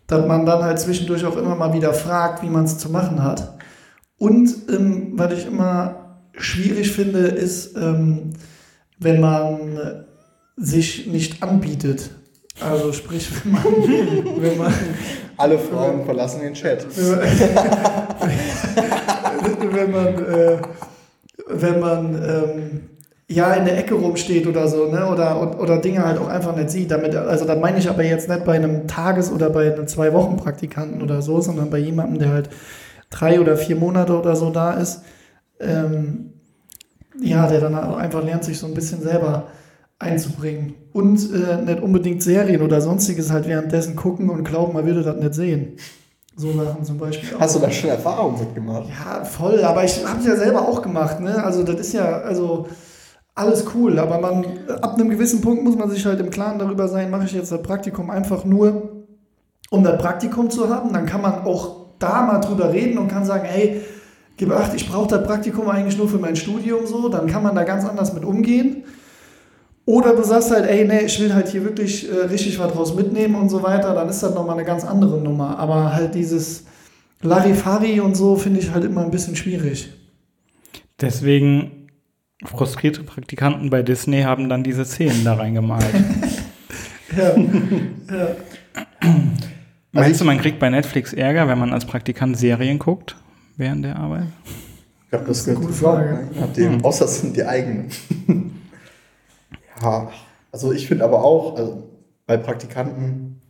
dass 0.07 0.25
man 0.25 0.45
dann 0.47 0.63
halt 0.63 0.79
zwischendurch 0.79 1.23
auch 1.23 1.37
immer 1.37 1.55
mal 1.55 1.73
wieder 1.73 1.93
fragt, 1.93 2.41
wie 2.41 2.49
man 2.49 2.65
es 2.65 2.79
zu 2.79 2.89
machen 2.89 3.23
hat. 3.23 3.59
Und 4.17 4.49
ähm, 4.69 5.11
was 5.13 5.33
ich 5.33 5.45
immer 5.45 6.17
schwierig 6.35 6.91
finde, 6.91 7.27
ist, 7.27 7.77
ähm, 7.77 8.31
wenn 8.97 9.21
man 9.21 10.05
sich 10.55 11.05
nicht 11.05 11.43
anbietet. 11.43 12.09
Also 12.59 12.91
sprich, 12.91 13.29
wenn 13.43 13.51
man, 13.51 13.63
wenn 14.41 14.57
man, 14.57 14.73
Alle 15.37 15.59
Frauen 15.59 16.03
verlassen 16.05 16.41
den 16.41 16.55
Chat. 16.55 16.87
wenn 19.71 19.91
man, 19.91 20.07
äh, 20.07 20.57
wenn 21.49 21.79
man 21.79 22.15
ähm, 22.15 22.96
ja 23.29 23.53
in 23.53 23.65
der 23.65 23.77
Ecke 23.77 23.95
rumsteht 23.95 24.47
oder 24.47 24.67
so, 24.67 24.87
ne? 24.87 25.07
Oder, 25.07 25.59
oder 25.59 25.79
Dinge 25.79 26.05
halt 26.05 26.17
auch 26.17 26.27
einfach 26.27 26.55
nicht 26.55 26.69
sieht. 26.69 26.91
Damit, 26.91 27.15
also 27.15 27.45
da 27.45 27.55
meine 27.55 27.79
ich 27.79 27.89
aber 27.89 28.03
jetzt 28.03 28.29
nicht 28.29 28.45
bei 28.45 28.55
einem 28.55 28.87
Tages- 28.87 29.31
oder 29.31 29.49
bei 29.49 29.73
einem 29.73 29.87
Zwei-Wochen-Praktikanten 29.87 31.01
oder 31.01 31.21
so, 31.21 31.41
sondern 31.41 31.69
bei 31.69 31.79
jemandem, 31.79 32.19
der 32.19 32.29
halt 32.31 32.49
drei 33.09 33.39
oder 33.39 33.57
vier 33.57 33.75
Monate 33.75 34.17
oder 34.17 34.35
so 34.35 34.49
da 34.49 34.73
ist. 34.73 35.01
Ähm, 35.59 36.33
ja, 37.19 37.47
der 37.47 37.59
dann 37.59 37.75
auch 37.75 37.97
einfach 37.97 38.23
lernt, 38.23 38.43
sich 38.43 38.59
so 38.59 38.67
ein 38.67 38.73
bisschen 38.73 39.01
selber 39.01 39.47
einzubringen. 39.99 40.75
Und 40.93 41.19
äh, 41.33 41.61
nicht 41.63 41.81
unbedingt 41.81 42.21
Serien 42.23 42.61
oder 42.61 42.79
sonstiges 42.79 43.31
halt 43.31 43.47
währenddessen 43.47 43.95
gucken 43.95 44.29
und 44.29 44.43
glauben, 44.43 44.73
man 44.73 44.85
würde 44.85 45.03
das 45.03 45.17
nicht 45.17 45.33
sehen. 45.33 45.77
So 46.35 46.53
Sachen 46.53 46.83
zum 46.83 46.99
Beispiel. 46.99 47.35
auch. 47.35 47.39
Hast 47.39 47.55
du 47.55 47.59
da 47.59 47.71
schon 47.71 47.89
Erfahrung 47.89 48.39
mitgemacht? 48.39 48.85
Ja, 48.89 49.25
voll, 49.25 49.63
aber 49.63 49.83
ich 49.83 50.05
habe 50.05 50.19
es 50.19 50.27
ja 50.27 50.35
selber 50.35 50.67
auch 50.67 50.83
gemacht, 50.83 51.19
ne? 51.19 51.43
Also 51.43 51.63
das 51.63 51.79
ist 51.79 51.93
ja, 51.93 52.21
also 52.21 52.67
alles 53.37 53.65
cool, 53.75 53.99
aber 53.99 54.19
man, 54.19 54.45
ab 54.81 54.95
einem 54.95 55.09
gewissen 55.09 55.41
Punkt 55.41 55.63
muss 55.63 55.75
man 55.75 55.89
sich 55.89 56.05
halt 56.05 56.19
im 56.19 56.31
Klaren 56.31 56.57
darüber 56.57 56.87
sein, 56.87 57.11
mache 57.11 57.25
ich 57.25 57.33
jetzt 57.33 57.51
das 57.51 57.61
Praktikum 57.61 58.09
einfach 58.09 58.45
nur, 58.45 59.05
um 59.69 59.83
das 59.83 60.01
Praktikum 60.01 60.49
zu 60.49 60.69
haben, 60.69 60.91
dann 60.91 61.05
kann 61.05 61.21
man 61.21 61.45
auch 61.45 61.87
da 61.99 62.23
mal 62.23 62.39
drüber 62.39 62.73
reden 62.73 62.97
und 62.97 63.09
kann 63.09 63.25
sagen, 63.25 63.45
hey, 63.45 63.81
gib 64.37 64.51
acht, 64.51 64.73
ich 64.75 64.89
brauche 64.89 65.07
das 65.07 65.23
Praktikum 65.23 65.69
eigentlich 65.69 65.97
nur 65.97 66.09
für 66.09 66.17
mein 66.17 66.35
Studium 66.35 66.87
so, 66.87 67.09
dann 67.09 67.27
kann 67.27 67.43
man 67.43 67.55
da 67.55 67.63
ganz 67.63 67.85
anders 67.85 68.13
mit 68.13 68.25
umgehen. 68.25 68.83
Oder 69.85 70.15
du 70.15 70.23
sagst 70.23 70.51
halt, 70.51 70.67
ey, 70.67 70.85
nee, 70.85 71.05
ich 71.05 71.19
will 71.19 71.33
halt 71.33 71.47
hier 71.47 71.63
wirklich 71.63 72.11
äh, 72.11 72.25
richtig 72.25 72.59
was 72.59 72.73
draus 72.73 72.95
mitnehmen 72.95 73.35
und 73.35 73.49
so 73.49 73.63
weiter, 73.63 73.93
dann 73.93 74.09
ist 74.09 74.21
das 74.21 74.33
nochmal 74.33 74.57
eine 74.57 74.65
ganz 74.65 74.83
andere 74.83 75.17
Nummer. 75.21 75.57
Aber 75.59 75.93
halt 75.93 76.13
dieses 76.15 76.65
Larifari 77.21 77.99
und 77.99 78.15
so 78.15 78.35
finde 78.35 78.59
ich 78.59 78.71
halt 78.71 78.83
immer 78.83 79.01
ein 79.01 79.11
bisschen 79.11 79.35
schwierig. 79.35 79.93
Deswegen 80.99 81.76
frustrierte 82.45 83.03
Praktikanten 83.03 83.69
bei 83.69 83.81
Disney 83.83 84.21
haben 84.21 84.49
dann 84.49 84.63
diese 84.63 84.85
Szenen 84.85 85.23
da 85.23 85.33
reingemalt. 85.35 85.85
Ja, 87.15 87.37
ja. 87.37 88.35
Meinst 89.93 90.19
du, 90.19 90.25
man 90.25 90.39
kriegt 90.39 90.59
bei 90.59 90.69
Netflix 90.69 91.13
Ärger, 91.13 91.47
wenn 91.47 91.57
man 91.57 91.71
als 91.71 91.85
Praktikant 91.85 92.37
Serien 92.37 92.79
guckt 92.79 93.15
während 93.55 93.85
der 93.85 93.95
Arbeit? 93.95 94.27
Ich 95.05 95.09
glaube, 95.11 95.25
das 95.25 95.47
eine 95.47 95.55
gehört 95.55 95.67
gute 95.67 95.79
zum 95.79 95.87
Job, 95.87 95.95
Frage. 95.95 96.13
ne? 96.13 96.29
Je 96.33 96.41
nachdem. 96.41 96.83
Außer 96.85 97.05
es 97.05 97.21
sind 97.21 97.37
die 97.37 97.45
eigenen. 97.45 97.89
ja, 99.81 100.11
also 100.51 100.73
ich 100.73 100.85
finde 100.85 101.05
aber 101.05 101.23
auch, 101.23 101.55
also 101.55 101.89
bei 102.25 102.35
Praktikanten 102.35 103.41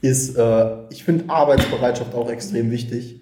ist, 0.00 0.36
äh, 0.36 0.66
ich 0.90 1.04
finde 1.04 1.30
Arbeitsbereitschaft 1.30 2.12
auch 2.12 2.28
extrem 2.28 2.72
wichtig, 2.72 3.20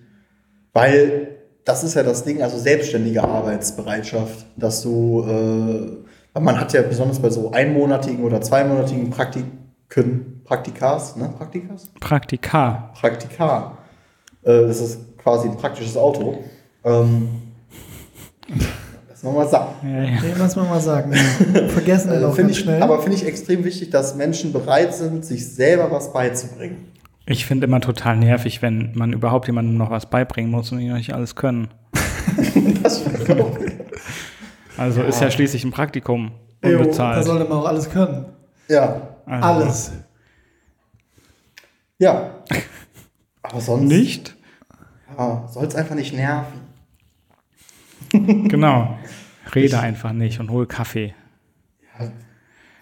weil 0.72 1.36
das 1.64 1.82
ist 1.84 1.94
ja 1.94 2.02
das 2.02 2.24
Ding, 2.24 2.42
also 2.42 2.58
selbstständige 2.58 3.22
Arbeitsbereitschaft, 3.24 4.44
dass 4.56 4.82
du, 4.82 5.24
äh, 5.26 6.38
man 6.40 6.60
hat 6.60 6.72
ja 6.72 6.82
besonders 6.82 7.18
bei 7.18 7.30
so 7.30 7.52
einmonatigen 7.52 8.22
oder 8.24 8.40
zweimonatigen 8.40 9.10
Praktiken, 9.10 10.42
Praktikas, 10.44 11.16
ne, 11.16 11.32
Praktikas? 11.38 11.90
Praktika. 12.00 12.92
Praktika. 13.00 13.78
Äh, 14.42 14.62
das 14.66 14.80
ist 14.80 14.98
quasi 15.16 15.48
ein 15.48 15.56
praktisches 15.56 15.96
Auto. 15.96 16.44
Ähm, 16.84 17.28
das 19.08 19.22
nochmal 19.22 19.48
sagen. 19.50 19.72
Ja, 19.82 20.02
ja. 20.02 20.20
Den 20.20 20.38
muss 20.38 20.54
man 20.56 20.68
mal 20.68 20.80
sagen. 20.80 21.12
Vergessen 21.68 22.10
den 22.10 22.22
Äh, 22.22 22.26
auch 22.26 22.36
ich, 22.38 22.58
schnell. 22.58 22.82
aber 22.82 23.00
finde 23.00 23.16
ich 23.16 23.26
extrem 23.26 23.64
wichtig, 23.64 23.88
dass 23.88 24.14
Menschen 24.16 24.52
bereit 24.52 24.94
sind, 24.94 25.24
sich 25.24 25.54
selber 25.54 25.90
was 25.90 26.12
beizubringen. 26.12 26.88
Ich 27.26 27.46
finde 27.46 27.66
immer 27.66 27.80
total 27.80 28.16
nervig, 28.18 28.60
wenn 28.62 28.92
man 28.94 29.12
überhaupt 29.12 29.46
jemandem 29.46 29.76
noch 29.78 29.90
was 29.90 30.06
beibringen 30.10 30.50
muss 30.50 30.70
und 30.72 30.78
die 30.78 30.88
noch 30.88 30.96
nicht 30.96 31.14
alles 31.14 31.34
können. 31.36 31.68
Das. 32.82 33.04
Also 34.76 35.02
ist 35.02 35.20
ja 35.20 35.30
schließlich 35.30 35.64
ein 35.64 35.70
Praktikum 35.70 36.32
Jo, 36.64 36.70
da 36.70 36.76
unbezahlt. 36.78 37.24
sollte 37.24 37.44
man 37.48 37.58
auch 37.58 37.66
alles 37.66 37.88
können. 37.90 38.26
ja, 38.68 39.08
Also, 39.26 39.46
Alles. 39.46 39.92
ja. 41.98 42.30
Aber 43.42 43.60
sonst 43.60 43.84
Nicht? 43.88 44.34
ja, 45.16 45.46
soll 45.48 45.64
es 45.66 45.74
einfach 45.74 45.94
nicht 45.94 46.14
nerven. 46.14 46.60
Genau. 48.12 48.98
Rede 49.54 49.78
einfach 49.78 50.12
nicht 50.12 50.40
und 50.40 50.50
hol 50.50 50.66
Kaffee. 50.66 51.14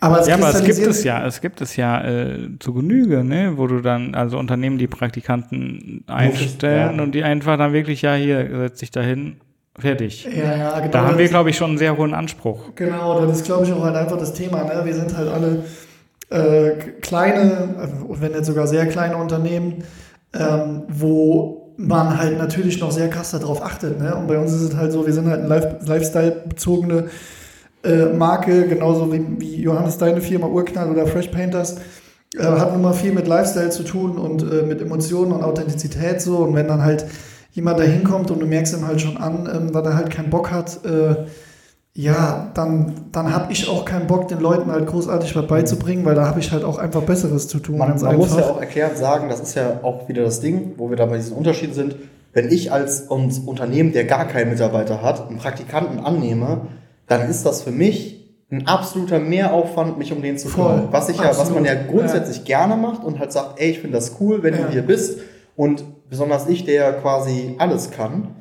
Aber 0.03 0.19
es 0.19 0.27
Ja, 0.27 0.35
aber 0.35 0.49
es 0.49 0.65
gibt 0.65 0.79
es 0.79 1.05
ja, 1.05 1.25
es 1.25 1.41
gibt 1.41 1.61
es 1.61 1.77
ja 1.77 2.05
äh, 2.05 2.49
zu 2.59 2.75
Genüge, 2.75 3.23
ne, 3.23 3.53
wo 3.57 3.69
du 3.69 3.81
dann, 3.81 4.17
also 4.17 4.37
Unternehmen, 4.37 4.77
die 4.77 4.89
Praktikanten 4.89 6.03
einstellen 6.09 6.97
ja. 6.97 7.03
und 7.03 7.13
die 7.13 7.23
einfach 7.23 7.57
dann 7.57 7.73
wirklich, 7.73 8.03
ja, 8.03 8.15
hier, 8.15 8.49
setz 8.51 8.81
dich 8.81 8.91
dahin, 8.91 9.37
fertig. 9.79 10.25
Ja, 10.25 10.57
ja, 10.57 10.81
genau. 10.81 10.91
Da 10.91 11.07
haben 11.07 11.19
wir, 11.19 11.29
glaube 11.29 11.51
ich, 11.51 11.57
schon 11.57 11.71
einen 11.71 11.79
sehr 11.79 11.97
hohen 11.97 12.15
Anspruch. 12.15 12.75
Genau, 12.75 13.25
das 13.25 13.39
ist, 13.39 13.45
glaube 13.45 13.65
ich, 13.65 13.73
auch 13.73 13.85
halt 13.85 13.95
einfach 13.95 14.19
das 14.19 14.35
Thema. 14.35 14.65
Ne? 14.65 14.83
Wir 14.85 14.95
sind 14.95 15.17
halt 15.17 15.29
alle 15.29 15.65
äh, 16.31 16.71
kleine, 17.01 17.77
also 17.79 18.21
wenn 18.21 18.33
jetzt 18.33 18.47
sogar 18.47 18.67
sehr 18.67 18.87
kleine 18.87 19.17
Unternehmen, 19.17 19.85
ähm, 20.35 20.83
wo 20.89 21.75
man 21.77 22.19
halt 22.19 22.39
natürlich 22.39 22.81
noch 22.81 22.91
sehr 22.91 23.09
krass 23.09 23.31
darauf 23.31 23.63
achtet. 23.63 24.01
Ne? 24.01 24.17
Und 24.17 24.27
bei 24.27 24.37
uns 24.37 24.53
ist 24.53 24.63
es 24.63 24.77
halt 24.77 24.91
so, 24.91 25.07
wir 25.07 25.13
sind 25.13 25.29
halt 25.29 25.41
eine 25.41 25.49
Life- 25.49 25.79
Lifestyle-bezogene 25.87 27.05
äh, 27.85 28.07
Marke, 28.07 28.69
genauso 28.69 29.13
wie, 29.13 29.25
wie 29.39 29.63
Johannes 29.63 29.99
deine 29.99 30.21
Firma 30.21 30.47
Urknall 30.47 30.91
oder 30.91 31.07
Fresh 31.07 31.29
Painters. 31.29 31.77
Äh, 32.39 32.45
hat 32.45 32.75
immer 32.75 32.95
viel 32.95 33.13
mit 33.13 33.27
Lifestyle 33.27 33.71
zu 33.71 33.83
tun 33.83 34.17
und 34.17 34.43
äh, 34.43 34.63
mit 34.63 34.81
Emotionen 34.81 35.33
und 35.33 35.43
Authentizität 35.43 36.23
so. 36.23 36.39
Und 36.39 36.55
wenn 36.55 36.69
dann 36.69 36.83
halt 36.83 37.05
jemand 37.53 37.79
da 37.79 37.85
hinkommt 37.85 38.31
und 38.31 38.41
du 38.41 38.47
merkst 38.47 38.75
ihm 38.75 38.87
halt 38.87 39.01
schon 39.01 39.19
an, 39.19 39.49
ähm, 39.55 39.73
dass 39.73 39.85
er 39.85 39.97
halt 39.97 40.11
keinen 40.11 40.31
Bock 40.31 40.51
hat, 40.51 40.85
äh, 40.85 41.27
ja, 41.95 42.51
dann, 42.55 42.95
dann 43.13 43.35
habe 43.35 43.53
ich 43.53 43.69
auch 43.69 43.85
keinen 43.85 44.07
Bock, 44.07 44.29
den 44.29 44.41
Leuten 44.41 44.73
halt 44.73 44.87
großartig 44.87 45.37
was 45.37 45.47
beizubringen, 45.47 46.07
weil 46.07 46.15
da 46.15 46.27
habe 46.27 46.41
ich 46.41 46.51
halt 46.51 46.65
auch 46.65 46.79
einfach 46.79 47.03
Besseres 47.03 47.49
zu 47.49 47.59
tun. 47.59 47.77
Man, 47.77 48.01
man 48.01 48.17
muss 48.17 48.33
einfach. 48.33 48.49
ja 48.49 48.55
auch 48.55 48.61
erklärt 48.61 48.97
sagen, 48.97 49.29
das 49.29 49.41
ist 49.41 49.55
ja 49.55 49.81
auch 49.83 50.09
wieder 50.09 50.23
das 50.23 50.41
Ding, 50.41 50.73
wo 50.79 50.89
wir 50.89 50.97
da 50.97 51.05
bei 51.05 51.19
diesen 51.19 51.37
Unterschieden 51.37 51.75
sind. 51.75 51.97
Wenn 52.33 52.51
ich 52.51 52.73
als 52.73 53.03
Unternehmen, 53.03 53.93
der 53.93 54.07
gar 54.07 54.27
keinen 54.27 54.49
Mitarbeiter 54.51 55.03
hat, 55.03 55.29
einen 55.29 55.37
Praktikanten 55.37 56.01
annehme, 56.01 56.63
dann 57.07 57.29
ist 57.29 57.45
das 57.45 57.63
für 57.63 57.71
mich 57.71 58.21
ein 58.51 58.67
absoluter 58.67 59.19
Mehraufwand, 59.19 59.99
mich 59.99 60.13
um 60.13 60.21
den 60.21 60.37
zu 60.37 60.49
kümmern. 60.49 60.89
Was 60.91 61.09
ich 61.09 61.17
ja, 61.17 61.31
was 61.31 61.39
Absolut. 61.39 61.63
man 61.63 61.65
ja 61.65 61.75
grundsätzlich 61.83 62.45
gerne 62.45 62.77
macht 62.77 63.03
und 63.03 63.19
halt 63.19 63.33
sagt, 63.33 63.59
ey, 63.59 63.71
ich 63.71 63.79
finde 63.81 63.97
das 63.97 64.17
cool, 64.21 64.43
wenn 64.43 64.55
Ja. 64.55 64.63
du 64.67 64.69
hier 64.73 64.83
bist. 64.83 65.21
Und 65.57 65.85
besonders 66.11 66.47
ich, 66.49 66.65
der 66.65 66.75
ja 66.75 66.93
quasi 66.93 67.55
alles 67.59 67.91
kann. 67.91 68.37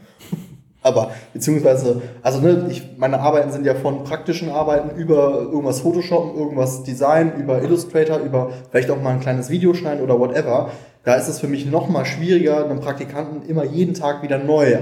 Aber 0.84 1.12
beziehungsweise, 1.32 2.02
also 2.24 2.42
ne, 2.42 2.66
ich, 2.70 2.98
meine 2.98 3.20
Arbeiten 3.20 3.52
sind 3.52 3.66
ja 3.66 3.76
von 3.76 4.04
praktischen 4.04 4.50
Arbeiten 4.50 4.98
über 5.00 5.42
irgendwas 5.42 5.82
Photoshoppen, 5.82 6.36
irgendwas 6.36 6.84
Design, 6.84 7.34
über 7.38 7.62
Illustrator, 7.62 8.18
über 8.18 8.50
vielleicht 8.72 8.90
auch 8.90 9.00
mal 9.02 9.12
ein 9.12 9.20
kleines 9.20 9.50
Video 9.50 9.74
schneiden 9.76 10.02
oder 10.04 10.20
whatever. 10.20 10.72
Da 11.04 11.16
ist 11.16 11.28
es 11.28 11.40
für 11.40 11.48
mich 11.48 11.66
noch 11.68 11.88
mal 11.88 12.04
schwieriger, 12.06 12.66
einem 12.66 12.80
Praktikanten 12.80 13.48
immer 13.48 13.64
jeden 13.64 13.94
Tag 13.94 14.24
wieder 14.24 14.40
neu 14.40 14.80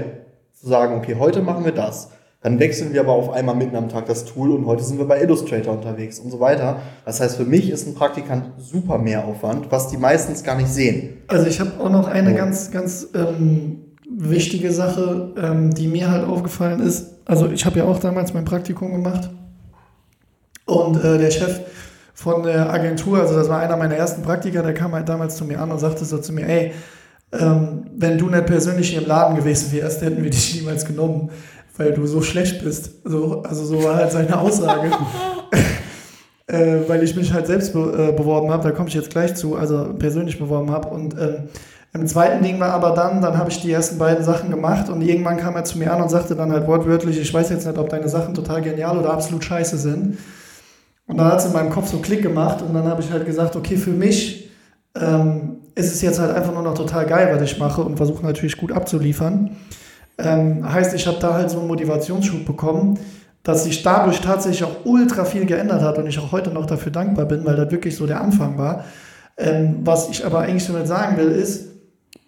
zu 0.54 0.68
sagen, 0.68 0.96
okay, 0.96 1.16
heute 1.18 1.42
machen 1.42 1.64
wir 1.64 1.72
das. 1.72 2.10
Dann 2.42 2.58
wechseln 2.58 2.94
wir 2.94 3.00
aber 3.00 3.12
auf 3.12 3.30
einmal 3.30 3.54
mitten 3.54 3.76
am 3.76 3.90
Tag 3.90 4.06
das 4.06 4.24
Tool 4.24 4.50
und 4.50 4.64
heute 4.64 4.82
sind 4.82 4.96
wir 4.98 5.06
bei 5.06 5.20
Illustrator 5.22 5.74
unterwegs 5.74 6.18
und 6.18 6.30
so 6.30 6.40
weiter. 6.40 6.78
Das 7.04 7.20
heißt, 7.20 7.36
für 7.36 7.44
mich 7.44 7.68
ist 7.68 7.86
ein 7.86 7.94
Praktikant 7.94 8.44
super 8.58 8.96
Mehraufwand, 8.96 9.70
was 9.70 9.88
die 9.88 9.98
meistens 9.98 10.42
gar 10.42 10.56
nicht 10.56 10.68
sehen. 10.68 11.18
Also 11.28 11.46
ich 11.46 11.60
habe 11.60 11.72
auch 11.78 11.90
noch 11.90 12.08
eine 12.08 12.30
Ja. 12.30 12.36
ganz, 12.38 12.70
ganz 12.70 13.08
ähm, 13.14 13.80
wichtige 14.10 14.72
Sache, 14.72 15.34
ähm, 15.36 15.74
die 15.74 15.86
mir 15.86 16.10
halt 16.10 16.26
aufgefallen 16.26 16.80
ist. 16.80 17.08
Also 17.26 17.48
ich 17.50 17.66
habe 17.66 17.78
ja 17.80 17.84
auch 17.84 17.98
damals 17.98 18.32
mein 18.32 18.46
Praktikum 18.46 18.90
gemacht 18.92 19.28
und 20.64 20.96
äh, 21.04 21.18
der 21.18 21.30
Chef 21.30 21.60
von 22.14 22.42
der 22.42 22.70
Agentur, 22.72 23.18
also 23.20 23.34
das 23.34 23.48
war 23.50 23.60
einer 23.60 23.76
meiner 23.76 23.96
ersten 23.96 24.22
Praktiker, 24.22 24.62
der 24.62 24.74
kam 24.74 24.92
halt 24.92 25.08
damals 25.08 25.36
zu 25.36 25.44
mir 25.44 25.60
an 25.60 25.70
und 25.70 25.78
sagte 25.78 26.04
so 26.06 26.18
zu 26.18 26.32
mir, 26.32 26.46
ey, 26.48 26.72
ähm, 27.32 27.84
wenn 27.96 28.18
du 28.18 28.28
nicht 28.28 28.46
persönlich 28.46 28.90
hier 28.90 29.02
im 29.02 29.06
Laden 29.08 29.36
gewesen 29.36 29.72
wärst, 29.72 30.02
hätten 30.02 30.22
wir 30.22 30.30
dich 30.30 30.56
niemals 30.60 30.84
genommen, 30.84 31.30
weil 31.80 31.94
du 31.94 32.06
so 32.06 32.20
schlecht 32.20 32.62
bist. 32.62 33.00
So, 33.04 33.42
also 33.42 33.64
so 33.64 33.82
war 33.82 33.96
halt 33.96 34.12
seine 34.12 34.38
Aussage. 34.38 34.90
äh, 36.46 36.76
weil 36.86 37.02
ich 37.02 37.16
mich 37.16 37.32
halt 37.32 37.46
selbst 37.46 37.72
be 37.72 38.10
äh, 38.10 38.12
beworben 38.12 38.50
habe, 38.50 38.64
da 38.64 38.70
komme 38.70 38.88
ich 38.88 38.94
jetzt 38.94 39.08
gleich 39.08 39.34
zu, 39.34 39.56
also 39.56 39.94
persönlich 39.98 40.38
beworben 40.38 40.70
habe. 40.70 40.88
Und 40.88 41.14
ähm, 41.14 41.48
im 41.94 42.06
zweiten 42.06 42.44
Ding 42.44 42.60
war 42.60 42.74
aber 42.74 42.90
dann, 42.90 43.22
dann 43.22 43.38
habe 43.38 43.48
ich 43.48 43.62
die 43.62 43.72
ersten 43.72 43.96
beiden 43.96 44.22
Sachen 44.22 44.50
gemacht 44.50 44.90
und 44.90 45.00
irgendwann 45.00 45.38
kam 45.38 45.56
er 45.56 45.64
zu 45.64 45.78
mir 45.78 45.90
an 45.90 46.02
und 46.02 46.10
sagte 46.10 46.36
dann 46.36 46.52
halt 46.52 46.66
wortwörtlich, 46.66 47.18
ich 47.18 47.32
weiß 47.32 47.48
jetzt 47.48 47.66
nicht, 47.66 47.78
ob 47.78 47.88
deine 47.88 48.10
Sachen 48.10 48.34
total 48.34 48.60
genial 48.60 48.98
oder 48.98 49.14
absolut 49.14 49.42
scheiße 49.42 49.78
sind. 49.78 50.18
Und 51.06 51.16
dann 51.16 51.28
hat 51.28 51.38
es 51.38 51.46
in 51.46 51.52
meinem 51.54 51.70
Kopf 51.70 51.88
so 51.88 51.98
Klick 51.98 52.22
gemacht 52.22 52.60
und 52.60 52.74
dann 52.74 52.84
habe 52.84 53.00
ich 53.00 53.10
halt 53.10 53.24
gesagt, 53.24 53.56
okay, 53.56 53.76
für 53.76 53.90
mich 53.90 54.50
ähm, 54.94 55.56
ist 55.74 55.94
es 55.94 56.02
jetzt 56.02 56.20
halt 56.20 56.36
einfach 56.36 56.52
nur 56.52 56.62
noch 56.62 56.74
total 56.74 57.06
geil, 57.06 57.34
was 57.34 57.42
ich 57.42 57.58
mache 57.58 57.80
und 57.80 57.96
versuche 57.96 58.24
natürlich 58.24 58.58
gut 58.58 58.70
abzuliefern. 58.70 59.56
Ähm, 60.22 60.72
heißt, 60.72 60.94
ich 60.94 61.06
habe 61.06 61.18
da 61.20 61.34
halt 61.34 61.50
so 61.50 61.58
einen 61.58 61.68
Motivationsschub 61.68 62.44
bekommen, 62.44 62.98
dass 63.42 63.64
sich 63.64 63.82
dadurch 63.82 64.20
tatsächlich 64.20 64.64
auch 64.64 64.84
ultra 64.84 65.24
viel 65.24 65.46
geändert 65.46 65.82
hat 65.82 65.98
und 65.98 66.06
ich 66.06 66.18
auch 66.18 66.32
heute 66.32 66.50
noch 66.50 66.66
dafür 66.66 66.92
dankbar 66.92 67.24
bin, 67.26 67.44
weil 67.44 67.56
das 67.56 67.70
wirklich 67.70 67.96
so 67.96 68.06
der 68.06 68.20
Anfang 68.20 68.58
war. 68.58 68.84
Ähm, 69.36 69.78
was 69.82 70.10
ich 70.10 70.24
aber 70.24 70.40
eigentlich 70.40 70.66
damit 70.66 70.86
sagen 70.86 71.16
will, 71.16 71.30
ist, 71.30 71.68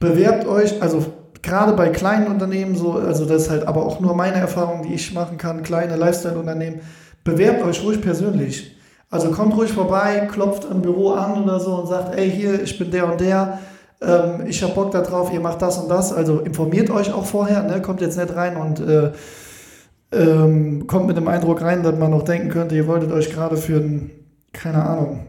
bewerbt 0.01 0.47
euch, 0.47 0.81
also 0.81 1.05
gerade 1.43 1.75
bei 1.75 1.89
kleinen 1.89 2.29
Unternehmen 2.29 2.75
so, 2.75 2.93
also 2.93 3.27
das 3.27 3.43
ist 3.43 3.51
halt 3.51 3.67
aber 3.67 3.85
auch 3.85 4.01
nur 4.01 4.15
meine 4.15 4.37
Erfahrung, 4.37 4.83
die 4.83 4.95
ich 4.95 5.13
machen 5.13 5.37
kann, 5.37 5.63
kleine 5.63 5.97
Lifestyle-Unternehmen, 5.97 6.81
bewerbt 7.25 7.63
euch 7.63 7.83
ruhig 7.85 8.01
persönlich. 8.01 8.77
Also 9.11 9.31
kommt 9.31 9.55
ruhig 9.55 9.73
vorbei, 9.73 10.27
klopft 10.33 10.67
im 10.71 10.81
Büro 10.81 11.11
an 11.11 11.43
oder 11.43 11.61
so 11.61 11.75
und 11.75 11.87
sagt, 11.87 12.17
ey, 12.17 12.31
hier, 12.31 12.63
ich 12.63 12.79
bin 12.79 12.91
der 12.91 13.11
und 13.11 13.21
der, 13.21 13.59
ähm, 14.05 14.47
ich 14.47 14.63
habe 14.63 14.75
Bock 14.75 14.91
darauf, 14.91 15.33
ihr 15.33 15.41
macht 15.41 15.63
das 15.63 15.79
und 15.79 15.89
das. 15.89 16.13
Also 16.13 16.41
informiert 16.41 16.91
euch 16.91 17.13
auch 17.13 17.25
vorher, 17.25 17.63
ne? 17.63 17.81
kommt 17.83 18.01
jetzt 18.01 18.19
nicht 18.19 18.35
rein 18.35 18.57
und 18.57 18.81
äh, 18.81 19.13
ähm, 20.13 20.87
kommt 20.87 21.07
mit 21.07 21.17
dem 21.17 21.29
Eindruck 21.29 21.63
rein, 21.63 21.83
dass 21.83 21.97
man 21.97 22.11
noch 22.11 22.23
denken 22.23 22.49
könnte, 22.49 22.75
ihr 22.75 22.87
wolltet 22.87 23.13
euch 23.13 23.31
gerade 23.31 23.57
für 23.57 23.77
einen, 23.77 24.11
keine 24.53 24.85
Ahnung, 24.85 25.27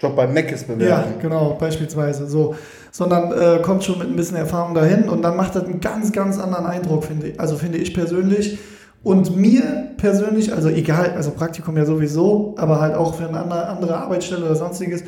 Job 0.00 0.16
bei 0.16 0.26
Mac 0.26 0.50
ist 0.50 0.66
bewerben. 0.66 0.84
Ja, 0.86 1.04
genau, 1.20 1.56
beispielsweise 1.58 2.26
so. 2.26 2.54
Sondern 2.90 3.32
äh, 3.32 3.62
kommt 3.62 3.84
schon 3.84 3.98
mit 3.98 4.08
ein 4.08 4.16
bisschen 4.16 4.36
Erfahrung 4.36 4.74
dahin 4.74 5.08
und 5.08 5.22
dann 5.22 5.36
macht 5.36 5.54
das 5.56 5.64
einen 5.64 5.80
ganz, 5.80 6.12
ganz 6.12 6.38
anderen 6.38 6.66
Eindruck, 6.66 7.04
finde 7.04 7.28
ich. 7.28 7.40
Also 7.40 7.56
finde 7.56 7.78
ich 7.78 7.94
persönlich. 7.94 8.58
Und 9.02 9.36
mir 9.36 9.90
persönlich, 9.96 10.52
also 10.52 10.68
egal, 10.68 11.12
also 11.14 11.30
Praktikum 11.30 11.76
ja 11.76 11.84
sowieso, 11.84 12.54
aber 12.56 12.80
halt 12.80 12.94
auch 12.94 13.14
für 13.14 13.28
eine 13.28 13.38
andere, 13.38 13.68
andere 13.68 13.96
Arbeitsstelle 13.98 14.44
oder 14.44 14.56
sonstiges, 14.56 15.04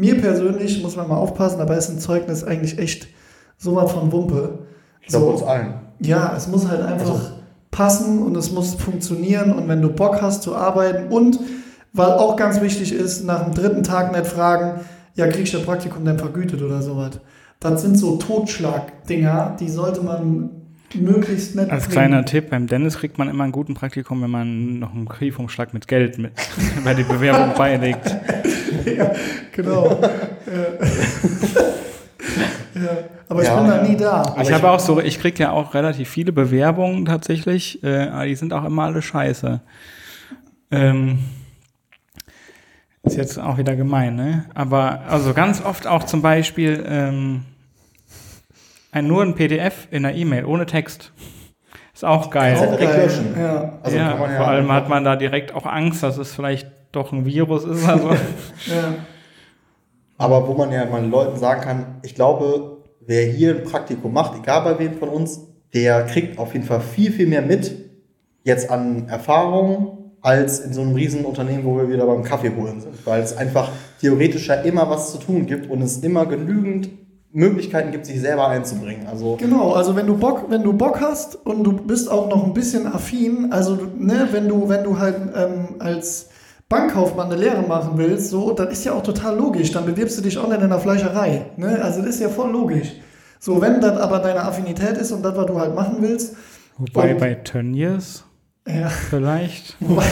mir 0.00 0.20
persönlich 0.20 0.82
muss 0.82 0.96
man 0.96 1.08
mal 1.08 1.16
aufpassen, 1.16 1.58
dabei 1.58 1.76
ist 1.76 1.90
ein 1.90 1.98
Zeugnis 1.98 2.42
eigentlich 2.44 2.78
echt 2.78 3.08
so 3.58 3.76
was 3.76 3.92
von 3.92 4.10
Wumpe. 4.10 4.60
Ich 5.02 5.08
glaube 5.08 5.26
So. 5.26 5.32
uns 5.32 5.42
allen. 5.42 5.74
Ja, 6.00 6.34
es 6.36 6.48
muss 6.48 6.66
halt 6.68 6.82
einfach 6.82 7.10
Also- 7.10 7.30
passen 7.70 8.22
und 8.22 8.36
es 8.36 8.50
muss 8.50 8.74
funktionieren 8.74 9.52
und 9.52 9.68
wenn 9.68 9.80
du 9.80 9.90
Bock 9.90 10.20
hast 10.22 10.42
zu 10.42 10.56
arbeiten 10.56 11.08
und 11.12 11.38
weil 11.92 12.08
auch 12.10 12.36
ganz 12.36 12.60
wichtig 12.60 12.92
ist, 12.92 13.24
nach 13.24 13.44
dem 13.44 13.54
dritten 13.54 13.82
Tag 13.82 14.12
nicht 14.12 14.26
fragen, 14.26 14.80
ja, 15.14 15.26
kriegst 15.28 15.52
du 15.52 15.58
das 15.58 15.66
Praktikum 15.66 16.04
denn 16.04 16.18
vergütet 16.18 16.62
oder 16.62 16.82
sowas. 16.82 17.20
Das 17.60 17.82
sind 17.82 17.96
so 17.98 18.16
Totschlag-Dinger, 18.16 19.56
die 19.60 19.68
sollte 19.68 20.00
man 20.02 20.50
möglichst 20.94 21.54
nicht 21.56 21.70
Als 21.70 21.84
bringen. 21.84 21.92
kleiner 21.92 22.24
Tipp, 22.24 22.50
beim 22.50 22.66
Dennis 22.66 22.96
kriegt 22.98 23.18
man 23.18 23.28
immer 23.28 23.44
einen 23.44 23.52
guten 23.52 23.74
Praktikum, 23.74 24.22
wenn 24.22 24.30
man 24.30 24.78
noch 24.78 24.92
einen 24.94 25.04
Briefumschlag 25.04 25.72
mit 25.74 25.86
Geld 25.88 26.18
mit 26.18 26.32
bei 26.84 26.94
die 26.94 27.02
Bewerbung 27.04 27.54
beilegt. 27.56 28.16
ja, 28.96 29.12
genau. 29.52 30.00
ja. 30.00 30.86
ja. 32.74 32.88
Aber 33.28 33.42
ich 33.42 33.48
Ja, 33.48 33.60
bin 33.60 33.70
da 33.70 33.82
nie 33.82 33.96
da. 33.96 34.34
Ich 34.40 34.48
ich- 34.48 34.52
habe 34.52 34.70
auch 34.70 34.80
so, 34.80 35.00
ich 35.00 35.18
kriege 35.20 35.42
ja 35.42 35.50
auch 35.52 35.74
relativ 35.74 36.08
viele 36.08 36.32
Bewerbungen 36.32 37.04
tatsächlich, 37.04 37.82
äh, 37.84 38.08
aber 38.08 38.26
die 38.26 38.34
sind 38.34 38.52
auch 38.52 38.64
immer 38.64 38.84
alle 38.84 39.02
scheiße. 39.02 39.60
Ähm, 40.72 41.18
ist 43.02 43.16
jetzt 43.16 43.38
auch 43.38 43.56
wieder 43.58 43.76
gemein, 43.76 44.14
ne? 44.16 44.44
Aber 44.54 45.00
also 45.08 45.32
ganz 45.32 45.64
oft 45.64 45.86
auch 45.86 46.04
zum 46.04 46.22
Beispiel 46.22 46.84
ähm, 46.86 47.44
ein, 48.92 49.06
nur 49.06 49.22
ein 49.22 49.34
PDF 49.34 49.88
in 49.90 50.02
der 50.02 50.14
E-Mail 50.14 50.44
ohne 50.44 50.66
Text. 50.66 51.12
Ist 51.94 52.04
auch 52.04 52.30
geil. 52.30 52.56
Auch 52.56 52.76
direkt 52.76 52.96
löschen. 52.96 53.34
Ja, 53.38 53.72
Also 53.82 53.96
ja 53.96 54.16
vor 54.16 54.48
allem 54.48 54.70
hat 54.72 54.88
man 54.88 55.04
da 55.04 55.16
direkt 55.16 55.54
auch 55.54 55.66
Angst, 55.66 56.02
dass 56.02 56.18
es 56.18 56.34
vielleicht 56.34 56.68
doch 56.92 57.12
ein 57.12 57.24
Virus 57.24 57.64
ist. 57.64 57.86
Also. 57.86 58.08
ja. 58.66 58.94
Aber 60.18 60.46
wo 60.46 60.54
man 60.54 60.70
ja 60.72 60.84
mal 60.84 61.00
den 61.00 61.10
Leuten 61.10 61.38
sagen 61.38 61.62
kann, 61.62 61.86
ich 62.02 62.14
glaube, 62.14 62.78
wer 63.00 63.26
hier 63.26 63.56
ein 63.56 63.64
Praktikum 63.64 64.12
macht, 64.12 64.38
egal 64.38 64.62
bei 64.62 64.78
wem 64.78 64.94
von 64.94 65.08
uns, 65.08 65.40
der 65.72 66.04
kriegt 66.04 66.38
auf 66.38 66.52
jeden 66.52 66.66
Fall 66.66 66.80
viel, 66.80 67.12
viel 67.12 67.26
mehr 67.26 67.42
mit 67.42 67.74
jetzt 68.44 68.70
an 68.70 69.08
Erfahrung 69.08 70.12
als 70.20 70.60
in 70.60 70.74
so 70.74 70.82
einem 70.82 70.94
riesen 70.94 71.24
Unternehmen, 71.24 71.64
wo 71.64 71.76
wir 71.76 71.88
wieder 71.88 72.06
beim 72.06 72.22
Kaffee 72.22 72.52
holen 72.54 72.80
sind. 72.80 73.06
Weil 73.06 73.22
es 73.22 73.36
einfach 73.36 73.70
theoretisch 74.00 74.48
ja 74.48 74.54
immer 74.56 74.90
was 74.90 75.12
zu 75.12 75.18
tun 75.18 75.46
gibt 75.46 75.70
und 75.70 75.80
es 75.80 75.98
immer 75.98 76.26
genügend 76.26 76.90
Möglichkeiten 77.32 77.92
gibt, 77.92 78.06
sich 78.06 78.20
selber 78.20 78.48
einzubringen. 78.48 79.06
Also 79.06 79.36
Genau, 79.36 79.72
also 79.72 79.94
wenn 79.94 80.06
du 80.06 80.16
Bock, 80.16 80.46
wenn 80.48 80.62
du 80.62 80.72
Bock 80.72 81.00
hast 81.00 81.36
und 81.46 81.62
du 81.62 81.72
bist 81.72 82.10
auch 82.10 82.28
noch 82.28 82.44
ein 82.44 82.52
bisschen 82.52 82.86
affin, 82.86 83.52
also 83.52 83.78
ne, 83.96 84.28
wenn 84.32 84.48
du, 84.48 84.68
wenn 84.68 84.82
du 84.82 84.98
halt 84.98 85.16
ähm, 85.36 85.76
als 85.78 86.29
Bankkaufmann 86.70 87.26
eine 87.30 87.36
Lehre 87.38 87.60
machen 87.62 87.92
willst, 87.98 88.30
so, 88.30 88.52
dann 88.52 88.68
ist 88.68 88.84
ja 88.84 88.92
auch 88.94 89.02
total 89.02 89.36
logisch. 89.36 89.72
Dann 89.72 89.84
bewirbst 89.84 90.16
du 90.16 90.22
dich 90.22 90.38
auch 90.38 90.48
nicht 90.48 90.62
in 90.62 90.70
der 90.70 90.78
Fleischerei. 90.78 91.46
Ne? 91.56 91.78
Also 91.82 92.00
das 92.00 92.10
ist 92.14 92.20
ja 92.20 92.28
voll 92.30 92.50
logisch. 92.50 92.88
So, 93.38 93.60
wenn 93.60 93.80
das 93.80 93.98
aber 93.98 94.20
deine 94.20 94.42
Affinität 94.44 94.96
ist 94.96 95.10
und 95.12 95.22
das, 95.22 95.36
was 95.36 95.46
du 95.46 95.58
halt 95.60 95.74
machen 95.74 95.96
willst, 96.00 96.34
Wobei 96.78 97.12
Und- 97.12 97.20
bei 97.20 97.34
Tönnies 97.34 98.24
ja, 98.66 98.88
vielleicht. 98.88 99.76
Wobei, 99.80 100.04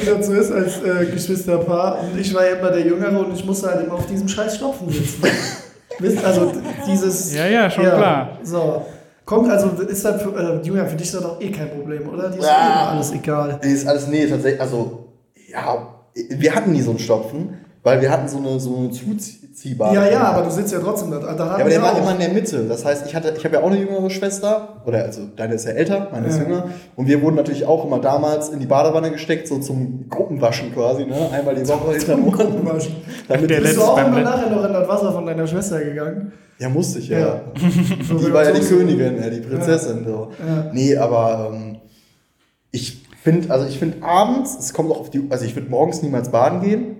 wie 0.00 0.06
das 0.18 0.26
so 0.26 0.32
ist 0.32 0.52
als 0.52 0.82
äh, 0.82 1.06
Geschwisterpaar. 1.06 1.98
Und 2.00 2.18
ich 2.18 2.32
war 2.34 2.46
ja 2.46 2.54
immer 2.56 2.70
der 2.70 2.80
Jüngere 2.86 3.18
und 3.18 3.34
ich 3.34 3.44
musste 3.44 3.68
halt 3.70 3.84
immer 3.84 3.94
auf 3.94 4.06
diesem 4.06 4.28
scheiß 4.28 4.56
Stopfen 4.56 4.88
sitzen. 4.90 5.22
Wisst, 6.00 6.24
also 6.24 6.52
dieses. 6.86 7.34
Ja, 7.34 7.46
ja, 7.46 7.70
schon 7.70 7.84
klar. 7.84 8.38
So. 8.42 8.84
Kommt, 9.24 9.50
also 9.50 9.70
ist 9.88 10.04
das 10.04 10.20
für, 10.22 10.36
äh, 10.36 10.60
Julian, 10.66 10.86
für 10.86 10.96
dich 10.96 11.06
ist 11.06 11.14
das 11.14 11.22
doch 11.22 11.40
eh 11.40 11.50
kein 11.50 11.70
Problem, 11.70 12.06
oder? 12.10 12.28
Die 12.30 12.38
ist 12.38 12.44
Ja. 12.46 12.88
eh 12.90 12.94
alles 12.96 13.12
egal. 13.12 13.58
Nee, 13.62 13.72
ist 13.72 13.86
alles, 13.88 14.06
nee, 14.08 14.26
tatsächlich, 14.26 14.60
also, 14.60 15.03
ja, 15.54 15.88
wir 16.30 16.54
hatten 16.54 16.72
nie 16.72 16.82
so 16.82 16.90
einen 16.90 16.98
Stopfen, 16.98 17.58
weil 17.82 18.00
wir 18.00 18.10
hatten 18.10 18.28
so 18.28 18.38
eine, 18.38 18.58
so 18.60 18.76
eine 18.76 18.90
zuziehbare. 18.90 19.94
Ja, 19.94 20.08
ja, 20.10 20.22
aber 20.22 20.42
du 20.42 20.50
sitzt 20.50 20.72
ja 20.72 20.80
trotzdem 20.80 21.10
da. 21.10 21.18
da 21.18 21.34
Ja, 21.34 21.54
aber 21.56 21.68
der 21.68 21.82
war 21.82 21.96
immer 21.98 22.12
in 22.12 22.18
der 22.18 22.30
Mitte. 22.30 22.64
Das 22.66 22.84
heißt, 22.84 23.06
ich 23.06 23.14
hatte, 23.14 23.34
ich 23.36 23.44
habe 23.44 23.56
ja 23.56 23.62
auch 23.62 23.66
eine 23.66 23.78
jüngere 23.78 24.08
Schwester, 24.10 24.80
oder 24.86 25.04
also 25.04 25.22
deine 25.36 25.54
ist 25.54 25.66
ja 25.66 25.72
älter, 25.72 26.08
meine 26.10 26.26
ist 26.28 26.38
Ja. 26.38 26.44
jünger. 26.44 26.68
Und 26.96 27.06
wir 27.08 27.20
wurden 27.22 27.36
natürlich 27.36 27.66
auch 27.66 27.84
immer 27.84 27.98
damals 28.00 28.48
in 28.48 28.58
die 28.60 28.66
Badewanne 28.66 29.10
gesteckt, 29.10 29.48
so 29.48 29.58
zum 29.58 30.08
Gruppenwaschen 30.08 30.72
quasi, 30.74 31.04
ne? 31.04 31.30
Einmal 31.30 31.54
die 31.54 31.68
Woche 31.68 31.92
hinterm. 31.94 32.30
Gruppenwaschen. 32.32 32.96
Damit 33.28 33.50
Der 33.50 33.60
Bist 33.60 33.76
du 33.76 33.82
auch 33.82 33.98
immer 33.98 34.20
nachher 34.20 34.50
noch 34.50 34.64
in 34.64 34.72
das 34.72 34.88
Wasser 34.88 35.12
von 35.12 35.26
deiner 35.26 35.46
Schwester 35.46 35.80
gegangen? 35.80 36.32
ja, 36.58 36.68
musste 36.68 37.00
ich 37.00 37.08
ja. 37.08 37.18
Ja. 37.18 37.40
Die 37.56 38.32
war 38.32 38.44
ja 38.44 38.52
die 38.52 38.60
Königin, 38.60 39.20
ja, 39.20 39.28
die 39.28 39.40
Prinzessin. 39.40 40.04
So. 40.06 40.30
Nee, 40.72 40.96
aber 40.96 41.50
ähm, 41.52 41.76
ich 42.70 43.03
finde, 43.24 43.50
also 43.50 43.66
ich 43.66 43.78
finde 43.78 44.04
abends, 44.06 44.56
es 44.58 44.74
kommt 44.74 44.90
auch 44.90 45.00
auf 45.00 45.10
die, 45.10 45.26
also 45.30 45.46
ich 45.46 45.56
würde 45.56 45.70
morgens 45.70 46.02
niemals 46.02 46.30
baden 46.30 46.60
gehen. 46.60 46.96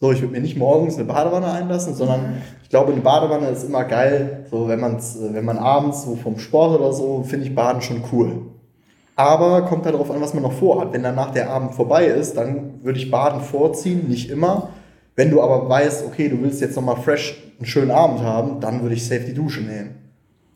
So, 0.00 0.12
ich 0.12 0.20
würde 0.20 0.32
mir 0.32 0.40
nicht 0.40 0.56
morgens 0.56 0.96
eine 0.96 1.04
Badewanne 1.04 1.50
einlassen, 1.50 1.94
sondern 1.94 2.42
ich 2.62 2.68
glaube, 2.68 2.92
eine 2.92 3.00
Badewanne 3.00 3.48
ist 3.48 3.64
immer 3.64 3.84
geil, 3.84 4.44
so 4.50 4.68
wenn 4.68 4.80
man's, 4.80 5.16
äh, 5.16 5.32
wenn 5.34 5.44
man 5.44 5.58
abends 5.58 6.02
so 6.02 6.16
vom 6.16 6.38
Sport 6.38 6.80
oder 6.80 6.92
so, 6.92 7.22
finde 7.22 7.46
ich 7.46 7.54
Baden 7.54 7.80
schon 7.80 8.02
cool. 8.12 8.42
Aber 9.14 9.62
kommt 9.62 9.84
halt 9.84 9.94
darauf 9.94 10.10
an, 10.10 10.20
was 10.20 10.34
man 10.34 10.42
noch 10.42 10.52
vorhat. 10.52 10.92
Wenn 10.92 11.02
danach 11.02 11.32
der 11.32 11.50
Abend 11.50 11.74
vorbei 11.74 12.06
ist, 12.06 12.36
dann 12.36 12.82
würde 12.82 12.98
ich 12.98 13.10
Baden 13.10 13.40
vorziehen, 13.40 14.08
nicht 14.08 14.30
immer. 14.30 14.70
Wenn 15.16 15.30
du 15.30 15.40
aber 15.42 15.68
weißt, 15.68 16.06
okay, 16.06 16.28
du 16.28 16.40
willst 16.42 16.60
jetzt 16.60 16.76
nochmal 16.76 16.96
fresh 16.96 17.42
einen 17.58 17.66
schönen 17.66 17.90
Abend 17.90 18.20
haben, 18.20 18.60
dann 18.60 18.82
würde 18.82 18.94
ich 18.94 19.06
safe 19.06 19.24
die 19.24 19.34
Dusche 19.34 19.60
nehmen. 19.60 19.96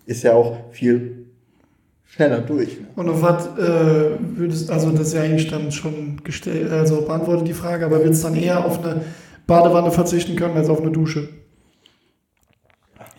Ist 0.07 0.23
ja 0.23 0.35
auch 0.35 0.57
viel 0.71 1.22
schneller 2.15 2.39
durch. 2.41 2.79
Ne? 2.81 2.87
Und 2.97 3.09
auf 3.09 3.23
was 3.23 3.47
äh, 3.59 4.11
würdest, 4.37 4.71
also 4.71 4.91
das 4.91 5.09
ist 5.09 5.15
ja 5.15 5.23
eigentlich 5.23 5.49
dann 5.51 5.73
schon 5.73 6.21
gestellt, 6.23 6.71
also 6.71 7.03
beantwortet 7.03 7.49
die 7.49 7.55
Frage, 7.55 7.87
aber 7.87 8.03
würdest 8.03 8.23
dann 8.25 8.37
eher 8.37 8.65
auf 8.65 8.85
eine 8.85 9.01
Badewanne 9.47 9.91
verzichten 9.91 10.37
können 10.37 10.57
als 10.57 10.69
auf 10.69 10.81
eine 10.81 10.91
Dusche? 10.91 11.29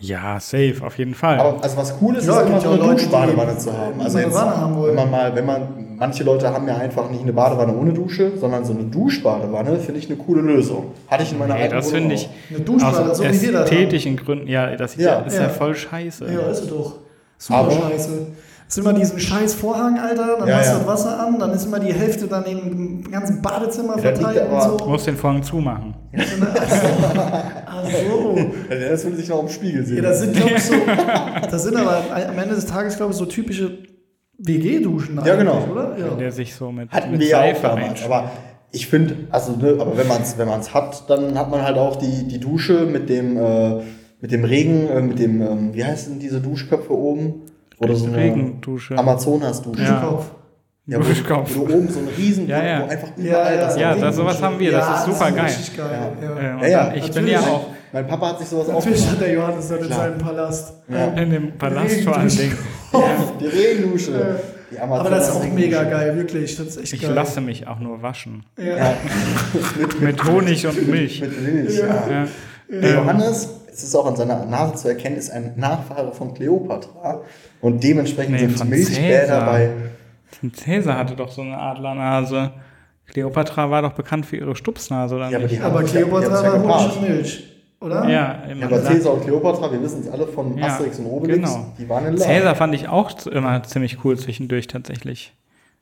Ja, 0.00 0.38
safe, 0.38 0.74
auf 0.84 0.98
jeden 0.98 1.14
Fall. 1.14 1.38
Aber 1.38 1.62
also 1.62 1.76
was 1.76 1.94
cool 2.00 2.16
ist, 2.16 2.26
Ja, 2.26 2.40
ist 2.40 2.48
immer 2.48 2.60
so 2.60 2.70
eine 2.70 2.78
Duschbadewanne 2.94 3.56
zu 3.58 3.72
haben. 3.72 4.00
Also 4.00 4.18
jetzt, 4.18 4.34
wenn 4.34 4.94
man 4.94 5.10
mal, 5.10 5.34
wenn 5.34 5.46
man, 5.46 5.96
manche 5.96 6.24
Leute 6.24 6.52
haben 6.52 6.66
ja 6.68 6.76
einfach 6.76 7.10
nicht 7.10 7.22
eine 7.22 7.32
Badewanne 7.32 7.74
ohne 7.76 7.92
Dusche, 7.92 8.32
sondern 8.36 8.64
so 8.64 8.74
eine 8.74 8.84
Duschbadewanne 8.84 9.78
finde 9.78 10.00
ich 10.00 10.06
eine 10.08 10.16
coole 10.16 10.42
Lösung. 10.42 10.92
Hatte 11.08 11.22
ich 11.22 11.32
in 11.32 11.38
meiner 11.38 11.54
nee, 11.54 11.62
alten 11.62 11.74
das 11.76 11.90
finde 11.90 12.14
ich 12.14 12.26
auch. 12.26 12.54
Eine 12.56 12.60
Duschbadewanne, 12.64 13.10
aus 13.12 13.16
so 13.18 13.24
wie 13.24 13.40
wir 13.42 13.52
das 13.52 13.70
ästhetischen 13.70 14.16
Gründen, 14.16 14.46
ja, 14.48 14.76
das 14.76 14.96
Ja. 14.96 15.20
ist 15.20 15.36
ja 15.36 15.42
Ja. 15.44 15.48
voll 15.48 15.74
scheiße. 15.74 16.26
Ja, 16.32 16.40
ist 16.50 16.60
es 16.64 16.68
doch. 16.68 16.96
Super 17.38 17.58
Aber- 17.60 17.70
scheiße. 17.72 18.26
Es 18.74 18.78
ist 18.78 18.84
immer 18.84 18.92
diesen 18.98 19.20
scheiß 19.20 19.54
Vorhang, 19.54 20.00
Alter, 20.00 20.36
dann 20.36 20.48
Ja, 20.48 20.56
machst 20.56 20.70
du 20.70 20.72
ja. 20.72 20.78
das 20.80 20.86
Wasser 20.88 21.24
an, 21.24 21.38
dann 21.38 21.52
ist 21.52 21.64
immer 21.64 21.78
die 21.78 21.92
Hälfte 21.94 22.26
dann 22.26 22.44
im 22.44 23.08
ganzen 23.08 23.40
Badezimmer 23.40 23.94
Ja, 23.94 24.02
verteilt 24.02 24.48
und 24.48 24.56
aber- 24.56 24.76
Du 24.78 24.84
so. 24.84 24.90
musst 24.90 25.06
den 25.06 25.16
Vorhang 25.16 25.42
zumachen. 25.44 25.94
Also, 27.66 28.36
Ja, 28.70 28.88
Das 28.90 29.04
will 29.06 29.14
sich 29.14 29.28
noch 29.28 29.42
im 29.42 29.48
Spiegel 29.48 29.84
sehen. 29.86 29.98
ja, 29.98 30.02
das 30.02 30.20
sind, 30.20 30.34
glaube 30.34 30.54
ich, 30.56 30.62
so, 30.64 30.74
das 31.50 31.62
sind 31.62 31.76
aber 31.76 32.02
am 32.28 32.36
Ende 32.38 32.56
des 32.56 32.66
Tages, 32.66 32.96
glaube 32.96 33.12
ich, 33.12 33.18
so 33.18 33.26
typische 33.26 33.78
WG-Duschen 34.38 35.20
Ja, 35.24 35.36
genau. 35.36 35.64
oder? 35.70 35.96
Ja. 35.96 36.14
der 36.16 36.32
sich 36.32 36.52
so 36.54 36.72
mit, 36.72 36.90
Hatten 36.90 37.12
mit 37.12 37.20
wir 37.20 37.28
ja 37.28 37.36
auch 37.38 37.42
Seife 37.42 37.62
damals. 37.68 38.04
Aber 38.04 38.30
ich 38.72 38.88
finde, 38.88 39.16
also, 39.30 39.52
ne, 39.52 39.76
aber 39.78 39.96
wenn 39.96 40.08
man 40.08 40.22
es 40.22 40.36
wenn 40.36 40.48
man's 40.48 40.74
hat, 40.74 41.08
dann 41.08 41.38
hat 41.38 41.48
man 41.50 41.62
halt 41.62 41.78
auch 41.78 41.94
die, 41.96 42.26
die 42.26 42.40
Dusche 42.40 42.86
mit 42.86 43.08
dem, 43.08 43.36
äh, 43.36 43.82
mit 44.20 44.32
dem 44.32 44.44
Regen, 44.44 44.88
äh, 44.88 45.00
mit 45.00 45.20
dem, 45.20 45.40
ähm, 45.42 45.74
wie 45.74 45.84
heißen 45.84 46.18
diese 46.18 46.40
Duschköpfe 46.40 46.92
oben? 46.92 47.42
Oder 47.84 47.94
so 47.96 48.06
eine 48.06 48.16
Regendusche. 48.16 48.98
Amazonas-Dusche. 48.98 49.82
Ja. 49.82 50.18
Ja, 50.86 50.98
wo, 50.98 51.02
Duschkopf. 51.02 51.50
wo 51.56 51.64
du 51.64 51.76
oben 51.76 51.88
so 51.88 51.98
einen 52.00 52.08
riesen, 52.08 52.46
Ja, 52.46 52.62
ja. 52.62 52.80
wo 52.82 52.90
einfach 52.90 53.08
Ja, 53.16 53.24
überall 53.24 53.54
ja. 53.54 53.60
das 53.62 53.76
Ja, 53.78 53.94
das, 53.94 54.16
sowas 54.16 54.42
haben 54.42 54.58
wir, 54.58 54.70
das 54.70 54.98
ist 54.98 55.04
super 55.06 55.30
geil. 55.32 55.44
Richtig 55.46 55.76
geil. 55.78 56.12
Ja. 56.20 56.28
Äh, 56.28 56.54
und 56.54 56.60
Ja, 56.62 56.68
ja, 56.68 56.84
dann, 56.90 56.98
ich 56.98 57.10
bin 57.10 57.26
ja 57.26 57.40
auch 57.40 57.66
Mein 57.90 58.06
Papa 58.06 58.28
hat 58.28 58.38
sich 58.40 58.48
sowas 58.48 58.68
auch 58.68 58.74
Natürlich 58.74 59.08
hat 59.10 59.18
der 59.20 59.32
Johannes 59.32 59.68
das 59.68 59.80
in 59.80 59.88
seinem 59.88 60.18
Palast. 60.18 60.74
Ja. 60.88 61.06
in 61.22 61.30
dem 61.30 61.52
Palast 61.56 62.00
vor 62.02 62.18
allen 62.18 62.28
Dingen. 62.28 62.58
Die 63.40 63.46
Regendusche. 63.46 64.40
Die 64.70 64.78
Aber 64.78 65.08
das 65.08 65.28
ist 65.30 65.34
auch 65.36 65.44
mega 65.54 65.84
geil, 65.84 66.16
wirklich. 66.16 66.54
Das 66.56 66.66
ist 66.66 66.76
echt 66.82 66.92
Ich 66.92 67.00
geil. 67.02 67.12
lasse 67.14 67.40
mich 67.40 67.66
auch 67.66 67.78
nur 67.78 68.02
waschen. 68.02 68.44
Ja. 68.58 68.94
Mit 70.00 70.22
Honig 70.24 70.66
und 70.66 70.86
Milch. 70.88 71.20
Mit 71.22 71.42
Milch, 71.42 71.78
ja. 71.78 72.26
Ja. 72.74 72.80
Der 72.80 72.94
Johannes, 72.94 73.48
es 73.72 73.82
ist 73.84 73.94
auch 73.94 74.06
an 74.06 74.16
seiner 74.16 74.44
Nase 74.46 74.74
zu 74.74 74.88
erkennen, 74.88 75.16
ist 75.16 75.30
ein 75.30 75.52
Nachfahre 75.56 76.12
von 76.12 76.34
Kleopatra. 76.34 77.22
Und 77.60 77.82
dementsprechend 77.82 78.32
Nee, 78.34 78.40
sind 78.40 78.58
von 78.58 78.68
Milchbäder 78.68 79.22
Cäsar. 79.24 79.46
bei. 79.46 79.70
Cäsar 80.54 80.98
hatte 80.98 81.14
doch 81.16 81.30
so 81.30 81.42
eine 81.42 81.56
Adlernase. 81.58 82.50
Kleopatra 83.06 83.70
war 83.70 83.82
doch 83.82 83.92
bekannt 83.92 84.26
für 84.26 84.36
ihre 84.36 84.56
Stupsnase, 84.56 85.14
oder 85.14 85.30
Ja, 85.30 85.36
aber 85.38 85.46
nicht? 85.46 85.56
die 85.58 85.60
Aber 85.64 85.80
ja- 85.82 85.86
die 85.86 85.98
haben 85.98 86.08
Kleopatra 86.10 86.44
ja 86.44 86.64
war 86.64 86.82
Honig 86.84 86.96
und 86.96 87.02
Milch, 87.08 87.44
oder? 87.80 88.08
Ja, 88.08 88.38
Ja, 88.48 88.66
aber 88.66 88.82
Cäsar 88.82 89.12
und 89.14 89.24
Kleopatra, 89.24 89.72
wir 89.72 89.82
wissen 89.82 90.00
es 90.00 90.08
alle 90.10 90.26
von 90.26 90.56
Ja, 90.56 90.66
Asterix 90.66 90.98
und 90.98 91.06
Obelix, 91.06 91.38
genau. 91.52 91.66
die 91.78 91.88
waren 91.88 92.06
in 92.06 92.12
Love. 92.14 92.24
Cäsar 92.24 92.54
fand 92.54 92.74
ich 92.74 92.88
auch 92.88 93.26
immer 93.26 93.62
ziemlich 93.62 94.04
cool 94.04 94.18
zwischendurch 94.18 94.66
tatsächlich. 94.66 95.32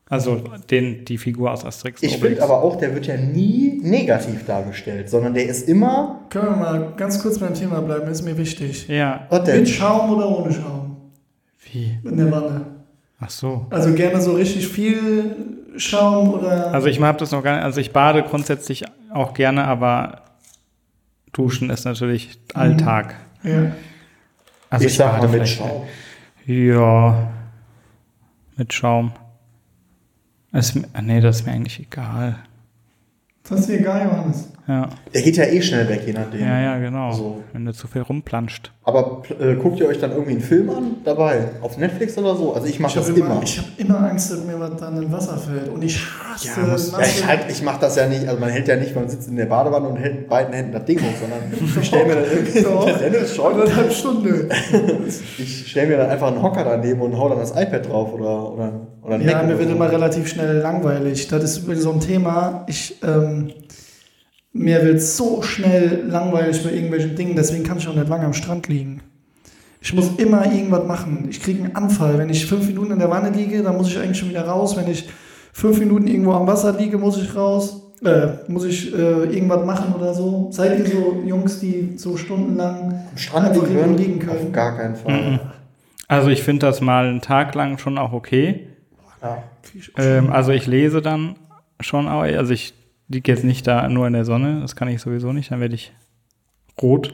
Also 0.09 0.43
den, 0.69 1.05
die 1.05 1.17
Figur 1.17 1.51
aus 1.51 1.65
Asterix 1.65 2.03
Ich 2.03 2.17
finde 2.17 2.43
aber 2.43 2.61
auch, 2.61 2.75
der 2.75 2.93
wird 2.93 3.07
ja 3.07 3.17
nie 3.17 3.79
negativ 3.81 4.45
dargestellt, 4.45 5.09
sondern 5.09 5.33
der 5.33 5.45
ist 5.45 5.67
immer. 5.67 6.19
Können 6.29 6.45
wir 6.49 6.55
mal 6.55 6.93
ganz 6.97 7.21
kurz 7.21 7.39
beim 7.39 7.53
Thema 7.53 7.81
bleiben, 7.81 8.11
ist 8.11 8.21
mir 8.21 8.37
wichtig. 8.37 8.87
Ja? 8.89 9.27
Mit 9.31 9.69
Schaum 9.69 10.11
oder 10.11 10.29
ohne 10.29 10.53
Schaum? 10.53 10.83
wie? 11.73 11.97
In 12.03 12.17
der 12.17 12.31
Wanne. 12.31 12.65
Ach 13.19 13.29
so. 13.29 13.65
Also 13.69 13.93
gerne 13.93 14.21
so 14.21 14.33
richtig 14.33 14.67
viel 14.67 15.35
Schaum 15.77 16.33
oder. 16.33 16.73
Also 16.73 16.87
ich 16.87 17.01
habe 17.01 17.17
das 17.17 17.31
noch 17.31 17.43
gar 17.43 17.55
nicht, 17.55 17.63
also 17.63 17.79
ich 17.79 17.91
bade 17.91 18.23
grundsätzlich 18.23 18.85
auch 19.11 19.33
gerne, 19.33 19.65
aber 19.65 20.21
Duschen 21.31 21.69
ist 21.69 21.85
natürlich 21.85 22.39
Alltag. 22.53 23.15
ja. 23.43 23.71
Also 24.69 24.87
ich 24.87 24.95
sag 24.95 25.21
mal 25.21 25.27
mit 25.27 25.47
Schaum. 25.47 25.83
Ja, 26.45 27.31
mit 28.57 28.73
Schaum. 28.73 29.11
Ah, 30.53 31.01
nee, 31.01 31.19
das 31.19 31.37
ist 31.39 31.45
mir 31.47 31.51
eigentlich 31.53 31.79
egal. 31.79 32.37
Das 33.43 33.61
ist 33.61 33.69
dir 33.69 33.79
egal, 33.79 34.05
Johannes. 34.05 34.52
Ja, 34.65 34.87
Der 35.13 35.21
geht 35.21 35.35
ja 35.35 35.43
eh 35.43 35.61
schnell 35.61 35.89
weg, 35.89 36.03
je 36.05 36.13
nachdem. 36.13 36.39
ja, 36.39 36.61
ja 36.61 36.77
genau. 36.77 37.11
So. 37.11 37.43
Wenn 37.51 37.65
du 37.65 37.73
zu 37.73 37.85
viel 37.87 38.01
rumplanscht. 38.01 38.71
Aber 38.85 39.21
äh, 39.39 39.55
guckt 39.55 39.79
ihr 39.81 39.87
euch 39.87 39.99
dann 39.99 40.11
irgendwie 40.11 40.31
einen 40.31 40.41
Film 40.41 40.69
an 40.69 40.83
dabei? 41.03 41.49
Auf 41.61 41.77
Netflix 41.77 42.17
oder 42.17 42.33
so? 42.35 42.53
Also 42.53 42.67
ich 42.67 42.79
mache 42.79 42.95
das 42.95 43.09
habe 43.09 43.19
immer. 43.19 43.31
immer, 43.31 43.43
ich 43.43 43.57
hab 43.59 43.65
immer 43.77 44.09
Angst, 44.09 44.31
dass 44.31 44.43
mir 44.45 44.57
was 44.59 44.75
dann 44.77 45.01
in 45.03 45.11
Wasser 45.11 45.37
fällt. 45.37 45.67
Und 45.67 45.83
ich 45.83 45.99
hasse 46.05 46.47
Ja, 46.61 46.67
muss- 46.67 46.91
Ja, 46.93 46.99
ich, 47.01 47.27
halt, 47.27 47.39
ich 47.49 47.61
mache 47.61 47.81
das 47.81 47.97
ja 47.97 48.07
nicht, 48.07 48.25
also 48.27 48.39
man 48.39 48.49
hält 48.51 48.67
ja 48.69 48.77
nicht, 48.77 48.95
man 48.95 49.09
sitzt 49.09 49.27
in 49.27 49.35
der 49.35 49.47
Badewanne 49.47 49.87
und 49.89 49.97
hält 49.97 50.15
mit 50.15 50.29
beiden 50.29 50.53
Händen 50.53 50.71
das 50.71 50.85
Ding 50.85 50.99
hoch, 50.99 51.13
sondern 51.19 51.39
ich 51.81 51.85
stelle 51.87 52.05
mir 52.05 52.15
dann 52.15 52.23
irgendwie, 52.31 52.61
der 53.01 53.09
Dennis 53.09 53.35
schon, 53.35 53.91
Stunden. 53.91 54.49
ich 55.37 55.69
stelle 55.71 55.87
mir 55.87 55.97
dann 55.97 56.09
einfach 56.09 56.27
einen 56.27 56.41
Hocker 56.41 56.63
daneben 56.63 57.01
und 57.01 57.17
hau 57.17 57.29
dann 57.29 57.39
das 57.39 57.51
iPad 57.51 57.89
drauf 57.89 58.13
oder, 58.13 58.53
oder, 58.53 58.71
oder 59.01 59.15
ein 59.15 59.21
Ja, 59.21 59.33
Mac 59.37 59.41
mir 59.47 59.49
oder 59.55 59.59
wird 59.59 59.69
so. 59.69 59.75
immer 59.75 59.91
relativ 59.91 60.27
schnell 60.27 60.57
langweilig. 60.59 61.27
Das 61.27 61.43
ist 61.43 61.65
wirklich 61.65 61.83
so 61.83 61.91
ein 61.91 61.99
Thema. 61.99 62.63
Ich, 62.67 62.95
ähm, 63.03 63.51
mir 64.53 64.83
wird 64.85 65.01
so 65.01 65.41
schnell 65.41 66.05
langweilig 66.07 66.63
bei 66.63 66.71
irgendwelchen 66.71 67.15
Dingen, 67.15 67.35
deswegen 67.35 67.63
kann 67.63 67.79
ich 67.79 67.87
auch 67.87 67.95
nicht 67.95 68.07
lange 68.07 68.25
am 68.25 68.33
Strand 68.33 68.67
liegen. 68.67 69.01
Ich 69.81 69.93
muss 69.93 70.11
immer 70.17 70.45
irgendwas 70.45 70.87
machen. 70.87 71.27
Ich 71.29 71.41
kriege 71.41 71.63
einen 71.63 71.75
Anfall. 71.75 72.17
Wenn 72.17 72.29
ich 72.29 72.45
fünf 72.45 72.65
Minuten 72.67 72.93
in 72.93 72.99
der 72.99 73.09
Wanne 73.09 73.31
liege, 73.31 73.61
dann 73.61 73.75
muss 73.75 73.89
ich 73.89 73.97
eigentlich 73.97 74.17
schon 74.17 74.29
wieder 74.29 74.47
raus. 74.47 74.77
Wenn 74.77 74.89
ich 74.89 75.09
fünf 75.51 75.77
Minuten 75.77 76.07
irgendwo 76.07 76.31
am 76.31 76.47
Wasser 76.47 76.71
liege, 76.77 76.97
muss 76.97 77.21
ich 77.21 77.35
raus. 77.35 77.81
Äh, 78.01 78.49
muss 78.49 78.63
ich 78.63 78.93
äh, 78.93 78.97
irgendwas 78.97 79.65
machen 79.65 79.93
oder 79.93 80.13
so. 80.13 80.47
Seid 80.51 80.79
ihr 80.79 80.85
so 80.85 81.23
Jungs, 81.25 81.59
die 81.59 81.93
so 81.97 82.15
stundenlang 82.15 82.93
Am 83.11 83.17
Strand 83.17 83.55
liegen, 83.55 83.97
liegen 83.97 84.19
können? 84.19 84.47
Auf 84.47 84.51
gar 84.53 84.77
keinen 84.77 84.95
Fall. 84.95 85.39
Also 86.07 86.29
ich 86.29 86.43
finde 86.43 86.65
das 86.65 86.79
mal 86.79 87.07
einen 87.07 87.21
Tag 87.21 87.53
lang 87.55 87.77
schon 87.77 87.97
auch 87.97 88.13
okay. 88.13 88.67
Ja. 89.21 89.43
Ähm, 89.97 90.31
also 90.31 90.51
ich 90.51 90.67
lese 90.67 91.01
dann 91.01 91.35
schon 91.79 92.07
auch, 92.07 92.21
also 92.21 92.53
ich 92.53 92.73
liege 93.07 93.31
jetzt 93.31 93.43
nicht 93.43 93.67
da 93.67 93.87
nur 93.89 94.07
in 94.07 94.13
der 94.13 94.25
Sonne, 94.25 94.61
das 94.61 94.75
kann 94.75 94.87
ich 94.87 95.01
sowieso 95.01 95.33
nicht, 95.33 95.51
dann 95.51 95.59
werde 95.59 95.75
ich 95.75 95.93
rot. 96.81 97.13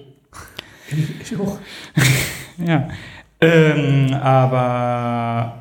Ich 1.21 1.37
auch. 1.39 1.57
Ja. 2.65 2.89
Ähm, 3.39 4.13
aber 4.15 5.53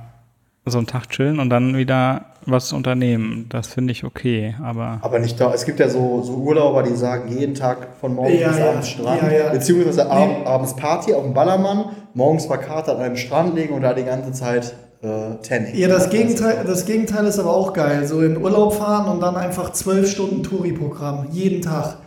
so 0.67 0.79
einen 0.79 0.89
Tag 0.89 1.09
chillen 1.11 1.39
und 1.39 1.49
dann 1.49 1.77
wieder 1.77 2.27
was 2.45 2.73
unternehmen, 2.73 3.47
das 3.51 3.69
finde 3.69 3.93
ich 3.93 4.03
okay. 4.03 4.57
Aber 4.63 4.99
Aber 5.03 5.21
nicht 5.21 5.41
da, 5.41 5.53
es 5.55 5.65
gibt 5.65 5.79
ja 5.79 5.89
so, 5.89 6.23
so 6.23 6.35
Urlauber, 6.35 6.83
die 6.83 6.97
sagen, 6.97 7.29
jeden 7.39 7.55
Tag 7.55 7.87
von 8.01 8.15
morgens 8.17 8.41
Ja, 8.41 8.49
bis 8.49 8.59
ja. 8.59 8.69
abends 8.71 8.89
Strand, 8.89 9.23
Ja, 9.23 9.31
ja. 9.31 9.51
beziehungsweise 9.53 10.11
ab, 10.11 10.29
Nee. 10.29 10.45
abends 10.45 10.75
Party 10.75 11.15
auf 11.15 11.23
dem 11.23 11.35
Ballermann, 11.35 11.85
morgens 12.15 12.47
verkatert 12.47 12.97
an 12.97 13.03
einem 13.05 13.17
Strand 13.17 13.55
liegen 13.55 13.75
und 13.75 13.83
da 13.83 13.95
die 13.95 14.05
ganze 14.05 14.33
Zeit 14.33 14.75
äh, 15.03 15.37
Tanning. 15.43 15.75
Ja, 15.75 15.89
das 15.89 16.11
Gegenteil, 16.11 16.65
das 16.67 16.85
Gegenteil 16.85 17.27
ist 17.27 17.39
aber 17.39 17.55
auch 17.55 17.73
geil. 17.73 18.07
So 18.07 18.21
in 18.21 18.37
Urlaub 18.37 18.75
fahren 18.75 19.11
und 19.11 19.21
dann 19.21 19.37
einfach 19.37 19.73
zwölf 19.73 20.11
Stunden 20.11 20.43
Touri-Programm. 20.43 21.29
Jeden 21.31 21.63
Tag. 21.63 21.99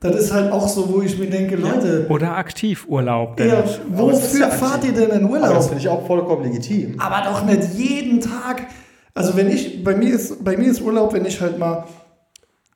Das 0.00 0.16
ist 0.16 0.32
halt 0.34 0.52
auch 0.52 0.68
so, 0.68 0.92
wo 0.92 1.00
ich 1.00 1.18
mir 1.18 1.30
denke, 1.30 1.56
Leute, 1.56 2.06
oder 2.10 2.36
Aktivurlaub. 2.36 3.40
ja, 3.40 3.64
wofür 3.88 4.40
ja 4.40 4.50
fahrt 4.50 4.84
ihr 4.84 4.92
denn 4.92 5.08
in 5.08 5.24
Aber 5.24 5.38
das 5.38 5.48
Urlaub? 5.48 5.62
finde 5.64 5.78
ich 5.78 5.88
auch 5.88 6.06
vollkommen 6.06 6.42
legitim. 6.44 7.00
Aber 7.00 7.24
doch 7.30 7.42
nicht 7.44 7.72
jeden 7.72 8.20
Tag. 8.20 8.66
Also 9.14 9.34
wenn 9.36 9.48
ich, 9.48 9.82
bei 9.82 9.94
mir 9.94 10.12
ist, 10.14 10.44
bei 10.44 10.58
mir 10.58 10.70
ist 10.70 10.82
Urlaub, 10.82 11.14
wenn 11.14 11.24
ich 11.24 11.40
halt 11.40 11.58
mal 11.58 11.84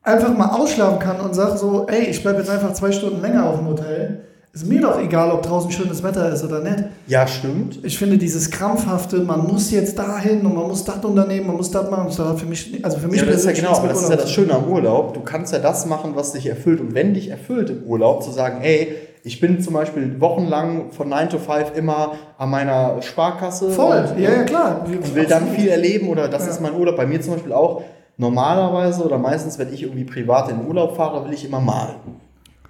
einfach 0.03 0.35
mal 0.37 0.51
ausschlafen 0.59 0.99
kann 1.01 1.21
und 1.21 1.35
sage 1.35 1.59
so, 1.59 1.87
ey, 1.89 2.05
ich 2.07 2.23
bleibe 2.23 2.39
jetzt 2.39 2.49
einfach 2.49 2.73
zwei 2.73 2.93
Stunden 2.93 3.21
länger 3.21 3.45
auf 3.45 3.59
dem 3.59 3.67
Hotel. 3.67 4.25
Ist 4.53 4.67
mir 4.67 4.81
doch 4.81 4.99
egal, 4.99 5.31
ob 5.31 5.43
draußen 5.43 5.71
schönes 5.71 6.03
Wetter 6.03 6.33
ist 6.33 6.43
oder 6.43 6.61
nicht. 6.61 6.85
Ja, 7.07 7.27
stimmt. 7.27 7.79
Ich 7.85 7.99
finde 7.99 8.19
dieses 8.19 8.51
krampfhafte, 8.51 9.19
man 9.19 9.47
muss 9.47 9.71
jetzt 9.71 9.99
dahin 9.99 10.45
und 10.45 10.55
man 10.55 10.67
muss 10.69 10.83
das 10.85 11.05
unternehmen, 11.05 11.47
man 11.49 11.57
muss 11.57 11.71
das 11.71 11.89
machen, 11.91 12.07
das 12.09 12.19
hat 12.19 12.41
für 12.41 12.47
mich, 12.47 12.85
also 12.85 12.99
für 12.99 13.09
mich 13.09 13.21
Ja, 13.21 13.27
das 13.27 13.37
ist 13.37 13.45
ja 13.47 13.53
genau, 13.53 13.77
aber 13.77 13.89
das 13.89 14.03
ist 14.03 14.11
ja 14.11 14.17
das. 14.17 14.33
Schöne 14.33 14.55
am 14.55 14.65
Urlaub. 14.69 15.15
Du 15.15 15.21
kannst 15.21 15.53
ja 15.53 15.59
das 15.59 15.87
machen, 15.87 16.13
was 16.15 16.33
dich 16.33 16.47
erfüllt. 16.47 16.81
Und 16.81 16.95
wenn 16.95 17.15
dich 17.15 17.29
erfüllt 17.29 17.71
im 17.71 17.83
Urlaub, 17.85 18.23
zu 18.25 18.31
sagen, 18.33 18.61
ey, 18.63 18.95
ich 19.23 19.39
bin 19.41 19.61
zum 19.61 19.75
Beispiel 19.75 20.19
wochenlang 20.21 20.93
von 20.93 21.09
9 21.09 21.29
to 21.29 21.39
5 21.39 21.77
immer 21.77 22.13
an 22.39 22.51
meiner 22.51 23.03
Sparkasse. 23.03 23.71
Voll, 23.71 24.09
und, 24.13 24.19
ja, 24.21 24.31
ja, 24.33 24.43
klar. 24.45 24.85
Und 24.87 25.15
will 25.15 25.27
dann 25.27 25.49
viel 25.51 25.69
erleben 25.69 26.09
oder 26.09 26.27
das 26.29 26.47
Ja. 26.47 26.51
ist 26.53 26.61
mein 26.63 26.75
Urlaub. 26.75 26.97
Bei 26.97 27.07
mir 27.07 27.21
zum 27.21 27.35
Beispiel 27.35 27.53
auch. 27.53 27.83
Normalerweise 28.17 29.05
oder 29.05 29.19
meistens, 29.19 29.59
wenn 29.59 29.73
ich 29.73 29.83
irgendwie 29.83 30.05
privat 30.05 30.51
in 30.51 30.59
den 30.59 30.67
Urlaub 30.67 30.97
fahre, 30.97 31.25
will 31.27 31.33
ich 31.35 31.45
immer 31.45 31.61
malen. 31.61 31.95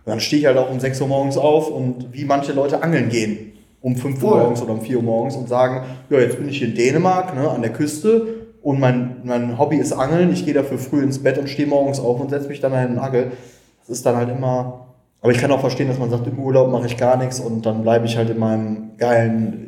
Dann 0.08 0.20
stehe 0.20 0.40
ich 0.40 0.46
halt 0.46 0.56
auch 0.56 0.70
um 0.70 0.80
6 0.80 1.02
Uhr 1.02 1.08
morgens 1.08 1.36
auf 1.36 1.70
und 1.70 2.12
wie 2.12 2.24
manche 2.24 2.52
Leute 2.52 2.82
angeln 2.82 3.10
gehen. 3.10 3.52
Um 3.82 3.94
5 3.94 4.22
Uhr 4.22 4.38
morgens 4.38 4.62
oder 4.62 4.72
um 4.72 4.80
4 4.80 4.96
Uhr 4.96 5.02
morgens 5.02 5.36
und 5.36 5.48
sagen, 5.48 5.84
ja, 6.08 6.18
jetzt 6.18 6.38
bin 6.38 6.48
ich 6.48 6.58
hier 6.58 6.68
in 6.68 6.74
Dänemark, 6.74 7.34
ne, 7.36 7.48
an 7.48 7.60
der 7.60 7.72
Küste 7.72 8.26
und 8.62 8.80
mein, 8.80 9.18
mein 9.24 9.58
Hobby 9.58 9.76
ist 9.76 9.92
Angeln. 9.92 10.32
Ich 10.32 10.46
gehe 10.46 10.54
dafür 10.54 10.78
früh 10.78 11.02
ins 11.02 11.22
Bett 11.22 11.36
und 11.36 11.48
stehe 11.48 11.68
morgens 11.68 12.00
auf 12.00 12.18
und 12.20 12.30
setze 12.30 12.48
mich 12.48 12.60
dann 12.60 12.72
an 12.72 12.88
den 12.88 12.98
Angel. 12.98 13.32
Das 13.80 13.90
ist 13.90 14.06
dann 14.06 14.16
halt 14.16 14.30
immer. 14.30 14.94
Aber 15.20 15.30
ich 15.30 15.38
kann 15.38 15.50
auch 15.50 15.60
verstehen, 15.60 15.88
dass 15.88 15.98
man 15.98 16.08
sagt, 16.08 16.26
im 16.26 16.38
Urlaub 16.38 16.70
mache 16.70 16.86
ich 16.86 16.96
gar 16.96 17.18
nichts 17.18 17.38
und 17.38 17.66
dann 17.66 17.82
bleibe 17.82 18.06
ich 18.06 18.16
halt 18.16 18.30
in 18.30 18.38
meinem 18.38 18.96
geilen. 18.96 19.67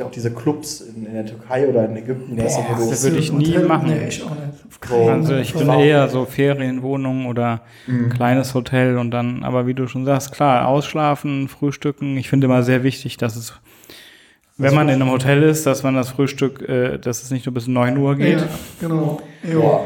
Ja 0.00 0.06
auch 0.06 0.10
diese 0.10 0.32
Clubs 0.32 0.80
in, 0.80 1.06
in 1.06 1.12
der 1.14 1.26
Türkei 1.26 1.68
oder 1.68 1.84
in 1.84 1.96
Ägypten. 1.96 2.32
wo 2.32 2.36
du- 2.36 2.90
das 2.90 3.02
würde 3.04 3.18
ich 3.18 3.32
nie 3.32 3.48
Hotel- 3.48 3.66
machen. 3.66 3.88
Nee, 3.90 4.08
ich 4.08 4.22
auch 4.24 4.30
nicht. 4.30 5.08
Also 5.10 5.36
ich 5.36 5.52
bin 5.54 5.68
eher 5.68 6.08
so 6.08 6.24
Ferienwohnung 6.24 7.26
oder 7.26 7.60
Mhm. 7.86 8.08
kleines 8.08 8.54
Hotel 8.54 8.96
und 8.98 9.10
dann, 9.10 9.44
aber 9.44 9.66
wie 9.66 9.74
du 9.74 9.86
schon 9.86 10.04
sagst, 10.06 10.32
klar, 10.32 10.66
ausschlafen, 10.66 11.48
frühstücken. 11.48 12.16
Ich 12.16 12.28
finde 12.30 12.46
immer 12.46 12.62
sehr 12.62 12.82
wichtig, 12.82 13.16
dass 13.18 13.36
es, 13.36 13.52
wenn 14.56 14.74
man 14.74 14.88
in 14.88 15.00
einem 15.02 15.10
Hotel 15.10 15.42
ist, 15.42 15.66
dass 15.66 15.82
man 15.82 15.94
das 15.94 16.08
Frühstück, 16.10 16.66
äh, 16.68 16.98
dass 16.98 17.22
es 17.22 17.30
nicht 17.30 17.44
nur 17.46 17.54
bis 17.54 17.66
9 17.66 17.96
Uhr 17.98 18.16
geht. 18.16 18.40
Ja, 18.40 18.48
genau. 18.80 19.20
Boah. 19.52 19.84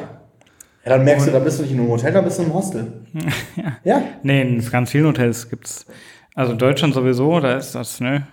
Ja, 0.85 0.91
dann 0.91 1.05
merkst 1.05 1.27
du, 1.27 1.31
da 1.33 1.39
bist 1.39 1.59
du 1.59 1.63
nicht 1.63 1.73
in 1.73 1.81
einem 1.81 1.89
Hotel, 1.89 2.13
da 2.13 2.21
bist 2.21 2.39
du 2.39 2.43
im 2.45 2.53
Hostel. 2.55 2.87
ja. 3.85 4.03
Nee, 4.23 4.43
in 4.43 4.71
ganz 4.71 4.91
vielen 4.91 5.07
Hotels 5.07 5.49
gibt's, 5.51 5.87
also 6.35 6.53
in 6.53 6.59
Deutschland 6.59 6.95
sowieso, 6.95 7.41
da 7.41 7.57
ist 7.57 7.75
das, 7.75 8.01
ne? 8.01 8.27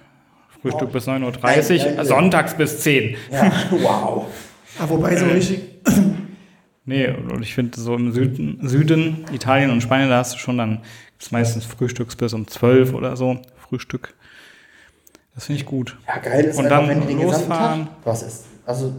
Frühstück 0.62 0.92
bis 0.92 1.08
9.30 1.08 1.24
Uhr, 1.24 1.86
Nein, 1.86 1.96
nein, 1.96 2.06
sonntags 2.06 2.56
bis 2.56 2.80
10. 2.82 3.16
Ja, 3.32 3.52
wow. 3.72 4.26
Ah, 4.80 4.86
wobei 4.88 5.16
so 5.16 5.26
richtig. 5.26 5.62
Nee, 6.84 7.08
und 7.10 7.44
ich 7.44 7.54
finde 7.54 7.80
so 7.80 7.94
im 7.94 8.12
Süden, 8.12 8.58
Süden, 8.68 9.24
Italien 9.32 9.70
und 9.70 9.82
Spanien, 9.82 10.10
da 10.10 10.18
hast 10.18 10.34
du 10.34 10.40
schon 10.40 10.58
dann 10.58 10.82
gibt's 11.12 11.32
meistens 11.32 11.64
Frühstücks 11.64 12.16
bis 12.16 12.34
um 12.34 12.48
12 12.48 12.96
oder 12.96 13.16
so, 13.16 13.38
Frühstück. 13.70 14.16
Das 15.36 15.46
finde 15.46 15.62
ich 15.62 15.68
gut. 15.68 15.96
Ja, 16.08 16.18
geil 16.18 16.46
ist 16.46 16.58
Und 16.58 16.66
einfach, 16.66 16.80
dann 16.80 16.90
wenn 16.90 17.02
die 17.02 17.14
den 17.14 17.22
losfahren. 17.22 17.86
Tag 17.86 17.94
was 18.04 18.24
ist. 18.24 18.46
Also, 18.66 18.96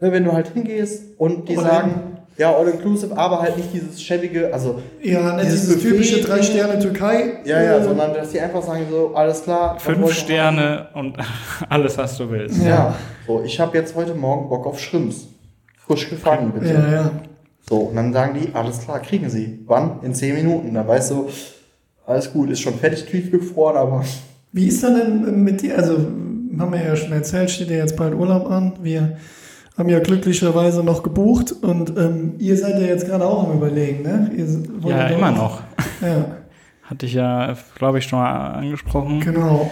ne, 0.00 0.12
wenn 0.12 0.22
du 0.22 0.32
halt 0.32 0.48
hingehst 0.52 1.18
und 1.18 1.48
die 1.48 1.56
All 1.56 1.64
sagen, 1.64 2.11
ja, 2.38 2.54
all 2.54 2.68
inclusive, 2.68 3.16
aber 3.16 3.40
halt 3.42 3.56
nicht 3.56 3.72
dieses 3.72 4.02
schäbige, 4.02 4.52
also, 4.52 4.80
Ja, 5.02 5.36
nicht 5.36 5.46
Dieses 5.46 5.66
dieses, 5.68 5.82
typische 5.82 6.20
drei 6.22 6.42
Sterne 6.42 6.78
Türkei. 6.78 7.40
ja, 7.44 7.62
ja, 7.62 7.82
sondern 7.82 8.14
dass 8.14 8.30
die 8.30 8.40
einfach 8.40 8.62
sagen 8.62 8.86
so, 8.90 9.12
alles 9.14 9.42
klar. 9.42 9.78
Fünf 9.78 10.12
Sterne 10.12 10.88
und 10.94 11.16
alles, 11.68 11.98
was 11.98 12.16
du 12.16 12.30
willst. 12.30 12.62
Ja. 12.62 12.68
Ja. 12.68 12.94
So, 13.26 13.42
ich 13.44 13.58
habe 13.60 13.76
jetzt 13.76 13.94
heute 13.94 14.14
Morgen 14.14 14.48
Bock 14.48 14.66
auf 14.66 14.80
Shrimps. 14.80 15.28
Frisch 15.86 16.08
gefangen, 16.08 16.52
bitte. 16.52 16.72
Ja, 16.72 16.92
ja. 16.92 17.10
So, 17.68 17.76
und 17.78 17.96
dann 17.96 18.12
sagen 18.12 18.38
die, 18.40 18.54
alles 18.54 18.80
klar, 18.80 19.00
kriegen 19.00 19.28
sie. 19.30 19.60
Wann? 19.66 20.00
In 20.02 20.14
10 20.14 20.34
Minuten. 20.34 20.74
Da 20.74 20.86
weißt 20.86 21.10
du, 21.12 21.28
alles 22.06 22.32
gut, 22.32 22.50
ist 22.50 22.60
schon 22.60 22.74
fertig 22.74 23.04
tiefgefroren, 23.04 23.76
aber 23.76 24.04
Wie 24.52 24.68
ist 24.68 24.82
dann 24.82 24.94
denn 24.96 25.42
mit 25.44 25.62
dir? 25.62 25.76
Also, 25.76 25.94
haben 26.58 26.72
wir 26.72 26.82
ja 26.84 26.96
schon 26.96 27.12
erzählt, 27.12 27.50
steht 27.50 27.70
ja 27.70 27.76
jetzt 27.76 27.96
bald 27.96 28.14
Urlaub 28.14 28.50
an. 28.50 28.72
Wir 28.82 29.16
haben 29.78 29.88
ja 29.88 30.00
glücklicherweise 30.00 30.82
noch 30.82 31.02
gebucht 31.02 31.52
und 31.62 31.96
ähm, 31.98 32.34
ihr 32.38 32.56
seid 32.56 32.74
ja 32.80 32.86
jetzt 32.86 33.06
gerade 33.06 33.24
auch 33.24 33.48
am 33.48 33.56
Überlegen, 33.56 34.02
ne? 34.02 34.30
Ja, 34.84 35.08
doch- 35.08 35.16
immer 35.16 35.30
noch. 35.30 35.62
Ja, 36.02 36.36
Hatte 36.82 37.06
ich 37.06 37.14
ja, 37.14 37.56
glaube 37.76 37.98
ich, 37.98 38.04
schon 38.04 38.18
mal 38.18 38.50
angesprochen, 38.52 39.20
genau. 39.20 39.70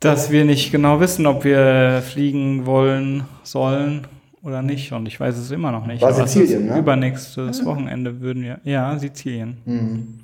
dass 0.00 0.30
wir 0.30 0.44
nicht 0.44 0.72
genau 0.72 1.00
wissen, 1.00 1.26
ob 1.26 1.44
wir 1.44 2.02
fliegen 2.06 2.64
wollen, 2.66 3.24
sollen 3.42 4.06
oder 4.42 4.62
nicht. 4.62 4.92
Und 4.92 5.06
ich 5.06 5.20
weiß 5.20 5.36
es 5.36 5.50
immer 5.50 5.70
noch 5.70 5.86
nicht. 5.86 6.00
War 6.00 6.14
Aber 6.14 6.26
Sizilien, 6.26 6.66
ne? 6.66 6.78
Übernächstes 6.78 7.64
Wochenende 7.66 8.20
würden 8.22 8.42
wir. 8.42 8.60
Ja, 8.64 8.98
Sizilien. 8.98 9.58
hm. 9.66 10.14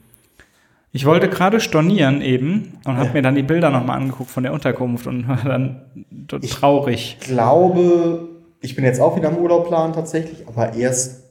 Ich 0.92 1.04
wollte 1.04 1.28
gerade 1.28 1.60
stornieren 1.60 2.22
eben 2.22 2.78
und 2.86 2.96
habe 2.96 3.10
mir 3.12 3.20
dann 3.20 3.34
die 3.34 3.42
Bilder 3.42 3.68
nochmal 3.68 3.98
angeguckt 3.98 4.30
von 4.30 4.44
der 4.44 4.54
Unterkunft 4.54 5.06
und 5.06 5.28
war 5.28 5.36
dann 5.44 5.82
so 6.30 6.38
Ich- 6.40 6.52
traurig. 6.54 7.18
glaube, 7.20 8.28
ich 8.66 8.74
bin 8.74 8.84
jetzt 8.84 9.00
auch 9.00 9.16
wieder 9.16 9.28
im 9.28 9.38
Urlaubplan 9.38 9.92
tatsächlich, 9.92 10.46
aber 10.48 10.74
erst 10.74 11.22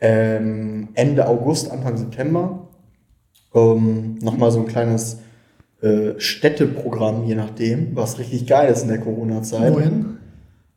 ähm, 0.00 0.88
Ende 0.92 1.26
August, 1.26 1.70
Anfang 1.70 1.96
September. 1.96 2.68
Ähm, 3.54 4.18
Nochmal 4.20 4.52
so 4.52 4.60
ein 4.60 4.66
kleines 4.66 5.20
äh, 5.80 6.10
Städteprogramm, 6.18 7.24
je 7.24 7.36
nachdem, 7.36 7.96
was 7.96 8.18
richtig 8.18 8.46
geil 8.46 8.70
ist 8.70 8.82
in 8.82 8.88
der 8.88 9.00
Corona-Zeit. 9.00 9.72
Wohin? 9.72 10.18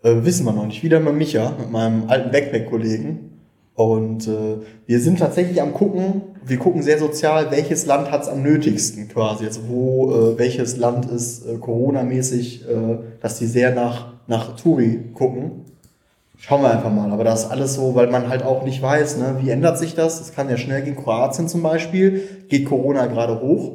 Äh, 0.01 0.24
wissen 0.24 0.45
wir 0.45 0.53
noch 0.53 0.66
nicht. 0.66 0.82
Wieder 0.82 1.01
mit 1.01 1.16
Micha, 1.16 1.53
mit 1.60 1.72
meinem 1.72 2.08
alten 2.08 2.32
Backpack-Kollegen. 2.32 3.41
Und 3.74 4.30
äh, 4.30 4.58
wir 4.86 4.99
sind 5.01 5.20
tatsächlich 5.20 5.62
am 5.62 5.74
gucken, 5.74 6.22
wir 6.45 6.58
gucken 6.58 6.82
sehr 6.84 6.99
sozial, 6.99 7.51
welches 7.51 7.86
Land 7.86 8.12
hat 8.12 8.24
es 8.24 8.30
am 8.30 8.43
nötigsten 8.43 9.10
quasi. 9.10 9.45
Also 9.45 9.68
wo, 9.68 10.12
äh, 10.12 10.39
welches 10.39 10.78
Land 10.78 11.05
ist 11.12 11.45
äh, 11.45 11.58
Corona-mäßig, 11.58 12.66
äh, 12.66 12.97
dass 13.20 13.39
die 13.39 13.45
sehr 13.45 13.76
nach, 13.76 14.14
nach 14.28 14.55
Touri 14.55 15.12
gucken. 15.14 15.66
Schauen 16.40 16.62
wir 16.62 16.72
einfach 16.72 16.92
mal. 16.92 17.12
Aber 17.12 17.24
das 17.24 17.46
ist 17.46 17.52
alles 17.52 17.74
so, 17.74 17.96
weil 17.96 18.08
man 18.08 18.30
halt 18.30 18.44
auch 18.44 18.64
nicht 18.64 18.82
weiß, 18.82 19.18
ne, 19.18 19.38
wie 19.42 19.50
ändert 19.50 19.78
sich 19.80 19.96
das? 19.96 20.22
Es 20.22 20.34
kann 20.34 20.50
ja 20.50 20.58
schnell 20.58 20.82
gehen. 20.84 20.96
Kroatien 20.96 21.48
zum 21.48 21.64
Beispiel 21.64 22.22
geht 22.48 22.66
Corona 22.66 23.08
gerade 23.08 23.42
hoch. 23.42 23.72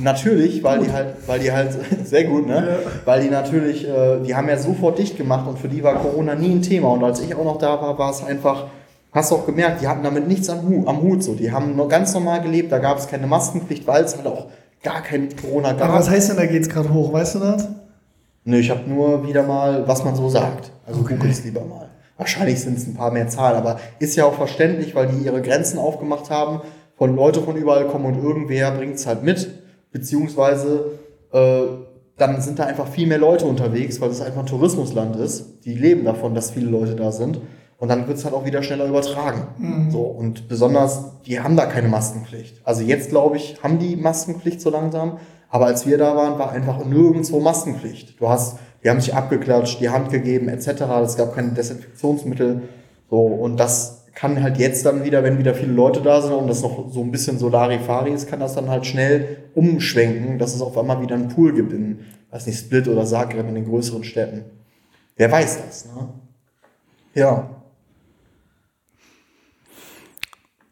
Natürlich, 0.00 0.62
weil 0.62 0.78
die 0.78 0.92
halt, 0.92 1.08
weil 1.26 1.40
die 1.40 1.50
halt, 1.50 1.70
sehr 2.04 2.24
gut, 2.24 2.46
ne? 2.46 2.54
Ja. 2.84 2.90
Weil 3.04 3.22
die 3.22 3.30
natürlich, 3.30 3.86
äh, 3.88 4.20
die 4.24 4.34
haben 4.36 4.48
ja 4.48 4.56
sofort 4.56 4.96
dicht 4.98 5.16
gemacht 5.16 5.48
und 5.48 5.58
für 5.58 5.66
die 5.68 5.82
war 5.82 5.96
Corona 5.96 6.36
nie 6.36 6.50
ein 6.50 6.62
Thema. 6.62 6.88
Und 6.90 7.02
als 7.02 7.20
ich 7.20 7.34
auch 7.34 7.44
noch 7.44 7.58
da 7.58 7.80
war, 7.80 7.98
war 7.98 8.10
es 8.10 8.24
einfach, 8.24 8.68
hast 9.12 9.32
du 9.32 9.34
auch 9.36 9.46
gemerkt, 9.46 9.82
die 9.82 9.88
hatten 9.88 10.04
damit 10.04 10.28
nichts 10.28 10.48
am 10.50 10.62
Hut, 10.62 10.86
am 10.86 11.02
Hut 11.02 11.24
so. 11.24 11.34
Die 11.34 11.50
haben 11.50 11.74
nur 11.74 11.88
ganz 11.88 12.14
normal 12.14 12.42
gelebt, 12.42 12.70
da 12.70 12.78
gab 12.78 12.98
es 12.98 13.08
keine 13.08 13.26
Maskenpflicht, 13.26 13.88
weil 13.88 14.04
es 14.04 14.16
halt 14.16 14.26
auch 14.28 14.46
gar 14.84 15.02
kein 15.02 15.30
Corona 15.34 15.72
gab. 15.72 15.88
Aber 15.88 15.98
was 15.98 16.08
heißt 16.08 16.30
denn, 16.30 16.36
da 16.36 16.46
geht's 16.46 16.68
gerade 16.68 16.94
hoch? 16.94 17.12
Weißt 17.12 17.34
du 17.34 17.40
das? 17.40 17.66
Nö, 18.44 18.56
ich 18.58 18.70
habe 18.70 18.88
nur 18.88 19.26
wieder 19.26 19.42
mal, 19.42 19.86
was 19.88 20.04
man 20.04 20.14
so 20.14 20.28
sagt. 20.28 20.70
Also 20.86 21.00
Okay. 21.00 21.14
google 21.16 21.30
es 21.30 21.42
lieber 21.44 21.62
mal. 21.64 21.87
Wahrscheinlich 22.18 22.60
sind 22.60 22.76
es 22.76 22.86
ein 22.86 22.94
paar 22.94 23.12
mehr 23.12 23.28
Zahlen, 23.28 23.56
aber 23.56 23.80
ist 24.00 24.16
ja 24.16 24.26
auch 24.26 24.34
verständlich, 24.34 24.94
weil 24.94 25.06
die 25.06 25.24
ihre 25.24 25.40
Grenzen 25.40 25.78
aufgemacht 25.78 26.30
haben, 26.30 26.60
von 26.96 27.14
Leute 27.14 27.40
von 27.40 27.56
überall 27.56 27.86
kommen 27.86 28.06
und 28.06 28.22
irgendwer 28.22 28.72
bringt 28.72 28.96
es 28.96 29.06
halt 29.06 29.22
mit, 29.22 29.48
beziehungsweise 29.92 30.98
äh, 31.32 31.62
dann 32.16 32.40
sind 32.40 32.58
da 32.58 32.64
einfach 32.64 32.88
viel 32.88 33.06
mehr 33.06 33.18
Leute 33.18 33.46
unterwegs, 33.46 34.00
weil 34.00 34.10
es 34.10 34.20
einfach 34.20 34.40
ein 34.40 34.46
Tourismusland 34.46 35.16
ist. 35.16 35.64
Die 35.64 35.74
leben 35.74 36.04
davon, 36.04 36.34
dass 36.34 36.50
viele 36.50 36.68
Leute 36.68 36.96
da 36.96 37.12
sind. 37.12 37.40
Und 37.78 37.88
dann 37.88 38.08
wird 38.08 38.18
es 38.18 38.24
halt 38.24 38.34
auch 38.34 38.44
wieder 38.44 38.64
schneller 38.64 38.86
übertragen. 38.86 39.90
So, 39.92 40.00
und 40.00 40.48
besonders, 40.48 41.22
die 41.26 41.38
haben 41.38 41.56
da 41.56 41.66
keine 41.66 41.86
Maskenpflicht. 41.86 42.60
Also 42.64 42.82
jetzt, 42.82 43.10
glaube 43.10 43.36
ich, 43.36 43.62
haben 43.62 43.78
die 43.78 43.94
Maskenpflicht 43.94 44.60
so 44.60 44.68
langsam. 44.68 45.18
Aber 45.48 45.66
als 45.66 45.86
wir 45.86 45.96
da 45.96 46.16
waren, 46.16 46.40
war 46.40 46.50
einfach 46.50 46.84
nirgendwo 46.84 47.38
Maskenpflicht. 47.38 48.20
Du 48.20 48.28
hast, 48.28 48.58
die 48.88 48.90
haben 48.90 49.02
sich 49.02 49.14
abgeklatscht, 49.14 49.82
die 49.82 49.90
Hand 49.90 50.08
gegeben, 50.08 50.48
etc. 50.48 50.80
Es 51.04 51.18
gab 51.18 51.34
keine 51.34 51.50
Desinfektionsmittel. 51.50 52.62
So, 53.10 53.20
und 53.20 53.60
das 53.60 54.06
kann 54.14 54.42
halt 54.42 54.56
jetzt 54.56 54.86
dann 54.86 55.04
wieder, 55.04 55.22
wenn 55.22 55.36
wieder 55.36 55.54
viele 55.54 55.74
Leute 55.74 56.00
da 56.00 56.22
sind 56.22 56.32
und 56.32 56.48
das 56.48 56.62
noch 56.62 56.90
so 56.90 57.02
ein 57.02 57.10
bisschen 57.10 57.38
Solarifari 57.38 58.12
ist, 58.12 58.30
kann 58.30 58.40
das 58.40 58.54
dann 58.54 58.70
halt 58.70 58.86
schnell 58.86 59.50
umschwenken, 59.54 60.38
dass 60.38 60.54
es 60.54 60.62
auf 60.62 60.78
einmal 60.78 61.02
wieder 61.02 61.16
einen 61.16 61.28
Pool 61.28 61.52
gibt 61.52 61.74
in, 61.74 61.98
weiß 62.30 62.46
nicht, 62.46 62.58
Split 62.58 62.88
oder 62.88 63.04
Zagreb 63.04 63.46
in 63.46 63.56
den 63.56 63.66
größeren 63.66 64.04
Städten. 64.04 64.46
Wer 65.18 65.30
weiß 65.30 65.66
das, 65.66 65.84
ne? 65.94 66.08
Ja. 67.12 67.50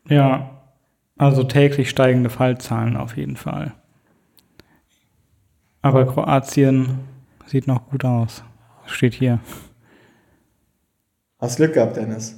Ja, 0.08 0.62
also 1.18 1.44
täglich 1.44 1.90
steigende 1.90 2.30
Fallzahlen 2.30 2.96
auf 2.96 3.18
jeden 3.18 3.36
Fall. 3.36 3.74
Aber 5.82 6.06
Kroatien 6.06 7.00
sieht 7.46 7.66
noch 7.66 7.88
gut 7.90 8.04
aus. 8.04 8.42
Steht 8.86 9.14
hier. 9.14 9.40
Hast 11.38 11.56
Glück 11.56 11.74
gehabt, 11.74 11.96
Dennis. 11.96 12.36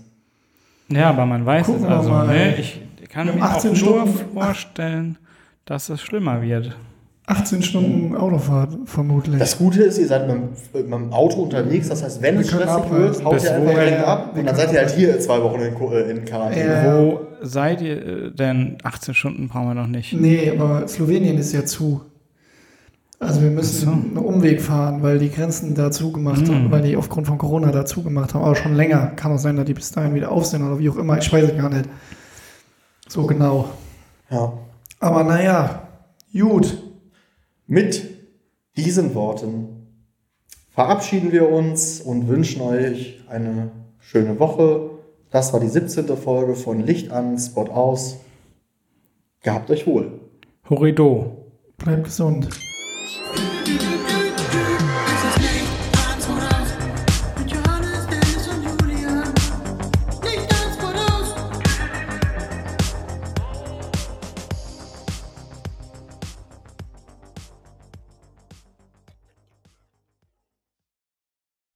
Ja, 0.91 1.11
aber 1.11 1.27
man 1.27 1.45
weiß 1.45 1.67
Gucken 1.67 1.85
es 1.85 1.91
also. 1.91 2.11
mal. 2.11 2.27
Ne? 2.27 2.57
Ich 2.57 2.81
kann 3.11 3.27
mir 3.27 3.35
auch 3.43 3.51
18 3.51 3.71
nur 3.71 3.77
Stunden- 3.79 4.33
vorstellen, 4.35 5.19
dass 5.67 5.89
es 5.89 6.01
schlimmer 6.01 6.41
wird. 6.43 6.77
18 7.27 7.63
Stunden 7.63 8.17
Autofahrt 8.17 8.75
vermutlich. 8.87 9.39
Das 9.39 9.59
Gute 9.59 9.83
ist, 9.83 9.99
ihr 9.99 10.07
seid 10.07 10.27
mit, 10.27 10.37
dem- 10.37 10.49
mit 10.89 10.91
dem 10.93 11.13
Auto 11.13 11.43
unterwegs, 11.43 11.89
das 11.91 12.03
heißt, 12.03 12.23
wenn 12.23 12.37
Wir 12.37 12.41
es 12.41 12.49
stressig 12.49 12.69
abreisen. 12.71 12.99
wird, 12.99 13.25
haut 13.25 13.43
ihr 13.45 13.55
einfach 13.55 13.71
direkt 13.75 14.05
ab 14.05 14.33
und 14.35 14.47
dann 14.47 14.57
seid 14.57 14.73
ihr 14.73 14.79
halt 14.79 14.91
hier 14.93 15.21
zwei 15.21 15.43
Wochen 15.43 15.61
in, 15.61 15.75
äh, 15.93 16.01
in 16.11 16.25
Quarantäne. 16.25 16.73
Ja. 16.87 16.97
Wo 16.97 17.21
seid 17.43 17.83
ihr 17.83 18.07
äh, 18.07 18.31
denn 18.33 18.79
18 18.83 19.13
Stunden 19.13 19.49
brauchen 19.49 19.69
wir 19.69 19.75
noch 19.75 19.87
nicht? 19.89 20.15
Nee, 20.15 20.51
aber 20.59 20.89
Slowenien 20.89 21.37
ist 21.37 21.53
ja 21.53 21.67
zu. 21.67 22.01
Also 23.21 23.43
wir 23.43 23.51
müssen 23.51 23.85
so. 23.85 23.91
einen 23.91 24.17
Umweg 24.17 24.63
fahren, 24.63 25.03
weil 25.03 25.19
die 25.19 25.31
Grenzen 25.31 25.75
da 25.75 25.91
zugemacht 25.91 26.49
haben, 26.49 26.69
Mm. 26.69 26.71
weil 26.71 26.83
die 26.83 26.97
aufgrund 26.97 27.27
von 27.27 27.37
Corona 27.37 27.73
da 27.73 27.85
zugemacht 27.85 28.33
haben. 28.35 28.45
Aber 28.45 28.55
schon 28.55 28.75
länger. 28.75 29.09
Kann 29.17 29.33
auch 29.33 29.39
sein, 29.39 29.57
dass 29.57 29.65
die 29.65 29.75
bis 29.75 29.91
dahin 29.91 30.15
wieder 30.15 30.31
auf 30.31 30.47
sind 30.47 30.63
oder 30.63 30.79
wie 30.79 30.89
auch 30.89 30.97
immer. 30.97 31.19
Ich 31.19 31.33
weiß 31.33 31.51
es 31.51 31.57
gar 31.57 31.69
nicht. 31.69 31.89
So 33.09 33.27
genau. 33.27 33.71
Ja. 34.31 34.53
Aber 35.01 35.25
naja, 35.25 35.89
gut. 36.33 36.81
Mit 37.67 38.03
diesen 38.77 39.15
Worten 39.17 39.69
verabschieden 40.71 41.33
wir 41.33 41.49
uns 41.51 42.01
und 42.01 42.29
wünschen 42.29 42.63
euch 42.63 43.21
eine 43.29 43.71
schöne 43.99 44.39
Woche. 44.39 44.91
Das 45.31 45.53
war 45.53 45.59
die 45.61 45.69
17. 45.69 46.07
Folge 46.17 46.55
von 46.55 46.81
Licht 46.87 47.11
an, 47.11 47.37
Spot 47.37 47.65
aus. 47.67 48.19
Gehabt 49.43 49.71
euch 49.71 49.87
wohl. 49.89 50.21
Horrido. 50.71 51.47
Bleibt 51.79 52.05
gesund. 52.05 52.49
Licht 53.09 53.48